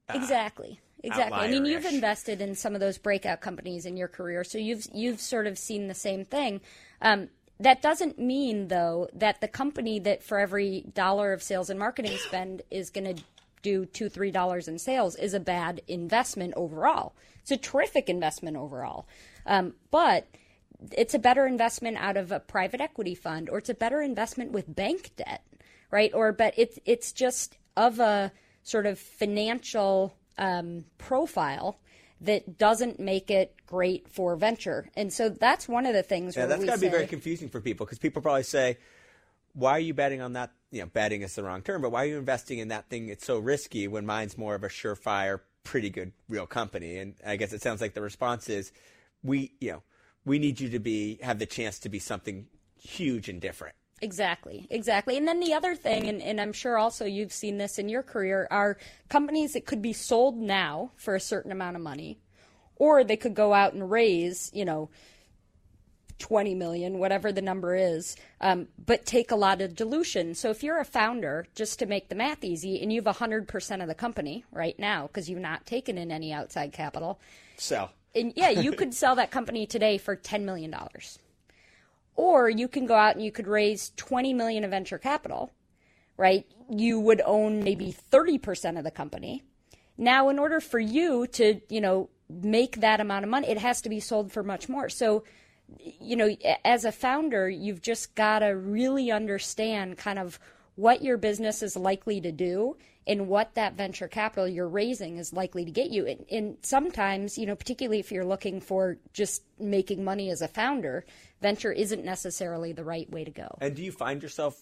uh, 0.08 0.14
exactly. 0.16 0.80
Exactly. 1.02 1.38
I 1.38 1.50
mean, 1.50 1.66
you've 1.66 1.84
invested 1.84 2.40
in 2.40 2.54
some 2.54 2.74
of 2.74 2.80
those 2.80 2.96
breakout 2.96 3.42
companies 3.42 3.84
in 3.84 3.96
your 3.96 4.08
career, 4.08 4.42
so 4.42 4.56
you've 4.56 4.86
you've 4.92 5.20
sort 5.20 5.46
of 5.46 5.58
seen 5.58 5.86
the 5.86 5.94
same 5.94 6.24
thing. 6.24 6.62
Um, 7.02 7.28
that 7.60 7.82
doesn't 7.82 8.18
mean, 8.18 8.68
though, 8.68 9.08
that 9.12 9.40
the 9.40 9.48
company 9.48 9.98
that 10.00 10.22
for 10.22 10.38
every 10.38 10.84
dollar 10.94 11.32
of 11.32 11.42
sales 11.42 11.70
and 11.70 11.78
marketing 11.78 12.16
spend 12.16 12.62
is 12.70 12.90
going 12.90 13.16
to 13.16 13.22
do 13.64 13.84
two, 13.86 14.08
three 14.08 14.30
dollars 14.30 14.68
in 14.68 14.78
sales 14.78 15.16
is 15.16 15.34
a 15.34 15.40
bad 15.40 15.80
investment 15.88 16.54
overall. 16.56 17.14
It's 17.42 17.50
a 17.50 17.56
terrific 17.56 18.08
investment 18.08 18.56
overall. 18.56 19.06
Um, 19.46 19.74
but 19.90 20.28
it's 20.92 21.14
a 21.14 21.18
better 21.18 21.46
investment 21.46 21.96
out 21.96 22.16
of 22.16 22.30
a 22.30 22.38
private 22.38 22.80
equity 22.80 23.14
fund 23.14 23.48
or 23.48 23.58
it's 23.58 23.70
a 23.70 23.74
better 23.74 24.02
investment 24.02 24.52
with 24.52 24.72
bank 24.72 25.10
debt, 25.16 25.42
right? 25.90 26.12
Or 26.14 26.30
but 26.32 26.54
it's 26.56 26.78
it's 26.84 27.10
just 27.10 27.56
of 27.76 27.98
a 27.98 28.30
sort 28.62 28.86
of 28.86 28.98
financial 28.98 30.14
um, 30.38 30.84
profile 30.98 31.78
that 32.20 32.58
doesn't 32.58 32.98
make 32.98 33.30
it 33.30 33.54
great 33.66 34.08
for 34.08 34.36
venture. 34.36 34.88
And 34.96 35.12
so 35.12 35.28
that's 35.28 35.68
one 35.68 35.86
of 35.86 35.94
the 35.94 36.02
things. 36.02 36.36
Yeah, 36.36 36.46
that's 36.46 36.64
got 36.64 36.76
to 36.76 36.80
be 36.80 36.88
very 36.88 37.06
confusing 37.06 37.48
for 37.48 37.60
people 37.60 37.86
because 37.86 37.98
people 37.98 38.22
probably 38.22 38.44
say, 38.44 38.78
"Why 39.54 39.72
are 39.72 39.80
you 39.80 39.94
betting 39.94 40.20
on 40.20 40.34
that 40.34 40.52
you 40.74 40.80
know, 40.80 40.86
betting 40.86 41.22
is 41.22 41.36
the 41.36 41.44
wrong 41.44 41.62
term, 41.62 41.80
but 41.80 41.92
why 41.92 42.02
are 42.02 42.08
you 42.08 42.18
investing 42.18 42.58
in 42.58 42.68
that 42.68 42.88
thing? 42.88 43.08
It's 43.08 43.24
so 43.24 43.38
risky 43.38 43.86
when 43.86 44.04
mine's 44.04 44.36
more 44.36 44.56
of 44.56 44.64
a 44.64 44.68
surefire, 44.68 45.40
pretty 45.62 45.88
good 45.88 46.12
real 46.28 46.46
company. 46.46 46.98
And 46.98 47.14
I 47.24 47.36
guess 47.36 47.52
it 47.52 47.62
sounds 47.62 47.80
like 47.80 47.94
the 47.94 48.02
response 48.02 48.48
is, 48.48 48.72
we, 49.22 49.52
you 49.60 49.70
know, 49.70 49.82
we 50.24 50.40
need 50.40 50.58
you 50.58 50.68
to 50.70 50.80
be 50.80 51.20
have 51.22 51.38
the 51.38 51.46
chance 51.46 51.78
to 51.80 51.88
be 51.88 52.00
something 52.00 52.48
huge 52.76 53.28
and 53.28 53.40
different. 53.40 53.76
Exactly, 54.02 54.66
exactly. 54.68 55.16
And 55.16 55.28
then 55.28 55.38
the 55.38 55.54
other 55.54 55.76
thing, 55.76 56.08
and, 56.08 56.20
and 56.20 56.40
I'm 56.40 56.52
sure 56.52 56.76
also 56.76 57.04
you've 57.04 57.32
seen 57.32 57.58
this 57.58 57.78
in 57.78 57.88
your 57.88 58.02
career, 58.02 58.48
are 58.50 58.76
companies 59.08 59.52
that 59.52 59.64
could 59.64 59.80
be 59.80 59.92
sold 59.92 60.36
now 60.36 60.90
for 60.96 61.14
a 61.14 61.20
certain 61.20 61.52
amount 61.52 61.76
of 61.76 61.82
money, 61.82 62.18
or 62.74 63.04
they 63.04 63.16
could 63.16 63.36
go 63.36 63.54
out 63.54 63.74
and 63.74 63.88
raise, 63.88 64.50
you 64.52 64.64
know, 64.64 64.90
20 66.18 66.54
million, 66.54 66.98
whatever 66.98 67.32
the 67.32 67.42
number 67.42 67.74
is, 67.74 68.16
um, 68.40 68.68
but 68.84 69.04
take 69.04 69.30
a 69.30 69.36
lot 69.36 69.60
of 69.60 69.74
dilution. 69.74 70.34
So 70.34 70.50
if 70.50 70.62
you're 70.62 70.80
a 70.80 70.84
founder, 70.84 71.46
just 71.54 71.78
to 71.80 71.86
make 71.86 72.08
the 72.08 72.14
math 72.14 72.44
easy, 72.44 72.80
and 72.80 72.92
you 72.92 73.02
have 73.02 73.16
100% 73.16 73.82
of 73.82 73.88
the 73.88 73.94
company 73.94 74.44
right 74.52 74.78
now 74.78 75.06
because 75.06 75.28
you've 75.28 75.40
not 75.40 75.66
taken 75.66 75.98
in 75.98 76.10
any 76.10 76.32
outside 76.32 76.72
capital. 76.72 77.20
Sell. 77.56 77.90
And 78.14 78.32
yeah, 78.36 78.50
you 78.50 78.72
could 78.72 78.94
sell 78.94 79.16
that 79.16 79.30
company 79.30 79.66
today 79.66 79.98
for 79.98 80.16
$10 80.16 80.42
million. 80.42 80.74
Or 82.16 82.48
you 82.48 82.68
can 82.68 82.86
go 82.86 82.94
out 82.94 83.16
and 83.16 83.24
you 83.24 83.32
could 83.32 83.48
raise 83.48 83.92
20 83.96 84.34
million 84.34 84.64
of 84.64 84.70
venture 84.70 84.98
capital, 84.98 85.52
right? 86.16 86.46
You 86.70 87.00
would 87.00 87.20
own 87.24 87.64
maybe 87.64 87.94
30% 88.12 88.78
of 88.78 88.84
the 88.84 88.90
company. 88.90 89.42
Now, 89.98 90.28
in 90.28 90.38
order 90.38 90.60
for 90.60 90.78
you 90.78 91.26
to, 91.28 91.60
you 91.68 91.80
know, 91.80 92.08
make 92.28 92.80
that 92.80 93.00
amount 93.00 93.24
of 93.24 93.30
money, 93.30 93.48
it 93.48 93.58
has 93.58 93.82
to 93.82 93.88
be 93.88 94.00
sold 94.00 94.32
for 94.32 94.42
much 94.42 94.68
more. 94.68 94.88
So 94.88 95.24
you 95.80 96.16
know, 96.16 96.34
as 96.64 96.84
a 96.84 96.92
founder, 96.92 97.48
you've 97.48 97.82
just 97.82 98.14
got 98.14 98.40
to 98.40 98.48
really 98.48 99.10
understand 99.10 99.98
kind 99.98 100.18
of 100.18 100.38
what 100.76 101.02
your 101.02 101.16
business 101.16 101.62
is 101.62 101.76
likely 101.76 102.20
to 102.20 102.32
do 102.32 102.76
and 103.06 103.28
what 103.28 103.54
that 103.54 103.74
venture 103.74 104.08
capital 104.08 104.48
you're 104.48 104.68
raising 104.68 105.18
is 105.18 105.32
likely 105.32 105.64
to 105.64 105.70
get 105.70 105.90
you. 105.90 106.06
And, 106.06 106.24
and, 106.30 106.56
sometimes, 106.62 107.36
you 107.36 107.46
know, 107.46 107.54
particularly 107.54 108.00
if 108.00 108.10
you're 108.10 108.24
looking 108.24 108.60
for 108.60 108.96
just 109.12 109.42
making 109.58 110.02
money 110.02 110.30
as 110.30 110.40
a 110.42 110.48
founder, 110.48 111.04
venture 111.42 111.70
isn't 111.70 112.04
necessarily 112.04 112.72
the 112.72 112.84
right 112.84 113.10
way 113.10 113.24
to 113.24 113.30
go. 113.30 113.58
And 113.60 113.74
do 113.74 113.82
you 113.82 113.92
find 113.92 114.22
yourself 114.22 114.60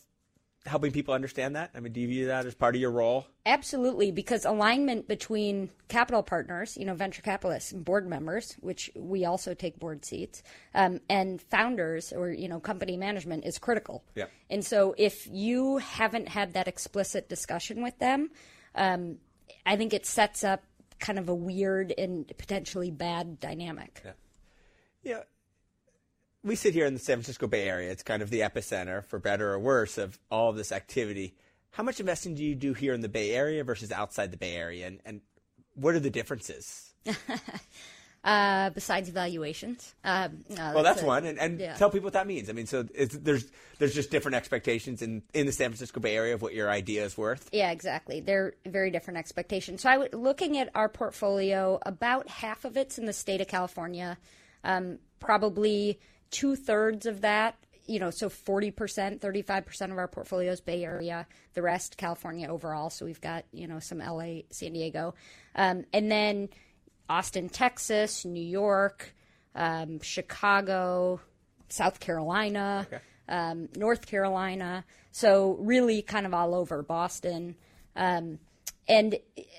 helping 0.66 0.92
people 0.92 1.12
understand 1.12 1.56
that? 1.56 1.70
I 1.74 1.80
mean, 1.80 1.92
do 1.92 2.00
you 2.00 2.08
view 2.08 2.26
that 2.26 2.46
as 2.46 2.54
part 2.54 2.74
of 2.74 2.80
your 2.80 2.90
role? 2.90 3.26
Absolutely, 3.44 4.12
because 4.12 4.44
alignment 4.44 5.08
between 5.08 5.70
capital 5.88 6.22
partners, 6.22 6.76
you 6.76 6.84
know, 6.84 6.94
venture 6.94 7.22
capitalists 7.22 7.72
and 7.72 7.84
board 7.84 8.06
members, 8.06 8.54
which 8.60 8.90
we 8.94 9.24
also 9.24 9.54
take 9.54 9.78
board 9.78 10.04
seats, 10.04 10.42
um, 10.74 11.00
and 11.08 11.42
founders 11.42 12.12
or, 12.12 12.30
you 12.30 12.48
know, 12.48 12.60
company 12.60 12.96
management 12.96 13.44
is 13.44 13.58
critical. 13.58 14.04
Yeah. 14.14 14.26
And 14.50 14.64
so 14.64 14.94
if 14.96 15.26
you 15.26 15.78
haven't 15.78 16.28
had 16.28 16.54
that 16.54 16.68
explicit 16.68 17.28
discussion 17.28 17.82
with 17.82 17.98
them, 17.98 18.30
um, 18.74 19.18
I 19.66 19.76
think 19.76 19.92
it 19.92 20.06
sets 20.06 20.44
up 20.44 20.62
kind 21.00 21.18
of 21.18 21.28
a 21.28 21.34
weird 21.34 21.92
and 21.98 22.30
potentially 22.38 22.92
bad 22.92 23.40
dynamic. 23.40 24.00
Yeah. 24.04 24.12
Yeah 25.02 25.22
we 26.44 26.56
sit 26.56 26.74
here 26.74 26.86
in 26.86 26.94
the 26.94 27.00
San 27.00 27.16
Francisco 27.16 27.46
Bay 27.46 27.68
Area. 27.68 27.90
It's 27.90 28.02
kind 28.02 28.22
of 28.22 28.30
the 28.30 28.40
epicenter, 28.40 29.04
for 29.04 29.18
better 29.18 29.52
or 29.52 29.58
worse, 29.58 29.98
of 29.98 30.18
all 30.30 30.50
of 30.50 30.56
this 30.56 30.72
activity. 30.72 31.34
How 31.70 31.82
much 31.82 32.00
investing 32.00 32.34
do 32.34 32.44
you 32.44 32.54
do 32.54 32.74
here 32.74 32.94
in 32.94 33.00
the 33.00 33.08
Bay 33.08 33.30
Area 33.30 33.64
versus 33.64 33.92
outside 33.92 34.30
the 34.30 34.36
Bay 34.36 34.56
Area, 34.56 34.86
and, 34.86 35.00
and 35.04 35.20
what 35.74 35.94
are 35.94 36.00
the 36.00 36.10
differences? 36.10 36.92
uh, 38.24 38.70
besides 38.70 39.08
valuations, 39.08 39.94
uh, 40.04 40.28
no, 40.50 40.72
well, 40.74 40.82
that's 40.82 41.00
a, 41.00 41.06
one, 41.06 41.24
and, 41.24 41.38
and 41.38 41.60
yeah. 41.60 41.74
tell 41.74 41.90
people 41.90 42.06
what 42.06 42.12
that 42.12 42.26
means. 42.26 42.50
I 42.50 42.52
mean, 42.52 42.66
so 42.66 42.82
there's 42.82 43.46
there's 43.78 43.94
just 43.94 44.10
different 44.10 44.34
expectations 44.34 45.00
in 45.00 45.22
in 45.32 45.46
the 45.46 45.52
San 45.52 45.70
Francisco 45.70 46.00
Bay 46.00 46.14
Area 46.14 46.34
of 46.34 46.42
what 46.42 46.54
your 46.54 46.68
idea 46.68 47.04
is 47.04 47.16
worth. 47.16 47.48
Yeah, 47.52 47.70
exactly. 47.70 48.20
They're 48.20 48.54
very 48.66 48.90
different 48.90 49.18
expectations. 49.18 49.82
So 49.82 49.88
I 49.88 49.94
w- 49.94 50.10
looking 50.12 50.58
at 50.58 50.70
our 50.74 50.88
portfolio, 50.88 51.78
about 51.86 52.28
half 52.28 52.64
of 52.64 52.76
it's 52.76 52.98
in 52.98 53.06
the 53.06 53.12
state 53.12 53.40
of 53.40 53.48
California, 53.48 54.18
um, 54.62 54.98
probably 55.20 55.98
two 56.32 56.56
thirds 56.56 57.06
of 57.06 57.20
that, 57.20 57.56
you 57.86 58.00
know, 58.00 58.10
so 58.10 58.28
40%, 58.28 59.20
35% 59.20 59.92
of 59.92 59.98
our 59.98 60.08
portfolio 60.08 60.50
is 60.50 60.60
Bay 60.60 60.84
Area, 60.84 61.26
the 61.54 61.62
rest 61.62 61.96
California 61.96 62.48
overall. 62.48 62.90
So 62.90 63.04
we've 63.04 63.20
got, 63.20 63.44
you 63.52 63.68
know, 63.68 63.78
some 63.78 63.98
LA, 63.98 64.40
San 64.50 64.72
Diego. 64.72 65.14
Um, 65.54 65.84
and 65.92 66.10
then 66.10 66.48
Austin, 67.08 67.48
Texas, 67.48 68.24
New 68.24 68.42
York, 68.42 69.14
um, 69.54 70.00
Chicago, 70.00 71.20
South 71.68 72.00
Carolina, 72.00 72.86
um, 73.28 73.68
North 73.76 74.06
Carolina. 74.06 74.84
So 75.10 75.56
really, 75.60 76.02
kind 76.02 76.26
of 76.26 76.34
all 76.34 76.54
over 76.54 76.82
Boston. 76.82 77.56
Um, 77.94 78.38
and 78.88 79.16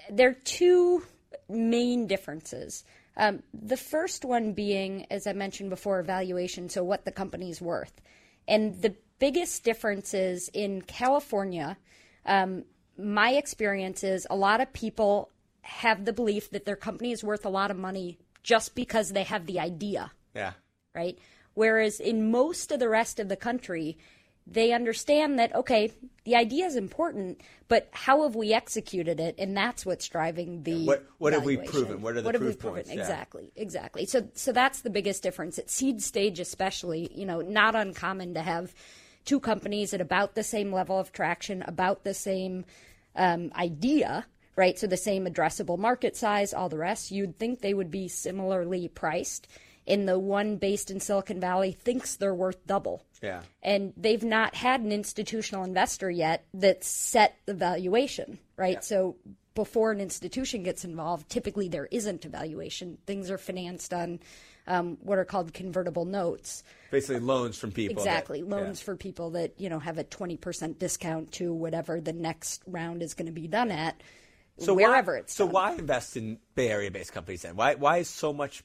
there 0.09 0.30
are 0.30 0.38
two 0.43 1.03
main 1.49 2.07
differences. 2.07 2.84
Um, 3.16 3.43
the 3.53 3.78
first 3.78 4.26
one 4.26 4.53
being, 4.53 5.05
as 5.11 5.28
I 5.28 5.34
mentioned 5.34 5.70
before, 5.70 6.01
valuation, 6.01 6.70
so 6.70 6.84
what 6.84 7.05
the 7.05 7.11
company's 7.11 7.61
worth. 7.61 8.01
And 8.47 8.82
the 8.82 8.95
biggest 9.20 9.64
difference 9.64 10.14
is 10.14 10.49
in 10.53 10.82
California, 10.82 11.78
um, 12.26 12.66
my 12.97 13.32
experience 13.32 14.03
is 14.03 14.28
a 14.30 14.36
lot 14.36 14.61
of 14.61 14.74
people 14.74 15.30
have 15.61 16.05
the 16.05 16.14
belief 16.14 16.49
that 16.51 16.66
their 16.66 16.76
company 16.76 17.11
is 17.11 17.24
worth 17.24 17.45
a 17.45 17.49
lot 17.49 17.72
of 17.72 17.78
money 17.78 18.18
just 18.43 18.76
because 18.76 19.09
they 19.09 19.24
have 19.24 19.45
the 19.45 19.59
idea, 19.59 20.11
Yeah. 20.36 20.53
right? 20.93 21.18
Whereas 21.53 21.99
in 21.99 22.32
most 22.32 22.72
of 22.72 22.80
the 22.80 22.89
rest 22.89 23.20
of 23.20 23.30
the 23.30 23.38
country, 23.38 23.97
they 24.46 24.72
understand 24.74 25.39
that 25.39 25.56
okay, 25.56 25.91
the 26.26 26.36
idea 26.36 26.66
is 26.66 26.76
important, 26.76 27.41
but 27.68 27.88
how 27.91 28.24
have 28.24 28.36
we 28.36 28.54
executed 28.54 29.20
it, 29.20 29.36
and 29.38 29.56
that's 29.56 29.86
what's 29.86 30.08
driving 30.08 30.64
the 30.64 30.86
What- 30.86 31.06
what 31.18 31.34
have 31.34 31.46
we 31.46 31.58
proven? 31.58 32.02
What 32.02 32.18
are 32.18 32.22
the 32.22 32.32
have 32.32 32.41
we 32.41 32.54
proven? 32.54 32.76
points? 32.76 32.89
Yeah. 32.89 33.00
Exactly, 33.02 33.52
exactly. 33.56 34.06
So, 34.06 34.28
so 34.34 34.52
that's 34.52 34.82
the 34.82 34.89
biggest 34.89 35.24
difference. 35.24 35.60
At 35.60 35.70
seed 35.70 36.02
stage, 36.02 36.39
especially, 36.39 37.12
you 37.14 37.26
know, 37.26 37.41
not 37.41 37.76
uncommon 37.76 38.34
to 38.36 38.41
have 38.41 38.74
two 39.26 39.39
companies 39.39 39.94
at 39.94 40.02
about 40.02 40.36
the 40.36 40.44
same 40.44 40.72
level 40.72 41.00
of 41.00 41.12
traction, 41.12 41.62
about 41.64 42.04
the 42.04 42.14
same 42.14 42.66
um, 43.16 43.52
idea, 43.56 44.26
right? 44.56 44.78
So 44.78 44.88
the 44.88 44.98
same 44.98 45.26
addressable 45.26 45.78
market 45.78 46.16
size, 46.16 46.54
all 46.54 46.70
the 46.70 46.78
rest. 46.78 47.12
You'd 47.12 47.38
think 47.38 47.62
they 47.62 47.74
would 47.74 47.91
be 47.91 48.08
similarly 48.08 48.88
priced. 48.88 49.48
And 49.86 50.08
the 50.08 50.20
one 50.20 50.58
based 50.58 50.89
in 50.89 51.00
Silicon 51.00 51.39
Valley 51.39 51.72
thinks 51.74 52.16
they're 52.16 52.34
worth 52.34 52.66
double. 52.66 53.04
Yeah. 53.24 53.41
And 53.63 53.93
they've 53.97 54.24
not 54.24 54.53
had 54.53 54.82
an 54.82 54.91
institutional 54.91 55.63
investor 55.63 56.11
yet 56.11 56.45
that 56.53 56.84
set 56.84 57.38
the 57.45 57.53
valuation, 57.53 58.38
right? 58.57 58.84
So 58.84 59.15
before 59.55 59.91
an 59.91 60.01
institution 60.01 60.61
gets 60.63 60.84
involved, 60.84 61.30
typically 61.30 61.69
there 61.69 61.88
isn't 61.89 62.26
a 62.26 62.30
valuation. 62.30 62.97
Things 63.07 63.32
are 63.32 63.38
financed 63.38 63.93
on 63.93 64.19
um, 64.67 64.97
what 65.01 65.17
are 65.17 65.26
called 65.26 65.53
convertible 65.53 66.05
notes. 66.05 66.63
Basically, 66.91 67.19
loans 67.19 67.57
from 67.57 67.71
people. 67.71 68.03
that- 68.03 68.09
Exactly, 68.09 68.39
yeah. 68.39 68.45
loans 68.45 68.82
for 68.82 68.95
people 68.97 69.30
that 69.32 69.53
you 69.57 69.69
know 69.69 69.80
have 69.80 69.97
a 69.97 70.03
twenty 70.03 70.38
percent 70.38 70.80
discount 70.80 71.32
to 71.34 71.53
whatever 71.53 71.99
the 72.01 72.13
next 72.13 72.61
round 72.67 73.01
is 73.01 73.13
going 73.13 73.26
to 73.26 73.32
be 73.34 73.47
done 73.47 73.71
at, 73.71 73.99
So 74.59 74.74
wherever 74.74 75.13
why, 75.13 75.19
it's 75.19 75.34
so 75.34 75.45
done. 75.45 75.53
why 75.53 75.74
invest 75.74 76.15
in 76.17 76.39
Bay 76.55 76.69
Area 76.69 76.91
based 76.91 77.11
companies 77.13 77.41
then? 77.43 77.55
Why 77.55 77.76
why 77.76 77.97
is 77.97 78.07
so 78.09 78.32
much 78.34 78.63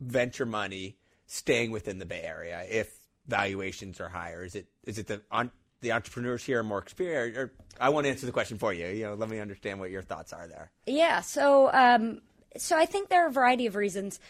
venture 0.00 0.46
money 0.46 0.96
staying 1.26 1.70
within 1.70 1.98
the 1.98 2.06
Bay 2.06 2.22
Area 2.22 2.64
if 2.68 2.95
valuations 3.28 4.00
are 4.00 4.08
higher? 4.08 4.44
Is 4.44 4.54
it 4.54 4.66
is 4.84 4.98
it 4.98 5.06
the 5.06 5.22
on, 5.30 5.50
the 5.80 5.92
entrepreneurs 5.92 6.44
here 6.44 6.60
are 6.60 6.64
more 6.64 6.78
experienced? 6.78 7.38
Or 7.38 7.52
I 7.80 7.88
want 7.90 8.04
to 8.04 8.10
answer 8.10 8.26
the 8.26 8.32
question 8.32 8.58
for 8.58 8.72
you. 8.72 8.86
You 8.88 9.04
know, 9.04 9.14
let 9.14 9.28
me 9.28 9.38
understand 9.38 9.80
what 9.80 9.90
your 9.90 10.02
thoughts 10.02 10.32
are 10.32 10.46
there. 10.46 10.70
Yeah. 10.86 11.20
So, 11.20 11.70
um, 11.72 12.20
so 12.56 12.78
I 12.78 12.86
think 12.86 13.08
there 13.08 13.24
are 13.24 13.28
a 13.28 13.32
variety 13.32 13.66
of 13.66 13.76
reasons. 13.76 14.20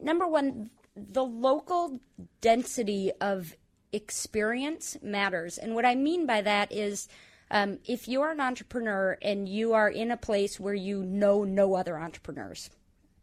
Number 0.00 0.26
one, 0.26 0.70
the 0.94 1.24
local 1.24 2.00
density 2.40 3.12
of 3.20 3.54
experience 3.92 4.96
matters, 5.02 5.58
and 5.58 5.74
what 5.74 5.84
I 5.84 5.94
mean 5.94 6.26
by 6.26 6.42
that 6.42 6.72
is. 6.72 7.08
Um, 7.48 7.78
if 7.84 8.08
you're 8.08 8.32
an 8.32 8.40
entrepreneur 8.40 9.16
and 9.22 9.48
you 9.48 9.74
are 9.74 9.88
in 9.88 10.10
a 10.10 10.16
place 10.16 10.58
where 10.58 10.74
you 10.74 11.04
know 11.04 11.44
no 11.44 11.76
other 11.76 11.96
entrepreneurs, 11.96 12.70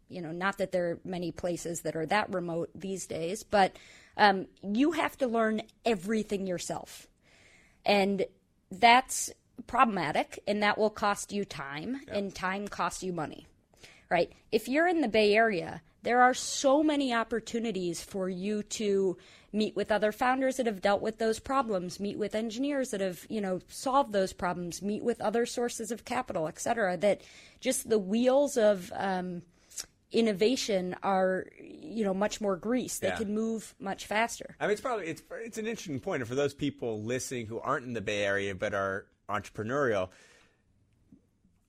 you 0.08 0.22
know, 0.22 0.32
not 0.32 0.56
that 0.56 0.72
there 0.72 0.92
are 0.92 1.00
many 1.04 1.30
places 1.30 1.82
that 1.82 1.94
are 1.94 2.06
that 2.06 2.32
remote 2.32 2.70
these 2.74 3.06
days, 3.06 3.42
but 3.42 3.76
um, 4.16 4.46
you 4.62 4.92
have 4.92 5.16
to 5.18 5.26
learn 5.26 5.62
everything 5.84 6.46
yourself. 6.46 7.08
And 7.84 8.26
that's 8.70 9.30
problematic, 9.66 10.40
and 10.46 10.62
that 10.62 10.78
will 10.78 10.90
cost 10.90 11.32
you 11.32 11.44
time, 11.44 12.00
and 12.08 12.34
time 12.34 12.66
costs 12.66 13.02
you 13.02 13.12
money, 13.12 13.46
right? 14.10 14.32
If 14.50 14.68
you're 14.68 14.88
in 14.88 15.00
the 15.00 15.08
Bay 15.08 15.34
Area, 15.34 15.80
there 16.02 16.20
are 16.20 16.34
so 16.34 16.82
many 16.82 17.14
opportunities 17.14 18.02
for 18.02 18.28
you 18.28 18.62
to 18.62 19.16
meet 19.52 19.76
with 19.76 19.92
other 19.92 20.10
founders 20.10 20.56
that 20.56 20.66
have 20.66 20.82
dealt 20.82 21.00
with 21.00 21.18
those 21.18 21.38
problems, 21.38 22.00
meet 22.00 22.18
with 22.18 22.34
engineers 22.34 22.90
that 22.90 23.00
have, 23.00 23.24
you 23.28 23.40
know, 23.40 23.60
solved 23.68 24.12
those 24.12 24.32
problems, 24.32 24.82
meet 24.82 25.04
with 25.04 25.20
other 25.20 25.46
sources 25.46 25.92
of 25.92 26.04
capital, 26.04 26.48
et 26.48 26.58
cetera, 26.58 26.96
that 26.96 27.20
just 27.60 27.88
the 27.88 27.98
wheels 27.98 28.56
of 28.56 28.92
um, 28.96 29.42
innovation 30.14 30.96
are, 31.02 31.46
you 31.60 32.04
know, 32.04 32.14
much 32.14 32.40
more 32.40 32.56
greased. 32.56 33.02
They 33.02 33.08
Yeah. 33.08 33.18
can 33.18 33.34
move 33.34 33.74
much 33.78 34.06
faster. 34.06 34.56
I 34.60 34.64
mean, 34.64 34.72
it's 34.72 34.80
probably 34.80 35.06
it's 35.06 35.22
it's 35.42 35.58
an 35.58 35.66
interesting 35.66 36.00
point. 36.00 36.22
and 36.22 36.28
for 36.28 36.34
those 36.34 36.54
people 36.54 37.02
listening 37.02 37.46
who 37.46 37.58
aren't 37.60 37.84
in 37.86 37.92
the 37.92 38.00
Bay 38.00 38.24
Area 38.24 38.54
but 38.54 38.72
are 38.74 39.06
entrepreneurial, 39.28 40.10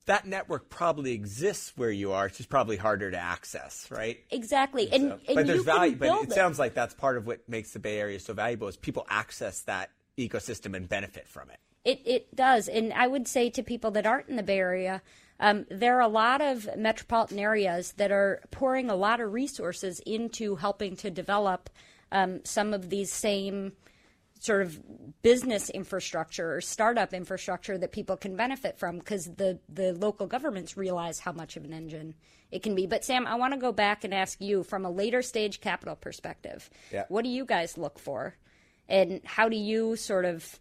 that 0.06 0.26
network 0.28 0.70
probably 0.70 1.14
exists 1.14 1.74
where 1.76 1.90
you 1.90 2.12
are. 2.12 2.28
It's 2.28 2.38
just 2.38 2.50
probably 2.50 2.78
harder 2.78 3.10
to 3.10 3.18
access, 3.18 3.88
right? 3.90 4.20
Exactly. 4.30 4.88
And, 4.92 5.04
So- 5.10 5.20
and 5.28 5.36
but 5.36 5.48
there's 5.48 5.64
value. 5.64 5.96
But 5.96 6.06
build 6.06 6.26
it 6.26 6.34
sounds 6.34 6.60
like 6.60 6.76
that's 6.76 6.94
part 6.94 7.18
of 7.18 7.26
what 7.26 7.48
makes 7.50 7.72
the 7.72 7.80
Bay 7.80 7.98
Area 7.98 8.20
so 8.20 8.34
valuable 8.34 8.68
is 8.68 8.78
people 8.78 9.06
access 9.10 9.62
that 9.62 9.90
ecosystem 10.18 10.76
and 10.76 10.88
benefit 10.88 11.28
from 11.28 11.50
it. 11.50 11.60
It 11.86 12.02
it 12.06 12.36
does, 12.36 12.68
and 12.68 12.92
I 12.94 13.08
would 13.08 13.28
say 13.28 13.50
to 13.52 13.64
people 13.64 13.92
that 13.92 14.06
aren't 14.06 14.28
in 14.28 14.36
the 14.36 14.44
Bay 14.44 14.58
Area, 14.58 15.02
um, 15.40 15.66
there 15.70 15.98
are 15.98 16.02
a 16.02 16.08
lot 16.08 16.42
of 16.42 16.68
metropolitan 16.78 17.40
areas 17.40 17.94
that 17.94 18.12
are 18.12 18.42
pouring 18.52 18.90
a 18.90 18.96
lot 18.96 19.20
of 19.20 19.34
resources 19.34 20.00
into 20.06 20.56
helping 20.56 20.96
to 20.98 21.10
develop 21.10 21.70
um, 22.12 22.42
some 22.44 22.74
of 22.74 22.90
these 22.90 23.12
same 23.12 23.74
sort 24.40 24.62
of 24.62 24.80
business 25.22 25.70
infrastructure 25.70 26.56
or 26.56 26.62
startup 26.62 27.14
infrastructure 27.14 27.78
that 27.78 27.92
people 27.92 28.18
can 28.18 28.36
benefit 28.36 28.78
from 28.78 29.00
because 29.00 29.26
the 29.26 29.60
the 29.70 29.94
local 29.94 30.28
governments 30.28 30.78
realize 30.78 31.20
how 31.20 31.32
much 31.32 31.58
of 31.58 31.66
an 31.66 31.74
engine 31.74 32.14
it 32.52 32.62
can 32.64 32.76
be. 32.76 32.86
But 32.86 33.04
Sam, 33.04 33.26
I 33.28 33.36
want 33.36 33.54
to 33.54 33.60
go 33.60 33.72
back 33.72 34.04
and 34.04 34.14
ask 34.14 34.40
you 34.42 34.64
from 34.64 34.86
a 34.86 34.92
later 34.92 35.22
stage 35.22 35.62
capital 35.62 35.96
perspective. 35.96 36.70
Yeah. 36.92 37.06
What 37.10 37.24
do 37.24 37.30
you 37.30 37.46
guys 37.46 37.78
look 37.78 38.00
for, 38.00 38.36
and 38.88 39.22
how 39.24 39.50
do 39.50 39.58
you 39.58 39.96
sort 39.96 40.26
of 40.26 40.60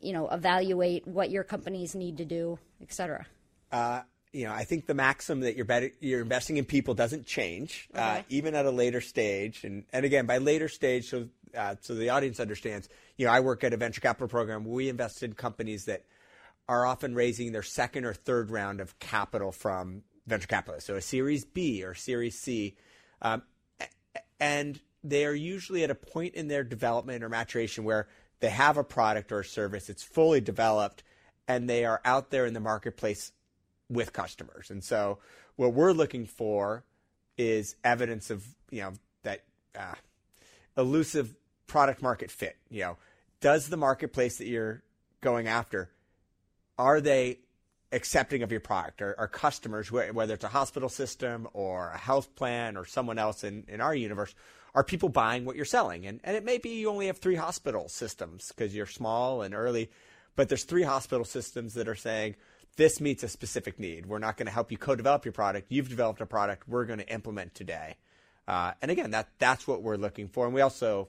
you 0.00 0.12
know, 0.12 0.28
evaluate 0.28 1.06
what 1.06 1.30
your 1.30 1.44
companies 1.44 1.94
need 1.94 2.18
to 2.18 2.24
do, 2.24 2.58
et 2.80 2.92
cetera. 2.92 3.26
Uh, 3.72 4.02
you 4.32 4.44
know, 4.44 4.52
I 4.52 4.64
think 4.64 4.86
the 4.86 4.94
maxim 4.94 5.40
that 5.40 5.56
you're 5.56 5.64
better, 5.64 5.90
you're 6.00 6.20
investing 6.20 6.58
in 6.58 6.64
people 6.64 6.94
doesn't 6.94 7.26
change, 7.26 7.88
uh, 7.94 8.22
even 8.28 8.54
at 8.54 8.66
a 8.66 8.70
later 8.70 9.00
stage. 9.00 9.64
And, 9.64 9.84
and 9.92 10.04
again, 10.04 10.26
by 10.26 10.38
later 10.38 10.68
stage, 10.68 11.08
so 11.08 11.28
uh, 11.56 11.76
so 11.80 11.94
the 11.94 12.10
audience 12.10 12.38
understands. 12.38 12.88
You 13.16 13.26
know, 13.26 13.32
I 13.32 13.40
work 13.40 13.64
at 13.64 13.72
a 13.72 13.78
venture 13.78 14.02
capital 14.02 14.28
program. 14.28 14.64
We 14.64 14.88
invest 14.90 15.22
in 15.22 15.32
companies 15.32 15.86
that 15.86 16.04
are 16.68 16.84
often 16.84 17.14
raising 17.14 17.52
their 17.52 17.62
second 17.62 18.04
or 18.04 18.12
third 18.12 18.50
round 18.50 18.80
of 18.80 18.98
capital 18.98 19.52
from 19.52 20.02
venture 20.26 20.48
capitalists, 20.48 20.86
so 20.88 20.96
a 20.96 21.00
Series 21.00 21.44
B 21.44 21.84
or 21.84 21.94
Series 21.94 22.38
C, 22.38 22.76
um, 23.22 23.42
and 24.40 24.80
they 25.04 25.24
are 25.24 25.32
usually 25.32 25.84
at 25.84 25.90
a 25.90 25.94
point 25.94 26.34
in 26.34 26.48
their 26.48 26.64
development 26.64 27.22
or 27.22 27.28
maturation 27.28 27.84
where 27.84 28.08
they 28.40 28.50
have 28.50 28.76
a 28.76 28.84
product 28.84 29.32
or 29.32 29.40
a 29.40 29.44
service, 29.44 29.88
it's 29.88 30.02
fully 30.02 30.40
developed, 30.40 31.02
and 31.48 31.68
they 31.68 31.84
are 31.84 32.00
out 32.04 32.30
there 32.30 32.46
in 32.46 32.54
the 32.54 32.60
marketplace 32.60 33.32
with 33.88 34.12
customers. 34.12 34.70
And 34.70 34.82
so, 34.82 35.18
what 35.56 35.72
we're 35.72 35.92
looking 35.92 36.26
for 36.26 36.84
is 37.38 37.76
evidence 37.84 38.30
of 38.30 38.46
you 38.70 38.82
know 38.82 38.92
that 39.22 39.44
uh, 39.78 39.94
elusive 40.76 41.34
product 41.66 42.02
market 42.02 42.30
fit. 42.30 42.56
You 42.70 42.80
know, 42.80 42.96
does 43.40 43.68
the 43.68 43.76
marketplace 43.76 44.38
that 44.38 44.46
you're 44.46 44.82
going 45.20 45.48
after 45.48 45.90
are 46.78 47.00
they 47.00 47.38
accepting 47.92 48.42
of 48.42 48.50
your 48.50 48.60
product? 48.60 49.02
Are, 49.02 49.14
are 49.18 49.28
customers, 49.28 49.90
whether 49.90 50.34
it's 50.34 50.44
a 50.44 50.48
hospital 50.48 50.88
system 50.88 51.48
or 51.52 51.90
a 51.90 51.98
health 51.98 52.34
plan 52.34 52.76
or 52.76 52.84
someone 52.84 53.18
else 53.18 53.44
in, 53.44 53.64
in 53.68 53.80
our 53.80 53.94
universe, 53.94 54.34
are 54.76 54.84
people 54.84 55.08
buying 55.08 55.46
what 55.46 55.56
you're 55.56 55.64
selling? 55.64 56.06
And, 56.06 56.20
and 56.22 56.36
it 56.36 56.44
may 56.44 56.58
be 56.58 56.68
you 56.68 56.90
only 56.90 57.06
have 57.06 57.16
three 57.16 57.34
hospital 57.34 57.88
systems 57.88 58.52
because 58.54 58.76
you're 58.76 58.86
small 58.86 59.40
and 59.40 59.54
early, 59.54 59.90
but 60.36 60.50
there's 60.50 60.64
three 60.64 60.82
hospital 60.82 61.24
systems 61.24 61.72
that 61.74 61.88
are 61.88 61.94
saying, 61.94 62.36
this 62.76 63.00
meets 63.00 63.22
a 63.22 63.28
specific 63.28 63.80
need. 63.80 64.04
We're 64.04 64.18
not 64.18 64.36
going 64.36 64.46
to 64.46 64.52
help 64.52 64.70
you 64.70 64.76
co-develop 64.76 65.24
your 65.24 65.32
product. 65.32 65.72
You've 65.72 65.88
developed 65.88 66.20
a 66.20 66.26
product 66.26 66.68
we're 66.68 66.84
going 66.84 66.98
to 66.98 67.08
implement 67.08 67.54
today. 67.54 67.96
Uh, 68.46 68.72
and 68.82 68.90
again, 68.90 69.12
that 69.12 69.30
that's 69.38 69.66
what 69.66 69.82
we're 69.82 69.96
looking 69.96 70.28
for. 70.28 70.44
And 70.44 70.54
we 70.54 70.60
also, 70.60 71.08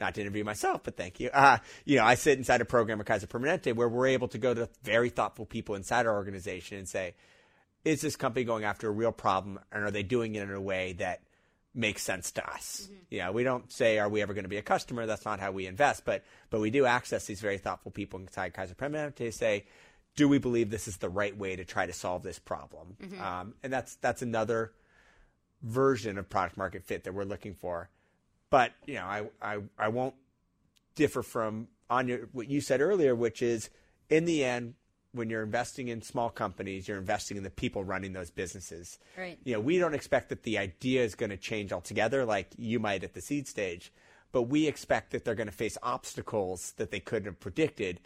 not 0.00 0.16
to 0.16 0.20
interview 0.20 0.42
myself, 0.42 0.82
but 0.82 0.96
thank 0.96 1.20
you. 1.20 1.30
Uh, 1.32 1.58
you 1.84 1.96
know, 1.96 2.04
I 2.04 2.16
sit 2.16 2.38
inside 2.38 2.60
a 2.60 2.64
program 2.64 3.00
at 3.00 3.06
Kaiser 3.06 3.28
Permanente 3.28 3.72
where 3.72 3.88
we're 3.88 4.08
able 4.08 4.26
to 4.28 4.38
go 4.38 4.52
to 4.52 4.68
very 4.82 5.10
thoughtful 5.10 5.46
people 5.46 5.76
inside 5.76 6.06
our 6.06 6.16
organization 6.16 6.76
and 6.76 6.88
say, 6.88 7.14
is 7.84 8.00
this 8.00 8.16
company 8.16 8.44
going 8.44 8.64
after 8.64 8.88
a 8.88 8.90
real 8.90 9.12
problem 9.12 9.60
and 9.70 9.84
are 9.84 9.92
they 9.92 10.02
doing 10.02 10.34
it 10.34 10.42
in 10.42 10.50
a 10.50 10.60
way 10.60 10.94
that 10.94 11.20
makes 11.76 12.02
sense 12.02 12.32
to 12.32 12.48
us? 12.50 12.88
You 13.10 13.18
know, 13.18 13.32
we 13.32 13.44
don't 13.44 13.70
say, 13.70 13.98
are 13.98 14.08
we 14.08 14.22
ever 14.22 14.34
going 14.34 14.44
to 14.44 14.48
be 14.48 14.56
a 14.56 14.62
customer? 14.62 15.06
That's 15.06 15.24
not 15.24 15.38
how 15.40 15.52
we 15.52 15.66
invest, 15.66 16.04
but, 16.04 16.24
but 16.50 16.60
we 16.60 16.70
do 16.70 16.86
access 16.86 17.26
these 17.26 17.40
very 17.40 17.58
thoughtful 17.58 17.92
people 17.92 18.18
inside 18.20 18.54
Kaiser 18.54 18.74
Permanente 18.74 19.16
to 19.16 19.32
say, 19.32 19.66
do 20.16 20.28
we 20.28 20.38
believe 20.38 20.70
this 20.70 20.88
is 20.88 20.96
the 20.96 21.10
right 21.10 21.36
way 21.36 21.56
to 21.56 21.64
try 21.64 21.86
to 21.86 21.92
solve 21.92 22.22
this 22.22 22.38
problem? 22.38 22.96
Um, 23.20 23.54
and 23.62 23.72
that's 23.72 23.96
that's 23.96 24.22
another 24.22 24.72
version 25.62 26.16
of 26.18 26.28
product 26.28 26.56
market 26.56 26.84
fit 26.84 27.04
that 27.04 27.12
we're 27.12 27.24
looking 27.24 27.54
for. 27.54 27.90
But 28.48 28.72
you 28.86 28.94
know, 28.94 29.04
I 29.04 29.26
I, 29.42 29.58
I 29.78 29.88
won't 29.88 30.14
differ 30.94 31.22
from 31.22 31.68
on 31.90 32.08
your, 32.08 32.28
what 32.32 32.48
you 32.48 32.62
said 32.62 32.80
earlier, 32.80 33.14
which 33.14 33.42
is 33.42 33.68
in 34.08 34.24
the 34.24 34.42
end, 34.42 34.74
when 35.16 35.30
you're 35.30 35.42
investing 35.42 35.88
in 35.88 36.02
small 36.02 36.30
companies, 36.30 36.86
you're 36.86 36.98
investing 36.98 37.36
in 37.36 37.42
the 37.42 37.50
people 37.50 37.82
running 37.84 38.12
those 38.12 38.30
businesses. 38.30 38.98
Right. 39.16 39.38
You 39.44 39.54
know, 39.54 39.60
we 39.60 39.78
don't 39.78 39.94
expect 39.94 40.28
that 40.28 40.42
the 40.44 40.58
idea 40.58 41.02
is 41.02 41.14
going 41.14 41.30
to 41.30 41.36
change 41.36 41.72
altogether, 41.72 42.24
like 42.24 42.48
you 42.56 42.78
might 42.78 43.02
at 43.02 43.14
the 43.14 43.20
seed 43.20 43.48
stage, 43.48 43.92
but 44.32 44.42
we 44.42 44.66
expect 44.66 45.10
that 45.12 45.24
they're 45.24 45.34
going 45.34 45.48
to 45.48 45.52
face 45.52 45.78
obstacles 45.82 46.72
that 46.76 46.90
they 46.90 47.00
couldn't 47.00 47.26
have 47.26 47.40
predicted. 47.40 48.00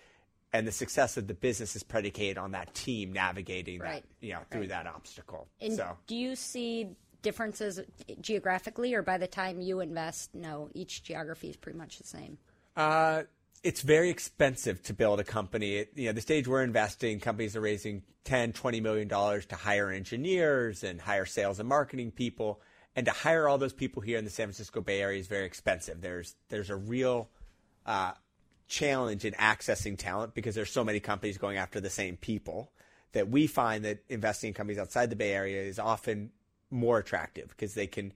And 0.53 0.67
the 0.67 0.73
success 0.73 1.17
of 1.17 1.29
the 1.29 1.35
business 1.35 1.77
is 1.77 1.83
predicated 1.83 2.37
on 2.37 2.53
that 2.53 2.75
team 2.75 3.13
navigating 3.13 3.81
Right. 3.81 4.03
that, 4.03 4.27
you 4.27 4.33
know, 4.33 4.41
through 4.51 4.63
Right. 4.63 4.69
that 4.71 4.87
obstacle. 4.87 5.49
And 5.61 5.75
so 5.75 5.97
do 6.07 6.17
you 6.17 6.35
see 6.35 6.97
differences 7.23 7.81
geographically, 8.21 8.95
or 8.95 9.03
by 9.03 9.19
the 9.19 9.29
time 9.29 9.61
you 9.61 9.81
invest, 9.81 10.35
no, 10.35 10.71
each 10.75 11.03
geography 11.03 11.51
is 11.51 11.57
pretty 11.57 11.79
much 11.79 11.99
the 11.99 12.07
same? 12.07 12.39
Uh, 12.77 13.25
it's 13.63 13.83
very 13.83 14.09
expensive 14.09 14.83
to 14.85 14.95
build 14.95 15.21
a 15.21 15.25
company. 15.25 15.77
It, 15.77 15.93
you 15.95 16.07
know, 16.07 16.13
the 16.13 16.21
stage 16.21 16.49
we're 16.49 16.63
investing, 16.63 17.21
companies 17.21 17.57
are 17.57 17.61
raising 17.61 18.03
10, 18.25 18.53
20 18.53 18.81
million 18.81 19.09
dollars 19.09 19.47
to 19.47 19.57
hire 19.57 19.91
engineers 19.91 20.83
and 20.83 21.01
hire 21.01 21.27
sales 21.27 21.61
and 21.61 21.69
marketing 21.69 22.11
people. 22.11 22.61
And 22.97 23.07
to 23.07 23.13
hire 23.13 23.49
all 23.49 23.59
those 23.59 23.73
people 23.73 24.03
here 24.03 24.19
in 24.19 24.25
the 24.25 24.31
San 24.31 24.47
Francisco 24.47 24.81
Bay 24.81 25.01
Area 25.01 25.21
is 25.21 25.29
very 25.29 25.47
expensive. 25.47 26.01
There's 26.01 26.35
there's 26.49 26.71
a 26.71 26.77
real 26.77 27.29
uh, 27.87 28.13
challenge 28.67 29.25
in 29.25 29.35
accessing 29.35 29.97
talent 29.97 30.35
because 30.35 30.55
there's 30.55 30.71
so 30.71 30.85
many 30.85 30.99
companies 30.99 31.39
going 31.39 31.57
after 31.57 31.81
the 31.81 31.91
same 31.91 32.17
people 32.17 32.73
that 33.13 33.29
we 33.29 33.47
find 33.47 33.85
that 33.85 33.99
investing 34.09 34.49
in 34.49 34.55
companies 34.55 34.79
outside 34.79 35.11
the 35.11 35.17
Bay 35.17 35.33
Area 35.33 35.63
is 35.63 35.79
often 35.79 36.31
more 36.71 36.99
attractive 36.99 37.49
because 37.49 37.75
they 37.75 37.87
can, 37.87 38.13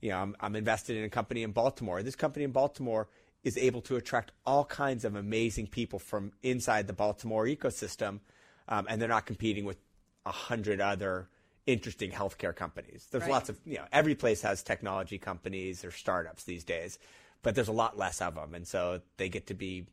you 0.00 0.10
know, 0.10 0.18
I'm, 0.18 0.36
I'm 0.40 0.56
invested 0.56 0.96
in 0.96 1.04
a 1.04 1.08
company 1.08 1.42
in 1.42 1.52
Baltimore. 1.52 2.02
This 2.02 2.16
company 2.16 2.44
in 2.44 2.52
Baltimore 2.52 3.08
is 3.44 3.56
able 3.58 3.80
to 3.82 3.96
attract 3.96 4.32
all 4.46 4.64
kinds 4.64 5.04
of 5.04 5.16
amazing 5.16 5.66
people 5.66 5.98
from 5.98 6.32
inside 6.42 6.86
the 6.86 6.92
Baltimore 6.92 7.44
ecosystem, 7.46 8.20
um, 8.68 8.86
and 8.88 9.00
they're 9.00 9.08
not 9.08 9.26
competing 9.26 9.64
with 9.64 9.78
a 10.24 10.30
hundred 10.32 10.80
other 10.80 11.28
interesting 11.66 12.10
healthcare 12.10 12.54
companies. 12.54 13.06
There's 13.10 13.22
Right. 13.22 13.30
lots 13.30 13.48
of, 13.48 13.58
you 13.64 13.78
know, 13.78 13.86
every 13.92 14.14
place 14.14 14.42
has 14.42 14.62
technology 14.62 15.18
companies 15.18 15.84
or 15.84 15.90
startups 15.90 16.44
these 16.44 16.64
days, 16.64 16.98
but 17.42 17.54
there's 17.54 17.68
a 17.68 17.72
lot 17.72 17.96
less 17.98 18.20
of 18.20 18.34
them, 18.34 18.54
and 18.54 18.66
so 18.66 19.00
they 19.16 19.28
get 19.28 19.46
to 19.48 19.54
be 19.54 19.86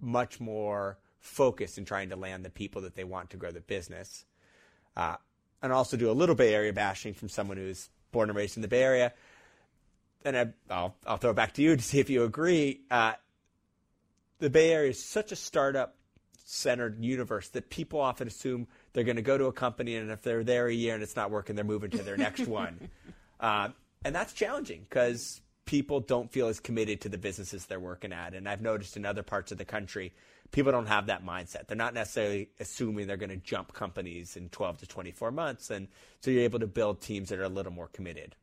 much 0.00 0.40
more 0.40 0.98
focused 1.20 1.78
in 1.78 1.84
trying 1.84 2.08
to 2.08 2.16
land 2.16 2.44
the 2.44 2.50
people 2.50 2.82
that 2.82 2.96
they 2.96 3.04
want 3.04 3.30
to 3.30 3.36
grow 3.36 3.50
the 3.52 3.60
business. 3.60 4.24
Uh, 4.96 5.16
and 5.62 5.72
also 5.72 5.96
do 5.96 6.10
a 6.10 6.12
little 6.12 6.34
Bay 6.34 6.52
Area 6.54 6.72
bashing 6.72 7.14
from 7.14 7.28
someone 7.28 7.56
who's 7.56 7.88
born 8.10 8.28
and 8.28 8.36
raised 8.36 8.56
in 8.56 8.62
the 8.62 8.68
Bay 8.68 8.82
Area. 8.82 9.12
And 10.24 10.36
I, 10.36 10.48
I'll, 10.70 10.94
I'll 11.06 11.16
throw 11.16 11.30
it 11.30 11.36
back 11.36 11.54
to 11.54 11.62
you 11.62 11.76
to 11.76 11.82
see 11.82 11.98
if 11.98 12.10
you 12.10 12.24
agree. 12.24 12.82
Uh, 12.90 13.14
the 14.38 14.50
Bay 14.50 14.72
Area 14.72 14.90
is 14.90 15.04
such 15.04 15.32
a 15.32 15.36
startup 15.36 15.96
centered 16.44 17.02
universe 17.02 17.48
that 17.50 17.70
people 17.70 18.00
often 18.00 18.28
assume 18.28 18.66
they're 18.92 19.04
going 19.04 19.16
to 19.16 19.22
go 19.22 19.38
to 19.38 19.46
a 19.46 19.52
company 19.52 19.96
and 19.96 20.10
if 20.10 20.22
they're 20.22 20.44
there 20.44 20.66
a 20.66 20.72
year 20.72 20.94
and 20.94 21.02
it's 21.02 21.16
not 21.16 21.30
working, 21.30 21.56
they're 21.56 21.64
moving 21.64 21.90
to 21.90 22.02
their 22.02 22.16
next 22.16 22.46
one. 22.46 22.90
Uh, 23.40 23.68
and 24.04 24.14
that's 24.14 24.32
challenging 24.32 24.80
because 24.88 25.40
people 25.64 26.00
don't 26.00 26.30
feel 26.30 26.48
as 26.48 26.60
committed 26.60 27.00
to 27.00 27.08
the 27.08 27.18
businesses 27.18 27.66
they're 27.66 27.80
working 27.80 28.12
at. 28.12 28.34
And 28.34 28.48
I've 28.48 28.60
noticed 28.60 28.96
in 28.96 29.06
other 29.06 29.22
parts 29.22 29.52
of 29.52 29.58
the 29.58 29.64
country, 29.64 30.12
people 30.50 30.72
don't 30.72 30.86
have 30.86 31.06
that 31.06 31.24
mindset. 31.24 31.66
They're 31.66 31.76
not 31.76 31.94
necessarily 31.94 32.50
assuming 32.60 33.06
they're 33.06 33.16
going 33.16 33.30
to 33.30 33.36
jump 33.36 33.72
companies 33.72 34.36
in 34.36 34.48
12 34.50 34.78
to 34.78 34.86
24 34.86 35.30
months. 35.30 35.70
And 35.70 35.88
so 36.20 36.30
you're 36.30 36.42
able 36.42 36.60
to 36.60 36.66
build 36.66 37.00
teams 37.00 37.28
that 37.30 37.38
are 37.38 37.44
a 37.44 37.48
little 37.48 37.72
more 37.72 37.88
committed. 37.88 38.34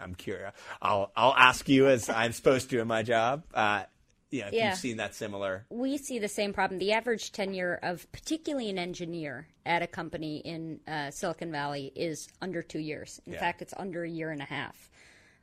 I'm 0.00 0.14
curious. 0.14 0.52
I'll, 0.82 1.12
I'll 1.16 1.34
ask 1.34 1.68
you 1.68 1.88
as 1.88 2.08
I'm 2.08 2.32
supposed 2.32 2.70
to 2.70 2.80
in 2.80 2.88
my 2.88 3.02
job. 3.02 3.44
Uh, 3.54 3.84
yeah, 4.30 4.48
if 4.48 4.54
Yeah. 4.54 4.70
you've 4.70 4.78
seen 4.78 4.96
that 4.96 5.14
similar. 5.14 5.64
we 5.70 5.96
see 5.96 6.18
the 6.18 6.28
same 6.28 6.52
problem. 6.52 6.78
The 6.80 6.92
average 6.92 7.30
tenure 7.32 7.78
of 7.82 8.10
particularly 8.10 8.68
an 8.70 8.78
engineer 8.78 9.46
at 9.64 9.82
a 9.82 9.86
company 9.86 10.38
in 10.38 10.80
uh, 10.88 11.10
Silicon 11.12 11.52
Valley 11.52 11.92
is 11.94 12.28
under 12.42 12.60
two 12.62 12.80
years. 12.80 13.20
In 13.26 13.34
Yeah. 13.34 13.40
fact, 13.40 13.62
it's 13.62 13.74
under 13.76 14.02
a 14.02 14.08
year 14.08 14.30
and 14.30 14.42
a 14.42 14.46
half. 14.46 14.90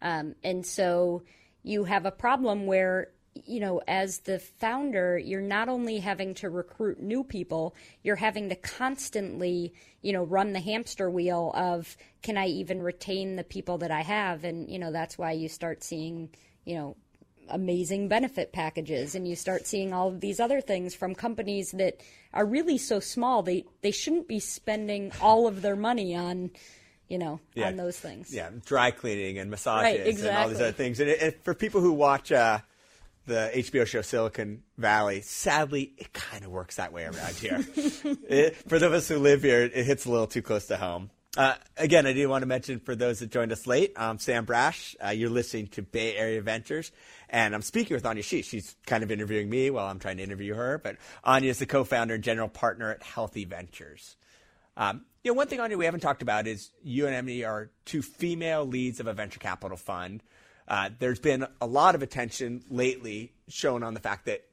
Um, 0.01 0.35
and 0.43 0.65
so 0.65 1.23
you 1.63 1.83
have 1.85 2.05
a 2.05 2.11
problem 2.11 2.65
where, 2.65 3.09
you 3.33 3.59
know, 3.59 3.81
as 3.87 4.19
the 4.19 4.39
founder, 4.39 5.17
you're 5.17 5.41
not 5.41 5.69
only 5.69 5.99
having 5.99 6.33
to 6.35 6.49
recruit 6.49 6.99
new 7.01 7.23
people, 7.23 7.75
you're 8.03 8.15
having 8.17 8.49
to 8.49 8.55
constantly, 8.55 9.73
you 10.01 10.11
know, 10.13 10.23
run 10.23 10.53
the 10.53 10.59
hamster 10.59 11.09
wheel 11.09 11.51
of 11.55 11.95
can 12.21 12.37
I 12.37 12.47
even 12.47 12.81
retain 12.81 13.35
the 13.37 13.43
people 13.43 13.77
that 13.79 13.91
I 13.91 14.01
have? 14.01 14.43
And, 14.43 14.69
you 14.69 14.79
know, 14.79 14.91
that's 14.91 15.17
why 15.17 15.31
you 15.31 15.47
start 15.47 15.83
seeing, 15.83 16.29
you 16.65 16.75
know, 16.75 16.97
amazing 17.49 18.07
benefit 18.07 18.53
packages 18.53 19.15
and 19.15 19.27
you 19.27 19.35
start 19.35 19.65
seeing 19.65 19.93
all 19.93 20.07
of 20.09 20.21
these 20.21 20.39
other 20.39 20.61
things 20.61 20.93
from 20.95 21.13
companies 21.15 21.71
that 21.71 21.99
are 22.33 22.45
really 22.45 22.77
so 22.77 22.99
small 22.99 23.43
they 23.43 23.65
they 23.81 23.91
shouldn't 23.91 24.25
be 24.27 24.39
spending 24.39 25.11
all 25.19 25.47
of 25.47 25.61
their 25.61 25.75
money 25.75 26.15
on 26.15 26.49
you 27.09 27.17
know 27.17 27.41
Yeah. 27.55 27.67
on 27.67 27.75
those 27.75 27.99
things 27.99 28.33
Yeah, 28.33 28.51
dry 28.65 28.91
cleaning 28.91 29.37
and 29.37 29.49
massages 29.51 30.21
Right, 30.21 30.29
and 30.29 30.37
all 30.37 30.47
these 30.47 30.61
other 30.61 30.71
things. 30.71 31.01
And, 31.01 31.09
it, 31.09 31.21
it- 31.21 31.43
for 31.43 31.53
people 31.53 31.81
who 31.81 31.91
watch 31.91 32.31
uh, 32.31 32.59
the 33.31 33.51
HBO 33.55 33.85
show 33.85 34.01
Silicon 34.01 34.63
Valley, 34.77 35.21
sadly, 35.21 35.93
it 35.97 36.13
kind 36.13 36.43
of 36.45 36.51
works 36.51 36.75
that 36.75 36.93
way 36.93 37.03
around 37.05 37.35
here. 37.35 37.65
It- 38.29 38.55
for 38.67 38.79
those 38.79 38.83
of 38.83 38.93
us 38.93 39.07
who 39.07 39.17
live 39.17 39.41
here, 39.43 39.63
it 39.63 39.85
hits 39.85 40.05
a 40.05 40.11
little 40.11 40.27
too 40.27 40.41
close 40.41 40.67
to 40.67 40.77
home. 40.77 41.09
Uh, 41.37 41.55
again, 41.77 42.05
I 42.05 42.11
do 42.11 42.27
want 42.27 42.41
to 42.41 42.45
mention 42.45 42.79
for 42.81 42.93
those 42.93 43.19
that 43.19 43.31
joined 43.31 43.53
us 43.53 43.65
late, 43.65 43.93
I'm 43.95 44.19
Sam 44.19 44.45
Brasch. 44.45 44.95
Uh, 45.03 45.09
you're 45.11 45.29
listening 45.29 45.67
to 45.67 45.81
Bay 45.81 46.15
Area 46.17 46.41
Ventures, 46.41 46.91
and 47.29 47.55
I'm 47.55 47.61
speaking 47.61 47.95
with 47.95 48.05
Anya 48.05 48.21
Schiess. 48.21 48.43
She's 48.43 48.75
kind 48.85 49.01
of 49.01 49.11
interviewing 49.11 49.49
me 49.49 49.69
while 49.69 49.87
I'm 49.87 49.97
trying 49.99 50.17
to 50.17 50.23
interview 50.23 50.55
her, 50.55 50.77
but 50.77 50.97
Anya 51.23 51.49
is 51.49 51.59
the 51.59 51.65
co-founder 51.65 52.15
and 52.15 52.23
general 52.23 52.49
partner 52.49 52.91
at 52.91 53.01
Healthy 53.01 53.45
Ventures. 53.45 54.17
Um, 54.75 55.05
you 55.23 55.31
know, 55.31 55.35
one 55.35 55.47
thing, 55.47 55.61
Anya, 55.61 55.77
we 55.77 55.85
haven't 55.85 56.01
talked 56.01 56.21
about 56.21 56.47
is 56.47 56.71
you 56.83 57.05
and 57.05 57.15
Emily 57.15 57.45
are 57.45 57.69
two 57.85 58.01
female 58.01 58.65
leads 58.65 58.99
of 58.99 59.07
a 59.07 59.13
venture 59.13 59.39
capital 59.39 59.77
fund. 59.77 60.23
Uh, 60.71 60.89
there's 60.99 61.19
been 61.19 61.45
a 61.59 61.67
lot 61.67 61.95
of 61.95 62.01
attention 62.01 62.63
lately 62.69 63.33
shown 63.49 63.83
on 63.83 63.93
the 63.93 63.99
fact 63.99 64.25
that 64.25 64.45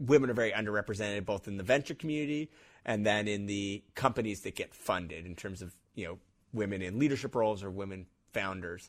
women 0.00 0.30
are 0.30 0.34
very 0.34 0.50
underrepresented 0.50 1.26
both 1.26 1.46
in 1.46 1.58
the 1.58 1.62
venture 1.62 1.94
community 1.94 2.50
and 2.86 3.04
then 3.04 3.28
in 3.28 3.44
the 3.44 3.84
companies 3.94 4.40
that 4.40 4.54
get 4.54 4.74
funded 4.74 5.26
in 5.26 5.34
terms 5.34 5.60
of 5.60 5.74
you 5.94 6.06
know 6.06 6.18
women 6.54 6.80
in 6.80 6.98
leadership 6.98 7.34
roles 7.34 7.62
or 7.62 7.70
women 7.70 8.06
founders. 8.32 8.88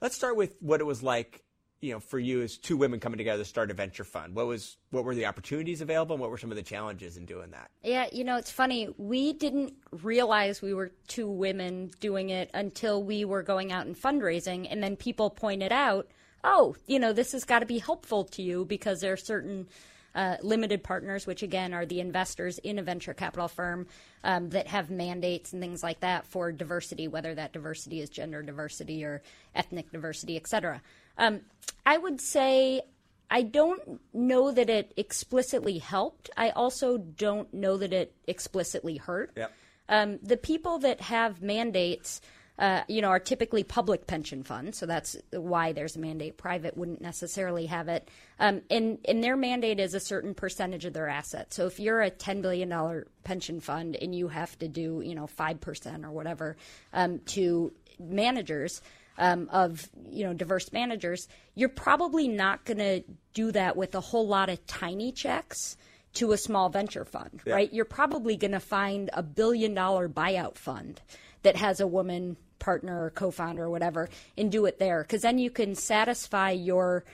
Let's 0.00 0.16
start 0.16 0.36
with 0.36 0.56
what 0.58 0.80
it 0.80 0.84
was 0.84 1.00
like, 1.00 1.44
you 1.80 1.92
know, 1.92 2.00
for 2.00 2.18
you 2.18 2.42
as 2.42 2.56
two 2.56 2.76
women 2.76 3.00
coming 3.00 3.18
together 3.18 3.42
to 3.42 3.48
start 3.48 3.70
a 3.70 3.74
venture 3.74 4.04
fund. 4.04 4.34
What 4.34 4.46
was 4.46 4.76
what 4.90 5.04
were 5.04 5.14
the 5.14 5.26
opportunities 5.26 5.80
available 5.80 6.14
and 6.14 6.20
what 6.20 6.30
were 6.30 6.38
some 6.38 6.50
of 6.50 6.56
the 6.56 6.62
challenges 6.62 7.16
in 7.16 7.26
doing 7.26 7.50
that? 7.50 7.70
yeah 7.86 8.06
you 8.12 8.24
know 8.24 8.36
it's 8.36 8.50
funny 8.50 8.88
we 8.98 9.32
didn't 9.32 9.72
realize 10.02 10.60
we 10.60 10.74
were 10.74 10.90
two 11.06 11.28
women 11.28 11.90
doing 12.00 12.30
it 12.30 12.50
until 12.52 13.02
we 13.02 13.24
were 13.24 13.42
going 13.42 13.72
out 13.72 13.86
and 13.86 13.96
fundraising 13.96 14.66
and 14.68 14.82
then 14.82 14.96
people 14.96 15.30
pointed 15.30 15.72
out 15.72 16.10
oh 16.44 16.74
you 16.86 16.98
know 16.98 17.12
this 17.12 17.32
has 17.32 17.44
got 17.44 17.60
to 17.60 17.66
be 17.66 17.78
helpful 17.78 18.24
to 18.24 18.42
you 18.42 18.64
because 18.64 19.00
there 19.00 19.12
are 19.12 19.16
certain 19.16 19.66
uh, 20.14 20.38
limited 20.42 20.82
partners, 20.82 21.26
which 21.26 21.42
again 21.42 21.74
are 21.74 21.84
the 21.84 22.00
investors 22.00 22.56
in 22.60 22.78
a 22.78 22.82
venture 22.82 23.12
capital 23.12 23.48
firm 23.48 23.86
um, 24.24 24.48
that 24.48 24.66
have 24.66 24.90
mandates 24.90 25.52
and 25.52 25.60
things 25.60 25.82
like 25.82 26.00
that 26.00 26.24
for 26.26 26.50
diversity, 26.50 27.06
whether 27.06 27.34
that 27.34 27.52
diversity 27.52 28.00
is 28.00 28.08
gender 28.08 28.42
diversity 28.42 29.04
or 29.04 29.20
ethnic 29.54 29.92
diversity, 29.92 30.36
et 30.36 30.48
cetera. 30.48 30.80
Um, 31.18 31.40
I 31.84 31.98
would 31.98 32.20
say 32.20 32.82
I 33.30 33.42
don't 33.42 34.00
know 34.12 34.52
that 34.52 34.70
it 34.70 34.92
explicitly 34.96 35.78
helped. 35.78 36.30
I 36.36 36.50
also 36.50 36.98
don't 36.98 37.52
know 37.52 37.76
that 37.76 37.92
it 37.92 38.14
explicitly 38.26 38.96
hurt. 38.96 39.32
Yep. 39.36 39.52
Um, 39.88 40.18
the 40.22 40.36
people 40.36 40.78
that 40.80 41.00
have 41.00 41.42
mandates, 41.42 42.20
uh, 42.58 42.82
you 42.88 43.02
know, 43.02 43.08
are 43.08 43.20
typically 43.20 43.62
public 43.62 44.06
pension 44.06 44.42
funds, 44.42 44.78
so 44.78 44.86
that's 44.86 45.16
why 45.30 45.72
there's 45.72 45.96
a 45.96 46.00
mandate. 46.00 46.36
Private 46.36 46.76
wouldn't 46.76 47.00
necessarily 47.00 47.66
have 47.66 47.88
it, 47.88 48.08
um, 48.40 48.62
and 48.70 48.98
and 49.06 49.22
their 49.22 49.36
mandate 49.36 49.78
is 49.78 49.94
a 49.94 50.00
certain 50.00 50.34
percentage 50.34 50.84
of 50.84 50.92
their 50.92 51.08
assets. 51.08 51.54
So 51.54 51.66
if 51.66 51.78
you're 51.78 52.00
a 52.00 52.10
ten 52.10 52.42
billion 52.42 52.68
dollar 52.68 53.06
pension 53.22 53.60
fund 53.60 53.96
and 53.96 54.14
you 54.14 54.28
have 54.28 54.58
to 54.58 54.68
do, 54.68 55.02
you 55.04 55.14
know, 55.14 55.26
five 55.26 55.60
percent 55.60 56.04
or 56.04 56.10
whatever 56.10 56.56
um, 56.92 57.20
to 57.26 57.72
managers. 57.98 58.82
Um, 59.18 59.48
of 59.50 59.88
you 60.10 60.24
know 60.24 60.34
diverse 60.34 60.72
managers, 60.72 61.26
you're 61.54 61.70
probably 61.70 62.28
not 62.28 62.66
going 62.66 62.78
to 62.78 63.02
do 63.32 63.50
that 63.52 63.74
with 63.74 63.94
a 63.94 64.00
whole 64.00 64.28
lot 64.28 64.50
of 64.50 64.66
tiny 64.66 65.10
checks 65.10 65.78
to 66.14 66.32
a 66.32 66.36
small 66.36 66.68
venture 66.68 67.04
fund, 67.04 67.40
right? 67.46 67.72
You're 67.72 67.86
probably 67.86 68.36
going 68.36 68.52
to 68.52 68.60
find 68.60 69.08
a 69.12 69.22
billion 69.22 69.72
dollar 69.74 70.08
buyout 70.08 70.56
fund 70.56 71.00
that 71.42 71.56
has 71.56 71.80
a 71.80 71.86
woman 71.86 72.36
partner 72.58 73.04
or 73.04 73.10
co-founder 73.10 73.64
or 73.64 73.70
whatever 73.70 74.08
and 74.36 74.50
do 74.50 74.66
it 74.66 74.78
there 74.78 75.02
because 75.02 75.22
then 75.22 75.38
you 75.38 75.50
can 75.50 75.74
satisfy 75.74 76.50
your 76.50 77.04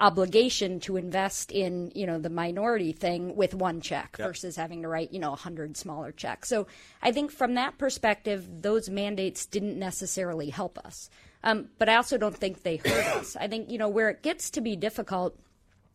obligation 0.00 0.80
to 0.80 0.96
invest 0.96 1.52
in 1.52 1.92
you 1.94 2.06
know 2.06 2.18
the 2.18 2.30
minority 2.30 2.92
thing 2.92 3.36
with 3.36 3.54
one 3.54 3.80
check 3.80 4.16
yep. 4.18 4.28
versus 4.28 4.56
having 4.56 4.82
to 4.82 4.88
write 4.88 5.12
you 5.12 5.18
know 5.18 5.32
a 5.32 5.36
hundred 5.36 5.76
smaller 5.76 6.12
checks. 6.12 6.48
So 6.48 6.66
I 7.02 7.12
think 7.12 7.30
from 7.30 7.54
that 7.54 7.78
perspective, 7.78 8.46
those 8.62 8.88
mandates 8.88 9.46
didn't 9.46 9.78
necessarily 9.78 10.50
help 10.50 10.78
us. 10.78 11.10
Um, 11.44 11.68
but 11.78 11.88
I 11.88 11.96
also 11.96 12.18
don't 12.18 12.36
think 12.36 12.62
they 12.62 12.76
hurt 12.76 13.16
us. 13.16 13.36
I 13.36 13.48
think 13.48 13.70
you 13.70 13.78
know 13.78 13.88
where 13.88 14.10
it 14.10 14.22
gets 14.22 14.50
to 14.50 14.60
be 14.60 14.76
difficult, 14.76 15.36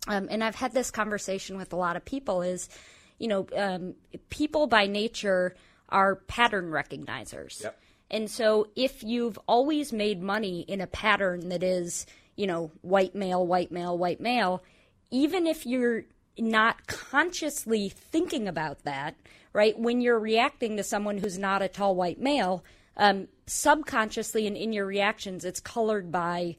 um, 0.07 0.27
and 0.29 0.43
I've 0.43 0.55
had 0.55 0.73
this 0.73 0.91
conversation 0.91 1.57
with 1.57 1.73
a 1.73 1.77
lot 1.77 1.95
of 1.95 2.03
people 2.03 2.41
is, 2.41 2.69
you 3.17 3.27
know, 3.27 3.47
um, 3.55 3.95
people 4.29 4.67
by 4.67 4.87
nature 4.87 5.55
are 5.89 6.15
pattern 6.15 6.69
recognizers. 6.69 7.63
Yep. 7.63 7.79
And 8.09 8.29
so 8.29 8.67
if 8.75 9.03
you've 9.03 9.39
always 9.47 9.91
made 9.91 10.21
money 10.21 10.61
in 10.61 10.81
a 10.81 10.87
pattern 10.87 11.49
that 11.49 11.63
is 11.63 12.05
you 12.37 12.47
know, 12.47 12.71
white 12.81 13.15
male, 13.15 13.45
white 13.45 13.71
male, 13.71 13.97
white 13.97 14.21
male, 14.21 14.63
even 15.11 15.45
if 15.45 15.65
you're 15.65 16.03
not 16.37 16.87
consciously 16.87 17.89
thinking 17.89 18.47
about 18.47 18.83
that, 18.83 19.15
right? 19.51 19.77
When 19.77 19.99
you're 19.99 20.19
reacting 20.19 20.77
to 20.77 20.83
someone 20.83 21.17
who's 21.17 21.37
not 21.37 21.63
a 21.63 21.67
tall 21.67 21.95
white 21.95 22.21
male, 22.21 22.63
um, 22.95 23.27
subconsciously 23.47 24.45
and 24.45 24.55
in 24.55 24.73
your 24.73 24.85
reactions, 24.85 25.45
it's 25.45 25.59
colored 25.59 26.11
by, 26.11 26.57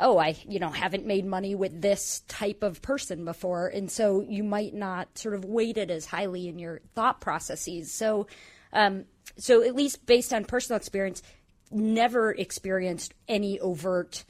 oh, 0.00 0.18
I, 0.18 0.36
you 0.48 0.58
know, 0.58 0.70
haven't 0.70 1.06
made 1.06 1.24
money 1.24 1.54
with 1.54 1.80
this 1.80 2.20
type 2.26 2.62
of 2.62 2.82
person 2.82 3.24
before. 3.24 3.68
And 3.68 3.90
so 3.90 4.20
you 4.20 4.42
might 4.42 4.74
not 4.74 5.16
sort 5.16 5.34
of 5.34 5.44
weight 5.44 5.76
it 5.76 5.90
as 5.90 6.06
highly 6.06 6.48
in 6.48 6.58
your 6.58 6.80
thought 6.94 7.20
processes. 7.20 7.92
So, 7.92 8.26
um, 8.72 9.04
so 9.36 9.62
at 9.62 9.74
least 9.74 10.04
based 10.06 10.32
on 10.32 10.44
personal 10.44 10.78
experience, 10.78 11.22
never 11.70 12.32
experienced 12.32 13.14
any 13.28 13.60
overt 13.60 14.24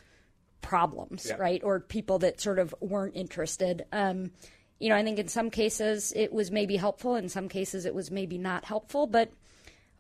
problems, 0.60 1.26
yeah. 1.28 1.36
right? 1.36 1.62
Or 1.64 1.80
people 1.80 2.18
that 2.20 2.40
sort 2.40 2.58
of 2.58 2.74
weren't 2.80 3.16
interested. 3.16 3.84
Um, 3.92 4.32
you 4.78 4.88
know, 4.88 4.96
I 4.96 5.04
think 5.04 5.18
in 5.20 5.28
some 5.28 5.50
cases 5.50 6.12
it 6.14 6.32
was 6.32 6.50
maybe 6.50 6.76
helpful, 6.76 7.14
in 7.14 7.28
some 7.28 7.48
cases 7.48 7.84
it 7.84 7.94
was 7.94 8.10
maybe 8.10 8.38
not 8.38 8.64
helpful, 8.64 9.06
but 9.06 9.30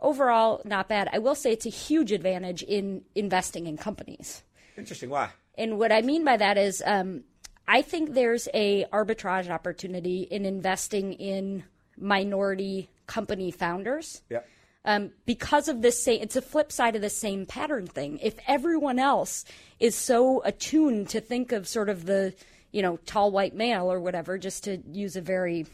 overall, 0.02 0.60
not 0.64 0.88
bad. 0.88 1.08
I 1.12 1.18
will 1.18 1.34
say 1.34 1.52
it's 1.52 1.66
a 1.66 1.70
huge 1.70 2.12
advantage 2.12 2.62
in 2.62 3.02
investing 3.14 3.66
in 3.66 3.76
companies. 3.76 4.42
Interesting. 4.76 5.10
Why? 5.10 5.30
And 5.56 5.78
what 5.78 5.92
I 5.92 6.02
mean 6.02 6.24
by 6.24 6.36
that 6.36 6.58
is, 6.58 6.82
um, 6.84 7.24
I 7.68 7.82
think 7.82 8.12
there's 8.12 8.48
a 8.52 8.84
arbitrage 8.92 9.48
opportunity 9.48 10.22
in 10.22 10.44
investing 10.44 11.14
in 11.14 11.64
minority 11.96 12.90
company 13.06 13.50
founders. 13.50 14.22
Yeah 14.28 14.40
um, 14.84 15.10
because 15.26 15.68
of 15.68 15.82
this 15.82 16.02
same, 16.02 16.22
it's 16.22 16.36
a 16.36 16.42
flip 16.42 16.72
side 16.72 16.96
of 16.96 17.02
the 17.02 17.10
same 17.10 17.46
pattern 17.46 17.86
thing. 17.86 18.18
If 18.20 18.34
everyone 18.48 18.98
else 18.98 19.44
is 19.78 19.94
so 19.94 20.42
attuned 20.42 21.08
to 21.10 21.20
think 21.20 21.52
of 21.52 21.68
sort 21.68 21.88
of 21.88 22.06
the, 22.06 22.34
you 22.72 22.82
know, 22.82 22.98
tall 23.06 23.30
white 23.30 23.54
male 23.54 23.90
or 23.90 24.00
whatever, 24.00 24.38
just 24.38 24.64
to 24.64 24.78
use 24.90 25.14
a 25.14 25.20
very 25.20 25.66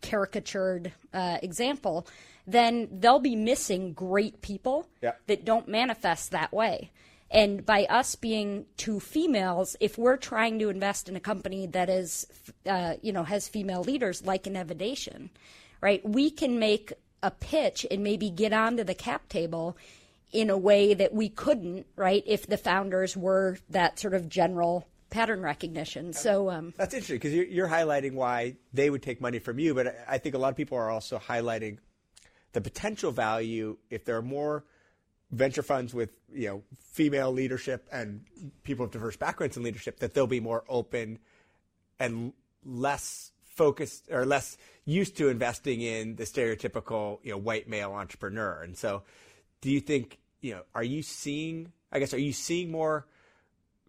caricatured 0.00 0.92
uh, 1.12 1.38
example, 1.42 2.06
then 2.46 2.88
they'll 2.90 3.18
be 3.18 3.36
missing 3.36 3.92
great 3.92 4.42
people 4.42 4.88
yeah. 5.02 5.12
that 5.26 5.44
don't 5.44 5.68
manifest 5.68 6.30
that 6.30 6.52
way. 6.52 6.90
And 7.30 7.64
by 7.66 7.84
us 7.86 8.14
being 8.14 8.66
two 8.76 9.00
females, 9.00 9.76
if 9.80 9.98
we're 9.98 10.16
trying 10.16 10.58
to 10.60 10.68
invest 10.68 11.08
in 11.08 11.16
a 11.16 11.20
company 11.20 11.66
that 11.68 11.88
is, 11.88 12.26
uh, 12.66 12.94
you 13.02 13.12
know, 13.12 13.24
has 13.24 13.48
female 13.48 13.82
leaders 13.82 14.24
like 14.24 14.46
an 14.46 14.56
Evidation, 14.56 15.30
right, 15.80 16.06
we 16.08 16.30
can 16.30 16.58
make 16.58 16.92
a 17.22 17.30
pitch 17.30 17.86
and 17.90 18.04
maybe 18.04 18.30
get 18.30 18.52
onto 18.52 18.84
the 18.84 18.94
cap 18.94 19.28
table 19.28 19.76
in 20.32 20.50
a 20.50 20.58
way 20.58 20.94
that 20.94 21.12
we 21.12 21.28
couldn't, 21.28 21.86
right, 21.96 22.22
if 22.26 22.46
the 22.46 22.56
founders 22.56 23.16
were 23.16 23.56
that 23.70 23.98
sort 23.98 24.14
of 24.14 24.28
general 24.28 24.86
pattern 25.10 25.42
recognition. 25.42 26.12
So 26.12 26.50
um, 26.50 26.74
that's 26.76 26.92
interesting 26.92 27.16
because 27.16 27.32
you're, 27.32 27.46
you're, 27.46 27.68
highlighting 27.68 28.14
why 28.14 28.56
they 28.72 28.90
would 28.90 29.02
take 29.02 29.20
money 29.20 29.38
from 29.38 29.58
you, 29.58 29.74
but 29.74 29.96
I 30.08 30.18
think 30.18 30.34
a 30.34 30.38
lot 30.38 30.48
of 30.48 30.56
people 30.56 30.76
are 30.76 30.90
also 30.90 31.18
highlighting 31.18 31.78
the 32.54 32.60
potential 32.60 33.12
value 33.12 33.76
if 33.90 34.04
there 34.04 34.16
are 34.16 34.22
more 34.22 34.64
venture 35.30 35.62
funds 35.62 35.92
with 35.92 36.10
you 36.32 36.48
know 36.48 36.62
female 36.78 37.32
leadership 37.32 37.86
and 37.92 38.24
people 38.62 38.84
of 38.84 38.90
diverse 38.90 39.16
backgrounds 39.16 39.56
in 39.56 39.62
leadership 39.62 39.98
that 39.98 40.14
they'll 40.14 40.26
be 40.26 40.40
more 40.40 40.64
open 40.68 41.18
and 41.98 42.32
less 42.64 43.32
focused 43.44 44.08
or 44.10 44.26
less 44.26 44.56
used 44.84 45.16
to 45.16 45.28
investing 45.28 45.80
in 45.80 46.16
the 46.16 46.24
stereotypical 46.24 47.18
you 47.22 47.32
know 47.32 47.38
white 47.38 47.68
male 47.68 47.92
entrepreneur. 47.92 48.62
And 48.62 48.76
so, 48.76 49.02
do 49.60 49.70
you 49.70 49.80
think 49.80 50.18
you 50.40 50.54
know 50.54 50.62
are 50.74 50.84
you 50.84 51.02
seeing? 51.02 51.72
I 51.92 51.98
guess 52.00 52.12
are 52.12 52.18
you 52.18 52.32
seeing 52.32 52.70
more 52.70 53.06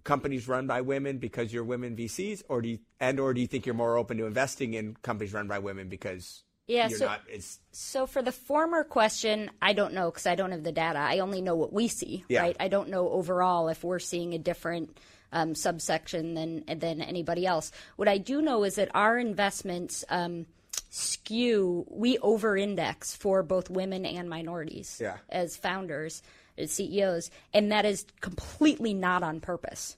companies 0.03 0.47
run 0.47 0.67
by 0.67 0.81
women 0.81 1.17
because 1.17 1.51
you're 1.51 1.63
women 1.63 1.95
VCs, 1.95 2.43
or 2.47 2.61
do 2.61 2.69
you 2.69 2.79
and 2.99 3.19
or 3.19 3.33
do 3.33 3.41
you 3.41 3.47
think 3.47 3.65
you're 3.65 3.75
more 3.75 3.97
open 3.97 4.17
to 4.17 4.25
investing 4.25 4.73
in 4.73 4.95
companies 5.01 5.33
run 5.33 5.47
by 5.47 5.59
women 5.59 5.89
because 5.89 6.43
yeah, 6.67 6.87
so, 6.87 7.13
as... 7.33 7.59
so 7.71 8.07
for 8.07 8.21
the 8.21 8.31
former 8.31 8.83
question, 8.83 9.51
I 9.61 9.73
don't 9.73 9.93
know 9.93 10.09
because 10.09 10.25
I 10.25 10.35
don't 10.35 10.51
have 10.51 10.63
the 10.63 10.71
data. 10.71 10.99
I 10.99 11.19
only 11.19 11.41
know 11.41 11.55
what 11.55 11.71
we 11.71 11.87
see, 11.87 12.25
yeah. 12.27 12.41
right? 12.41 12.55
I 12.59 12.69
don't 12.69 12.89
know 12.89 13.09
overall 13.09 13.69
if 13.69 13.83
we're 13.83 13.99
seeing 13.99 14.33
a 14.33 14.39
different 14.39 14.97
um, 15.31 15.53
subsection 15.53 16.33
than 16.33 16.63
than 16.79 17.01
anybody 17.01 17.45
else. 17.45 17.71
What 17.97 18.07
I 18.07 18.17
do 18.17 18.41
know 18.41 18.63
is 18.63 18.75
that 18.75 18.89
our 18.95 19.17
investments 19.17 20.03
um, 20.09 20.47
skew. 20.89 21.85
We 21.89 22.17
over-index 22.19 23.15
for 23.15 23.43
both 23.43 23.69
women 23.69 24.05
and 24.05 24.29
minorities 24.29 24.97
yeah. 25.01 25.17
as 25.29 25.57
founders, 25.57 26.23
as 26.57 26.71
CEOs, 26.71 27.29
and 27.53 27.71
that 27.71 27.85
is 27.85 28.05
completely 28.21 28.93
not 28.93 29.21
on 29.21 29.39
purpose, 29.39 29.97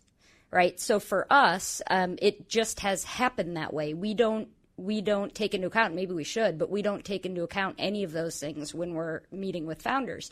right? 0.52 0.80
So 0.80 1.00
for 1.00 1.28
us, 1.30 1.82
um, 1.90 2.18
it 2.22 2.50
just 2.50 2.82
has 2.82 3.04
happened 3.04 3.56
that 3.58 3.74
way. 3.74 3.94
We 3.94 4.16
don't 4.16 4.50
we 4.78 5.02
don't 5.02 5.34
take 5.36 5.54
into 5.54 5.68
account 5.68 5.96
maybe 5.96 6.14
we 6.14 6.24
should 6.24 6.58
but 6.58 6.70
we 6.70 6.82
don't 6.82 7.04
take 7.04 7.26
into 7.26 7.44
account 7.44 7.76
any 7.78 8.04
of 8.04 8.12
those 8.12 8.40
things 8.40 8.74
when 8.74 8.94
we're 8.94 9.22
meeting 9.32 9.66
with 9.66 9.82
founders 9.82 10.32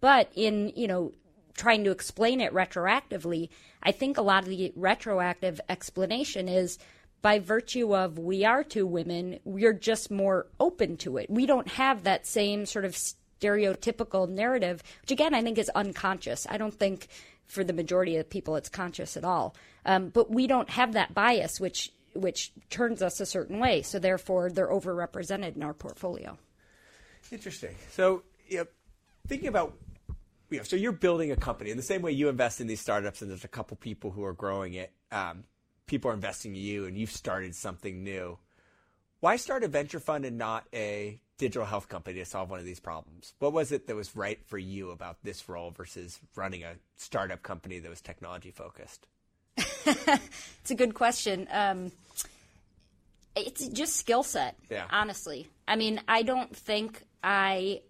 but 0.00 0.30
in 0.34 0.72
you 0.76 0.86
know 0.86 1.12
trying 1.56 1.84
to 1.84 1.90
explain 1.90 2.40
it 2.40 2.52
retroactively, 2.52 3.48
I 3.82 3.92
think 3.92 4.16
a 4.16 4.22
lot 4.22 4.42
of 4.42 4.48
the 4.48 4.72
retroactive 4.76 5.60
explanation 5.68 6.48
is 6.48 6.78
by 7.22 7.38
virtue 7.38 7.96
of 7.96 8.18
we 8.18 8.44
are 8.44 8.62
two 8.62 8.86
women, 8.86 9.40
we're 9.44 9.72
just 9.72 10.10
more 10.10 10.46
open 10.60 10.96
to 10.98 11.16
it. 11.16 11.30
We 11.30 11.46
don't 11.46 11.68
have 11.68 12.04
that 12.04 12.26
same 12.26 12.66
sort 12.66 12.84
of 12.84 12.94
stereotypical 13.40 14.28
narrative, 14.28 14.82
which 15.02 15.10
again 15.10 15.34
I 15.34 15.42
think 15.42 15.58
is 15.58 15.70
unconscious. 15.74 16.46
I 16.50 16.58
don't 16.58 16.74
think 16.74 17.08
for 17.46 17.64
the 17.64 17.72
majority 17.72 18.16
of 18.16 18.28
people 18.28 18.56
it's 18.56 18.68
conscious 18.68 19.16
at 19.16 19.24
all. 19.24 19.54
Um, 19.86 20.08
but 20.08 20.30
we 20.30 20.46
don't 20.46 20.70
have 20.70 20.92
that 20.94 21.14
bias, 21.14 21.60
which 21.60 21.92
which 22.14 22.52
turns 22.70 23.02
us 23.02 23.20
a 23.20 23.26
certain 23.26 23.58
way. 23.58 23.82
So 23.82 23.98
therefore, 23.98 24.50
they're 24.50 24.68
overrepresented 24.68 25.56
in 25.56 25.62
our 25.62 25.74
portfolio. 25.74 26.38
Interesting. 27.30 27.74
So, 27.90 28.22
you 28.48 28.58
know, 28.58 28.66
thinking 29.26 29.48
about 29.48 29.76
you 30.50 30.58
know, 30.58 30.64
so 30.64 30.76
you're 30.76 30.92
building 30.92 31.32
a 31.32 31.36
company 31.36 31.70
in 31.70 31.76
the 31.76 31.82
same 31.82 32.02
way 32.02 32.12
you 32.12 32.28
invest 32.28 32.60
in 32.60 32.66
these 32.66 32.80
startups, 32.80 33.22
and 33.22 33.30
there's 33.30 33.44
a 33.44 33.48
couple 33.48 33.76
people 33.76 34.10
who 34.10 34.24
are 34.24 34.34
growing 34.34 34.74
it. 34.74 34.92
Um, 35.10 35.44
people 35.86 36.10
are 36.10 36.14
investing 36.14 36.54
in 36.54 36.62
you, 36.62 36.86
and 36.86 36.96
you've 36.96 37.10
started 37.10 37.54
something 37.54 38.04
new. 38.04 38.38
Why 39.20 39.36
start 39.36 39.64
a 39.64 39.68
venture 39.68 40.00
fund 40.00 40.24
and 40.24 40.36
not 40.36 40.64
a 40.72 41.20
digital 41.38 41.66
health 41.66 41.88
company 41.88 42.18
to 42.18 42.24
solve 42.24 42.50
one 42.50 42.60
of 42.60 42.66
these 42.66 42.80
problems? 42.80 43.34
What 43.38 43.52
was 43.52 43.72
it 43.72 43.86
that 43.86 43.96
was 43.96 44.14
right 44.14 44.38
for 44.46 44.58
you 44.58 44.90
about 44.90 45.22
this 45.22 45.48
role 45.48 45.70
versus 45.70 46.20
running 46.36 46.62
a 46.62 46.74
startup 46.96 47.42
company 47.42 47.78
that 47.78 47.88
was 47.88 48.00
technology 48.00 48.50
focused? 48.50 49.06
it's 50.60 50.70
a 50.70 50.74
good 50.74 50.94
question. 50.94 51.48
Um, 51.50 51.92
it's 53.36 53.66
just 53.68 53.96
skill 53.96 54.22
set, 54.22 54.56
yeah. 54.70 54.86
honestly. 54.90 55.48
I 55.66 55.76
mean, 55.76 56.00
I 56.06 56.22
don't 56.22 56.54
think 56.54 57.02
I 57.22 57.82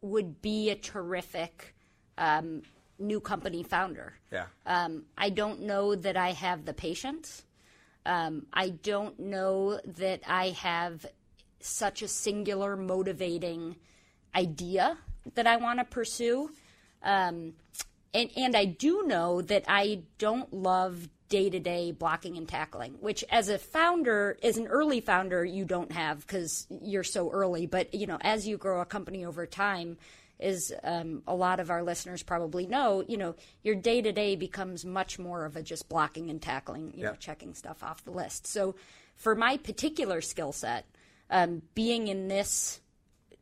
would 0.00 0.40
be 0.40 0.70
a 0.70 0.76
terrific 0.76 1.74
um, 2.16 2.62
new 2.98 3.20
company 3.20 3.62
founder. 3.62 4.14
Yeah. 4.30 4.46
Um, 4.66 5.04
I 5.16 5.30
don't 5.30 5.62
know 5.62 5.94
that 5.94 6.16
I 6.16 6.32
have 6.32 6.64
the 6.64 6.72
patience. 6.72 7.42
Um, 8.06 8.46
I 8.52 8.70
don't 8.70 9.18
know 9.18 9.80
that 9.98 10.22
I 10.26 10.50
have 10.50 11.04
such 11.60 12.02
a 12.02 12.08
singular 12.08 12.76
motivating 12.76 13.76
idea 14.34 14.96
that 15.34 15.46
I 15.46 15.56
want 15.56 15.78
to 15.80 15.84
pursue. 15.84 16.50
Um, 17.02 17.54
and, 18.14 18.30
and 18.36 18.56
I 18.56 18.64
do 18.64 19.04
know 19.06 19.40
that 19.42 19.64
I 19.68 20.02
don't 20.18 20.52
love 20.52 21.08
day 21.28 21.48
to 21.48 21.60
day 21.60 21.92
blocking 21.92 22.36
and 22.36 22.48
tackling, 22.48 22.94
which 23.00 23.24
as 23.30 23.48
a 23.48 23.58
founder, 23.58 24.36
as 24.42 24.56
an 24.56 24.66
early 24.66 25.00
founder, 25.00 25.44
you 25.44 25.64
don't 25.64 25.92
have 25.92 26.26
because 26.26 26.66
you're 26.82 27.04
so 27.04 27.30
early. 27.30 27.66
But, 27.66 27.94
you 27.94 28.06
know, 28.06 28.18
as 28.20 28.46
you 28.46 28.56
grow 28.56 28.80
a 28.80 28.84
company 28.84 29.24
over 29.24 29.46
time, 29.46 29.96
is 30.40 30.72
um, 30.82 31.22
a 31.26 31.34
lot 31.34 31.60
of 31.60 31.70
our 31.70 31.82
listeners 31.82 32.22
probably 32.22 32.66
know, 32.66 33.04
you 33.06 33.16
know, 33.16 33.34
your 33.62 33.74
day 33.74 34.00
to 34.02 34.10
day 34.10 34.36
becomes 34.36 34.84
much 34.84 35.18
more 35.18 35.44
of 35.44 35.54
a 35.54 35.62
just 35.62 35.88
blocking 35.88 36.30
and 36.30 36.40
tackling, 36.40 36.92
you 36.94 37.04
yeah. 37.04 37.10
know, 37.10 37.16
checking 37.16 37.54
stuff 37.54 37.82
off 37.82 38.04
the 38.04 38.10
list. 38.10 38.46
So 38.46 38.74
for 39.16 39.34
my 39.34 39.58
particular 39.58 40.20
skill 40.20 40.52
set, 40.52 40.86
um, 41.30 41.62
being 41.74 42.08
in 42.08 42.28
this 42.28 42.80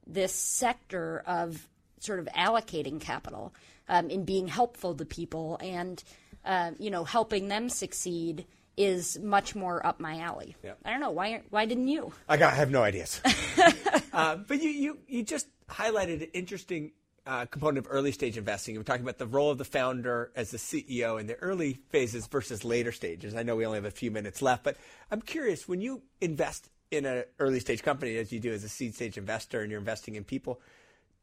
this 0.07 0.33
sector 0.33 1.23
of 1.27 1.69
sort 2.01 2.19
of 2.19 2.27
allocating 2.35 3.01
capital 3.01 3.55
um, 3.89 4.11
and 4.11 4.27
being 4.27 4.49
helpful 4.49 4.95
to 4.95 5.05
people 5.05 5.59
and 5.61 6.03
uh, 6.45 6.73
you 6.79 6.91
know 6.91 7.05
helping 7.05 7.49
them 7.49 7.69
succeed 7.69 8.47
is 8.77 9.19
much 9.19 9.57
more 9.57 9.85
up 9.85 9.99
my 9.99 10.21
alley. 10.21 10.55
Yeah. 10.63 10.75
I 10.85 10.91
don't 10.91 11.01
know 11.01 11.11
why. 11.11 11.43
Why 11.51 11.67
didn't 11.67 11.89
you? 11.89 12.13
I 12.29 12.37
got 12.37 12.53
I 12.53 12.57
have 12.57 12.71
no 12.71 12.83
ideas. 12.83 13.21
uh, 14.13 14.37
but 14.37 14.63
you, 14.63 14.71
you 14.71 14.99
you 15.07 15.23
just 15.25 15.49
highlighted 15.69 16.23
an 16.23 16.29
interesting 16.33 16.93
uh, 17.27 17.45
component 17.45 17.85
of 17.85 17.93
early 17.93 18.13
stage 18.13 18.39
investing. 18.39 18.77
We're 18.77 18.85
talking 18.85 19.03
about 19.03 19.19
the 19.19 19.27
role 19.27 19.51
of 19.51 19.59
the 19.59 19.65
founder 19.65 20.31
as 20.35 20.51
the 20.51 20.57
CEO 20.57 21.21
in 21.21 21.27
the 21.27 21.35
early 21.35 21.75
phases 21.91 22.27
versus 22.27 22.65
later 22.65 22.93
stages. 22.93 23.35
I 23.35 23.43
know 23.43 23.57
we 23.57 23.67
only 23.67 23.77
have 23.77 23.85
a 23.85 23.91
few 23.91 24.11
minutes 24.11 24.41
left, 24.41 24.65
but 24.65 24.77
I'm 25.11 25.21
curious 25.21 25.69
when 25.69 25.81
you 25.81 26.03
invest 26.21 26.71
in 26.91 27.05
an 27.05 27.25
early 27.39 27.61
stage 27.61 27.83
company, 27.83 28.17
as 28.17 28.33
you 28.33 28.41
do 28.41 28.53
as 28.53 28.65
a 28.65 28.69
seed 28.69 28.95
stage 28.95 29.19
investor, 29.19 29.61
and 29.61 29.71
you're 29.71 29.81
investing 29.81 30.15
in 30.15 30.25
people. 30.25 30.61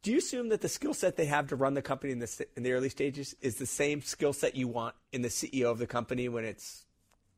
Do 0.06 0.12
you 0.12 0.20
assume 0.20 0.50
that 0.50 0.62
the 0.62 0.70
skill 0.70 0.94
set 0.94 1.16
they 1.16 1.26
have 1.26 1.48
to 1.48 1.56
run 1.56 1.74
the 1.74 1.82
company 1.82 2.14
in 2.14 2.20
the, 2.20 2.48
in 2.56 2.62
the 2.62 2.74
early 2.74 2.90
stages 2.90 3.36
is 3.42 3.56
the 3.56 3.66
same 3.66 4.04
skill 4.04 4.34
set 4.34 4.56
you 4.56 4.68
want 4.68 4.94
in 5.12 5.24
the 5.24 5.30
CEO 5.30 5.72
of 5.72 5.80
the 5.80 5.88
company 5.88 6.30
when 6.30 6.46
it's 6.46 6.86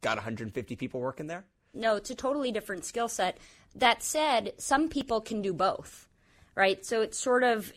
got 0.02 0.18
150 0.18 0.76
people 0.76 1.00
working 1.00 1.28
there? 1.28 1.46
No, 1.74 1.96
it's 1.96 2.10
a 2.10 2.16
totally 2.16 2.52
different 2.52 2.84
skill 2.84 3.08
set. 3.08 3.38
That 3.74 4.04
said, 4.04 4.52
some 4.58 4.90
people 4.90 5.22
can 5.22 5.42
do 5.42 5.54
both, 5.54 6.10
right? 6.56 6.86
So 6.86 7.02
it's 7.02 7.18
sort 7.18 7.44
of, 7.44 7.72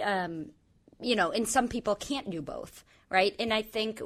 um, 0.00 0.50
you 1.00 1.16
know, 1.16 1.32
and 1.32 1.48
some 1.48 1.66
people 1.66 1.96
can't 1.96 2.30
do 2.30 2.40
both, 2.40 2.84
right? 3.10 3.34
And 3.40 3.52
I 3.52 3.62
think, 3.62 4.00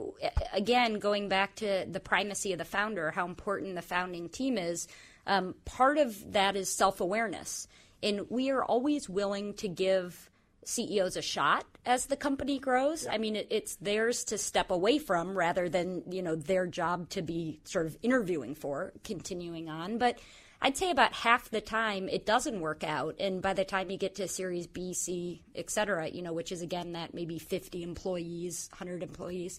again, 0.54 0.94
going 0.94 1.28
back 1.28 1.56
to 1.56 1.84
the 1.86 2.00
primacy 2.00 2.52
of 2.52 2.58
the 2.58 2.64
founder, 2.64 3.10
how 3.10 3.26
important 3.26 3.74
the 3.74 3.82
founding 3.82 4.30
team 4.30 4.56
is, 4.56 4.88
um, 5.26 5.56
part 5.66 5.98
of 5.98 6.32
that 6.32 6.56
is 6.56 6.74
self 6.74 7.02
awareness. 7.02 7.68
And 8.02 8.26
we 8.30 8.50
are 8.50 8.64
always 8.64 9.08
willing 9.08 9.54
to 9.54 9.68
give 9.68 10.30
CEOs 10.64 11.16
a 11.16 11.22
shot 11.22 11.64
as 11.84 12.06
the 12.06 12.16
company 12.16 12.58
grows. 12.58 13.06
I 13.06 13.18
mean, 13.18 13.36
it, 13.36 13.48
it's 13.50 13.76
theirs 13.76 14.24
to 14.24 14.38
step 14.38 14.70
away 14.70 14.98
from 14.98 15.36
rather 15.36 15.68
than, 15.68 16.04
you 16.10 16.22
know, 16.22 16.36
their 16.36 16.66
job 16.66 17.08
to 17.10 17.22
be 17.22 17.60
sort 17.64 17.86
of 17.86 17.96
interviewing 18.02 18.54
for, 18.54 18.92
continuing 19.04 19.68
on. 19.68 19.98
But 19.98 20.18
I'd 20.60 20.76
say 20.76 20.90
about 20.90 21.12
half 21.12 21.50
the 21.50 21.60
time 21.60 22.08
it 22.08 22.24
doesn't 22.24 22.60
work 22.60 22.84
out. 22.84 23.16
And 23.18 23.42
by 23.42 23.52
the 23.54 23.64
time 23.64 23.90
you 23.90 23.98
get 23.98 24.14
to 24.16 24.28
Series 24.28 24.68
B, 24.68 24.94
C, 24.94 25.42
et 25.56 25.70
cetera, 25.70 26.08
you 26.08 26.22
know, 26.22 26.32
which 26.32 26.52
is 26.52 26.62
again 26.62 26.92
that 26.92 27.14
maybe 27.14 27.38
50 27.38 27.82
employees, 27.82 28.68
100 28.72 29.02
employees, 29.02 29.58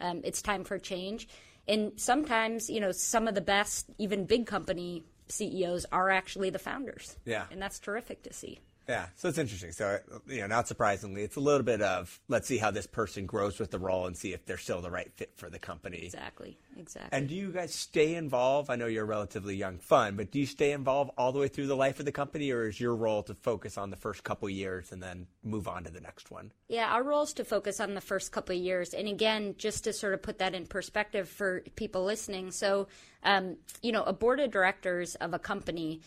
um, 0.00 0.20
it's 0.22 0.42
time 0.42 0.62
for 0.62 0.78
change. 0.78 1.28
And 1.66 1.92
sometimes, 1.96 2.70
you 2.70 2.80
know, 2.80 2.92
some 2.92 3.26
of 3.26 3.34
the 3.34 3.40
best, 3.40 3.86
even 3.98 4.26
big 4.26 4.46
company 4.46 5.02
CEOs 5.28 5.86
are 5.92 6.10
actually 6.10 6.50
the 6.50 6.58
founders. 6.58 7.16
Yeah. 7.24 7.46
And 7.50 7.60
that's 7.60 7.78
terrific 7.78 8.22
to 8.24 8.32
see. 8.32 8.60
Yeah, 8.88 9.06
so 9.16 9.28
it's 9.28 9.38
interesting. 9.38 9.72
So, 9.72 9.98
you 10.26 10.40
know, 10.40 10.46
not 10.46 10.68
surprisingly, 10.68 11.22
it's 11.22 11.36
a 11.36 11.40
little 11.40 11.62
bit 11.62 11.80
of 11.80 12.20
let's 12.28 12.46
see 12.46 12.58
how 12.58 12.70
this 12.70 12.86
person 12.86 13.26
grows 13.26 13.58
with 13.58 13.70
the 13.70 13.78
role 13.78 14.06
and 14.06 14.16
see 14.16 14.32
if 14.32 14.44
they're 14.44 14.58
still 14.58 14.82
the 14.82 14.90
right 14.90 15.10
fit 15.16 15.32
for 15.36 15.48
the 15.48 15.58
company. 15.58 16.04
Exactly, 16.04 16.58
exactly. 16.76 17.16
And 17.16 17.28
do 17.28 17.34
you 17.34 17.50
guys 17.50 17.74
stay 17.74 18.14
involved? 18.14 18.70
I 18.70 18.76
know 18.76 18.86
you're 18.86 19.04
a 19.04 19.06
relatively 19.06 19.56
young 19.56 19.78
fund, 19.78 20.16
but 20.16 20.30
do 20.30 20.38
you 20.38 20.46
stay 20.46 20.72
involved 20.72 21.12
all 21.16 21.32
the 21.32 21.38
way 21.38 21.48
through 21.48 21.66
the 21.66 21.76
life 21.76 21.98
of 21.98 22.04
the 22.04 22.12
company, 22.12 22.50
or 22.50 22.68
is 22.68 22.78
your 22.78 22.94
role 22.94 23.22
to 23.24 23.34
focus 23.34 23.78
on 23.78 23.90
the 23.90 23.96
first 23.96 24.22
couple 24.22 24.48
years 24.50 24.92
and 24.92 25.02
then 25.02 25.26
move 25.42 25.66
on 25.66 25.84
to 25.84 25.90
the 25.90 26.00
next 26.00 26.30
one? 26.30 26.52
Yeah, 26.68 26.92
our 26.92 27.02
role 27.02 27.22
is 27.22 27.32
to 27.34 27.44
focus 27.44 27.80
on 27.80 27.94
the 27.94 28.00
first 28.00 28.32
couple 28.32 28.54
of 28.54 28.62
years. 28.62 28.92
And 28.92 29.08
again, 29.08 29.54
just 29.56 29.84
to 29.84 29.92
sort 29.92 30.14
of 30.14 30.22
put 30.22 30.38
that 30.38 30.54
in 30.54 30.66
perspective 30.66 31.28
for 31.28 31.62
people 31.76 32.04
listening. 32.04 32.50
So, 32.50 32.88
um, 33.22 33.56
you 33.82 33.92
know, 33.92 34.02
a 34.02 34.12
board 34.12 34.40
of 34.40 34.50
directors 34.50 35.14
of 35.16 35.32
a 35.32 35.38
company 35.38 36.00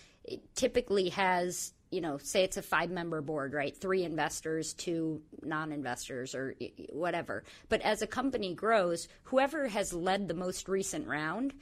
typically 0.55 1.09
has 1.09 1.73
you 1.91 2.01
know, 2.01 2.17
say 2.17 2.43
it's 2.43 2.57
a 2.57 2.61
five 2.61 2.89
member 2.89 3.21
board, 3.21 3.53
right? 3.53 3.75
Three 3.75 4.03
investors, 4.03 4.73
two 4.73 5.21
non 5.41 5.71
investors, 5.71 6.35
or 6.35 6.55
whatever. 6.91 7.43
But 7.69 7.81
as 7.81 8.01
a 8.01 8.07
company 8.07 8.53
grows, 8.53 9.07
whoever 9.23 9.67
has 9.67 9.93
led 9.93 10.27
the 10.27 10.33
most 10.33 10.67
recent 10.67 11.07
round 11.07 11.53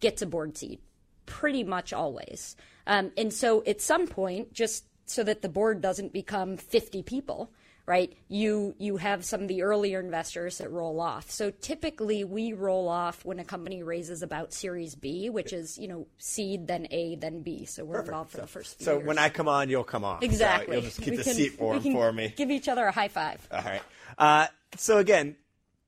gets 0.00 0.22
a 0.22 0.26
board 0.26 0.56
seat, 0.56 0.82
pretty 1.26 1.64
much 1.64 1.92
always. 1.92 2.56
Um, 2.86 3.12
and 3.16 3.32
so 3.32 3.62
at 3.66 3.80
some 3.80 4.06
point, 4.06 4.52
just 4.52 4.84
so 5.06 5.22
that 5.24 5.42
the 5.42 5.48
board 5.48 5.80
doesn't 5.80 6.12
become 6.12 6.56
50 6.56 7.02
people, 7.02 7.52
right? 7.90 8.16
You 8.28 8.76
you 8.78 8.98
have 8.98 9.24
some 9.24 9.42
of 9.42 9.48
the 9.48 9.62
earlier 9.62 9.98
investors 9.98 10.58
that 10.58 10.70
roll 10.70 11.00
off. 11.00 11.28
So 11.28 11.50
typically 11.50 12.22
we 12.22 12.52
roll 12.52 12.88
off 12.88 13.24
when 13.24 13.40
a 13.40 13.44
company 13.44 13.82
raises 13.82 14.22
about 14.22 14.52
Series 14.52 14.94
B, 14.94 15.28
which 15.28 15.52
is 15.52 15.76
you 15.76 15.88
know 15.88 16.06
seed 16.18 16.68
then 16.68 16.86
A 16.92 17.16
then 17.16 17.42
B. 17.42 17.64
So 17.64 17.84
we're 17.84 17.94
Perfect. 17.96 18.08
involved 18.08 18.30
for 18.30 18.36
so, 18.36 18.42
the 18.42 18.46
first. 18.46 18.76
Few 18.78 18.84
so 18.84 18.94
years. 18.94 19.06
when 19.08 19.18
I 19.18 19.28
come 19.28 19.48
on, 19.48 19.68
you'll 19.68 19.82
come 19.82 20.04
on. 20.04 20.20
So 20.20 20.24
Exactly. 20.24 20.76
you'll 20.76 20.84
just 20.84 20.98
keep 21.02 21.10
We 21.10 21.16
the 21.16 21.24
can- 21.24 21.34
seat 21.34 21.60
warm 21.60 21.82
for 21.82 22.12
me. 22.12 22.32
Give 22.36 22.52
each 22.52 22.68
other 22.68 22.84
a 22.86 22.92
high 22.92 23.08
five. 23.08 23.46
All 23.50 23.60
right. 23.62 23.82
Uh, 24.16 24.46
so 24.76 24.98
again, 24.98 25.34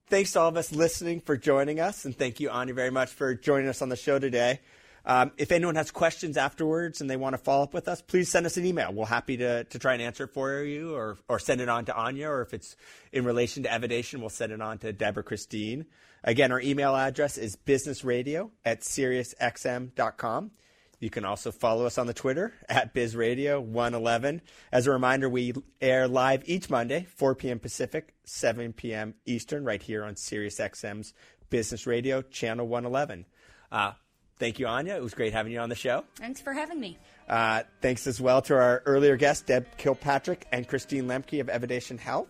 thanks 0.09 0.33
to 0.33 0.41
all 0.41 0.49
of 0.49 0.57
us 0.57 0.73
listening 0.73 1.21
for 1.21 1.37
joining 1.37 1.79
us, 1.79 2.05
and 2.05 2.19
thank 2.19 2.41
you, 2.41 2.51
Anya, 2.51 2.75
very 2.75 2.91
much 2.91 3.11
for 3.11 3.33
joining 3.37 3.69
us 3.69 3.81
on 3.81 3.91
the 3.91 3.97
show 3.97 4.19
today. 4.19 4.59
Um, 5.05 5.33
if 5.37 5.51
anyone 5.51 5.75
has 5.75 5.91
questions 5.91 6.37
afterwards 6.37 7.01
and 7.01 7.11
they 7.11 7.17
want 7.17 7.35
to 7.35 7.39
follow 7.39 7.65
up 7.65 7.75
with 7.75 7.89
us, 7.89 8.01
please 8.01 8.31
send 8.31 8.47
us 8.47 8.57
an 8.57 8.65
email. 8.65 8.93
We're 8.93 9.07
happy 9.07 9.37
to, 9.39 9.65
to 9.65 9.79
try 9.79 9.95
and 9.95 10.03
answer 10.03 10.25
it 10.25 10.31
for 10.31 10.63
you 10.63 10.95
or, 10.95 11.19
or 11.29 11.39
send 11.39 11.61
it 11.61 11.69
on 11.69 11.87
to 11.87 11.97
Anya, 11.97 12.29
or 12.29 12.43
if 12.43 12.55
it's 12.55 12.77
in 13.13 13.25
relation 13.25 13.65
to 13.65 13.73
Evidation, 13.73 14.21
we'll 14.21 14.31
send 14.31 14.53
it 14.53 14.61
on 14.61 14.79
to 14.79 14.93
Deborah 14.93 15.25
Christine. 15.25 15.87
Again, 16.25 16.53
our 16.53 16.61
email 16.61 16.95
address 16.95 17.37
is 17.37 17.57
businessradio 17.57 18.51
at 18.65 18.83
SiriusXM.com. 18.83 20.53
You 21.01 21.11
can 21.11 21.25
also 21.25 21.51
follow 21.51 21.85
us 21.85 21.99
on 21.99 22.07
the 22.07 22.15
Twitter 22.15 22.53
at 22.69 22.95
BizRadio111. 22.95 24.41
As 24.71 24.87
a 24.87 24.93
reminder, 24.93 25.29
we 25.29 25.53
air 25.81 26.07
live 26.07 26.45
each 26.47 26.71
Monday, 26.71 27.09
4 27.17 27.35
p.m. 27.35 27.59
Pacific, 27.59 28.15
7 28.25 28.73
p.m. 28.73 29.15
Eastern, 29.27 29.65
right 29.65 29.83
here 29.83 30.05
on 30.05 30.15
SiriusXM's 30.15 31.13
Business 31.51 31.89
Radio, 31.89 32.23
Channel 32.23 32.69
111. 32.69 33.27
Uh, 33.73 33.95
thank 34.43 34.59
you, 34.59 34.67
Anya. 34.67 34.97
It 34.97 35.03
was 35.03 35.15
great 35.15 35.33
having 35.33 35.53
you 35.53 35.61
on 35.61 35.69
the 35.69 35.77
show. 35.77 36.05
Thanks 36.17 36.41
for 36.41 36.53
having 36.53 36.81
me. 36.81 36.99
Uh, 37.29 37.63
thanks 37.81 38.09
as 38.09 38.21
well 38.21 38.43
to 38.43 38.55
our 38.55 38.83
earlier 38.87 39.17
guests, 39.17 39.45
Deb 39.45 39.77
Kilpatrick 39.77 40.47
and 40.51 40.67
Christine 40.67 41.05
Lemke 41.05 41.41
of 41.41 41.49
Evidation 41.49 41.97
Health. 41.97 42.27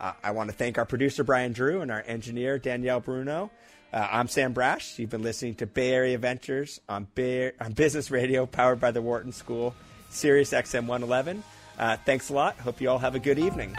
Uh, 0.00 0.12
I 0.22 0.30
want 0.30 0.50
to 0.50 0.56
thank 0.56 0.78
our 0.78 0.84
producer, 0.84 1.24
Brian 1.24 1.52
Drew, 1.52 1.80
and 1.80 1.90
our 1.90 2.04
engineer, 2.06 2.58
Danielle 2.58 3.00
Bruno. 3.00 3.50
Uh, 3.92 4.06
I'm 4.08 4.28
Sam 4.28 4.54
Brasch. 4.54 5.00
You've 5.00 5.10
been 5.10 5.24
listening 5.24 5.56
to 5.56 5.66
Bay 5.66 5.90
Area 5.90 6.16
Ventures 6.16 6.80
on, 6.88 7.08
Bay, 7.16 7.50
on 7.60 7.72
Business 7.72 8.12
Radio, 8.12 8.46
powered 8.46 8.78
by 8.78 8.92
the 8.92 9.02
Wharton 9.02 9.32
School, 9.32 9.74
Sirius 10.10 10.52
XM 10.52 10.86
111. 10.86 11.42
Uh, 11.76 11.96
thanks 12.04 12.30
a 12.30 12.34
lot. 12.34 12.56
Hope 12.58 12.80
you 12.80 12.88
all 12.88 12.98
have 12.98 13.16
a 13.16 13.20
good 13.20 13.40
evening. 13.40 13.76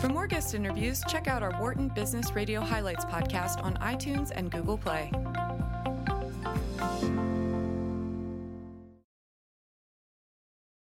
For 0.00 0.08
more 0.08 0.28
guest 0.28 0.54
interviews, 0.54 1.02
check 1.08 1.26
out 1.26 1.42
our 1.42 1.58
Wharton 1.58 1.88
Business 1.88 2.32
Radio 2.36 2.60
Highlights 2.60 3.04
podcast 3.06 3.60
on 3.64 3.74
iTunes 3.78 4.30
and 4.32 4.52
Google 4.52 4.78
Play. 4.78 5.10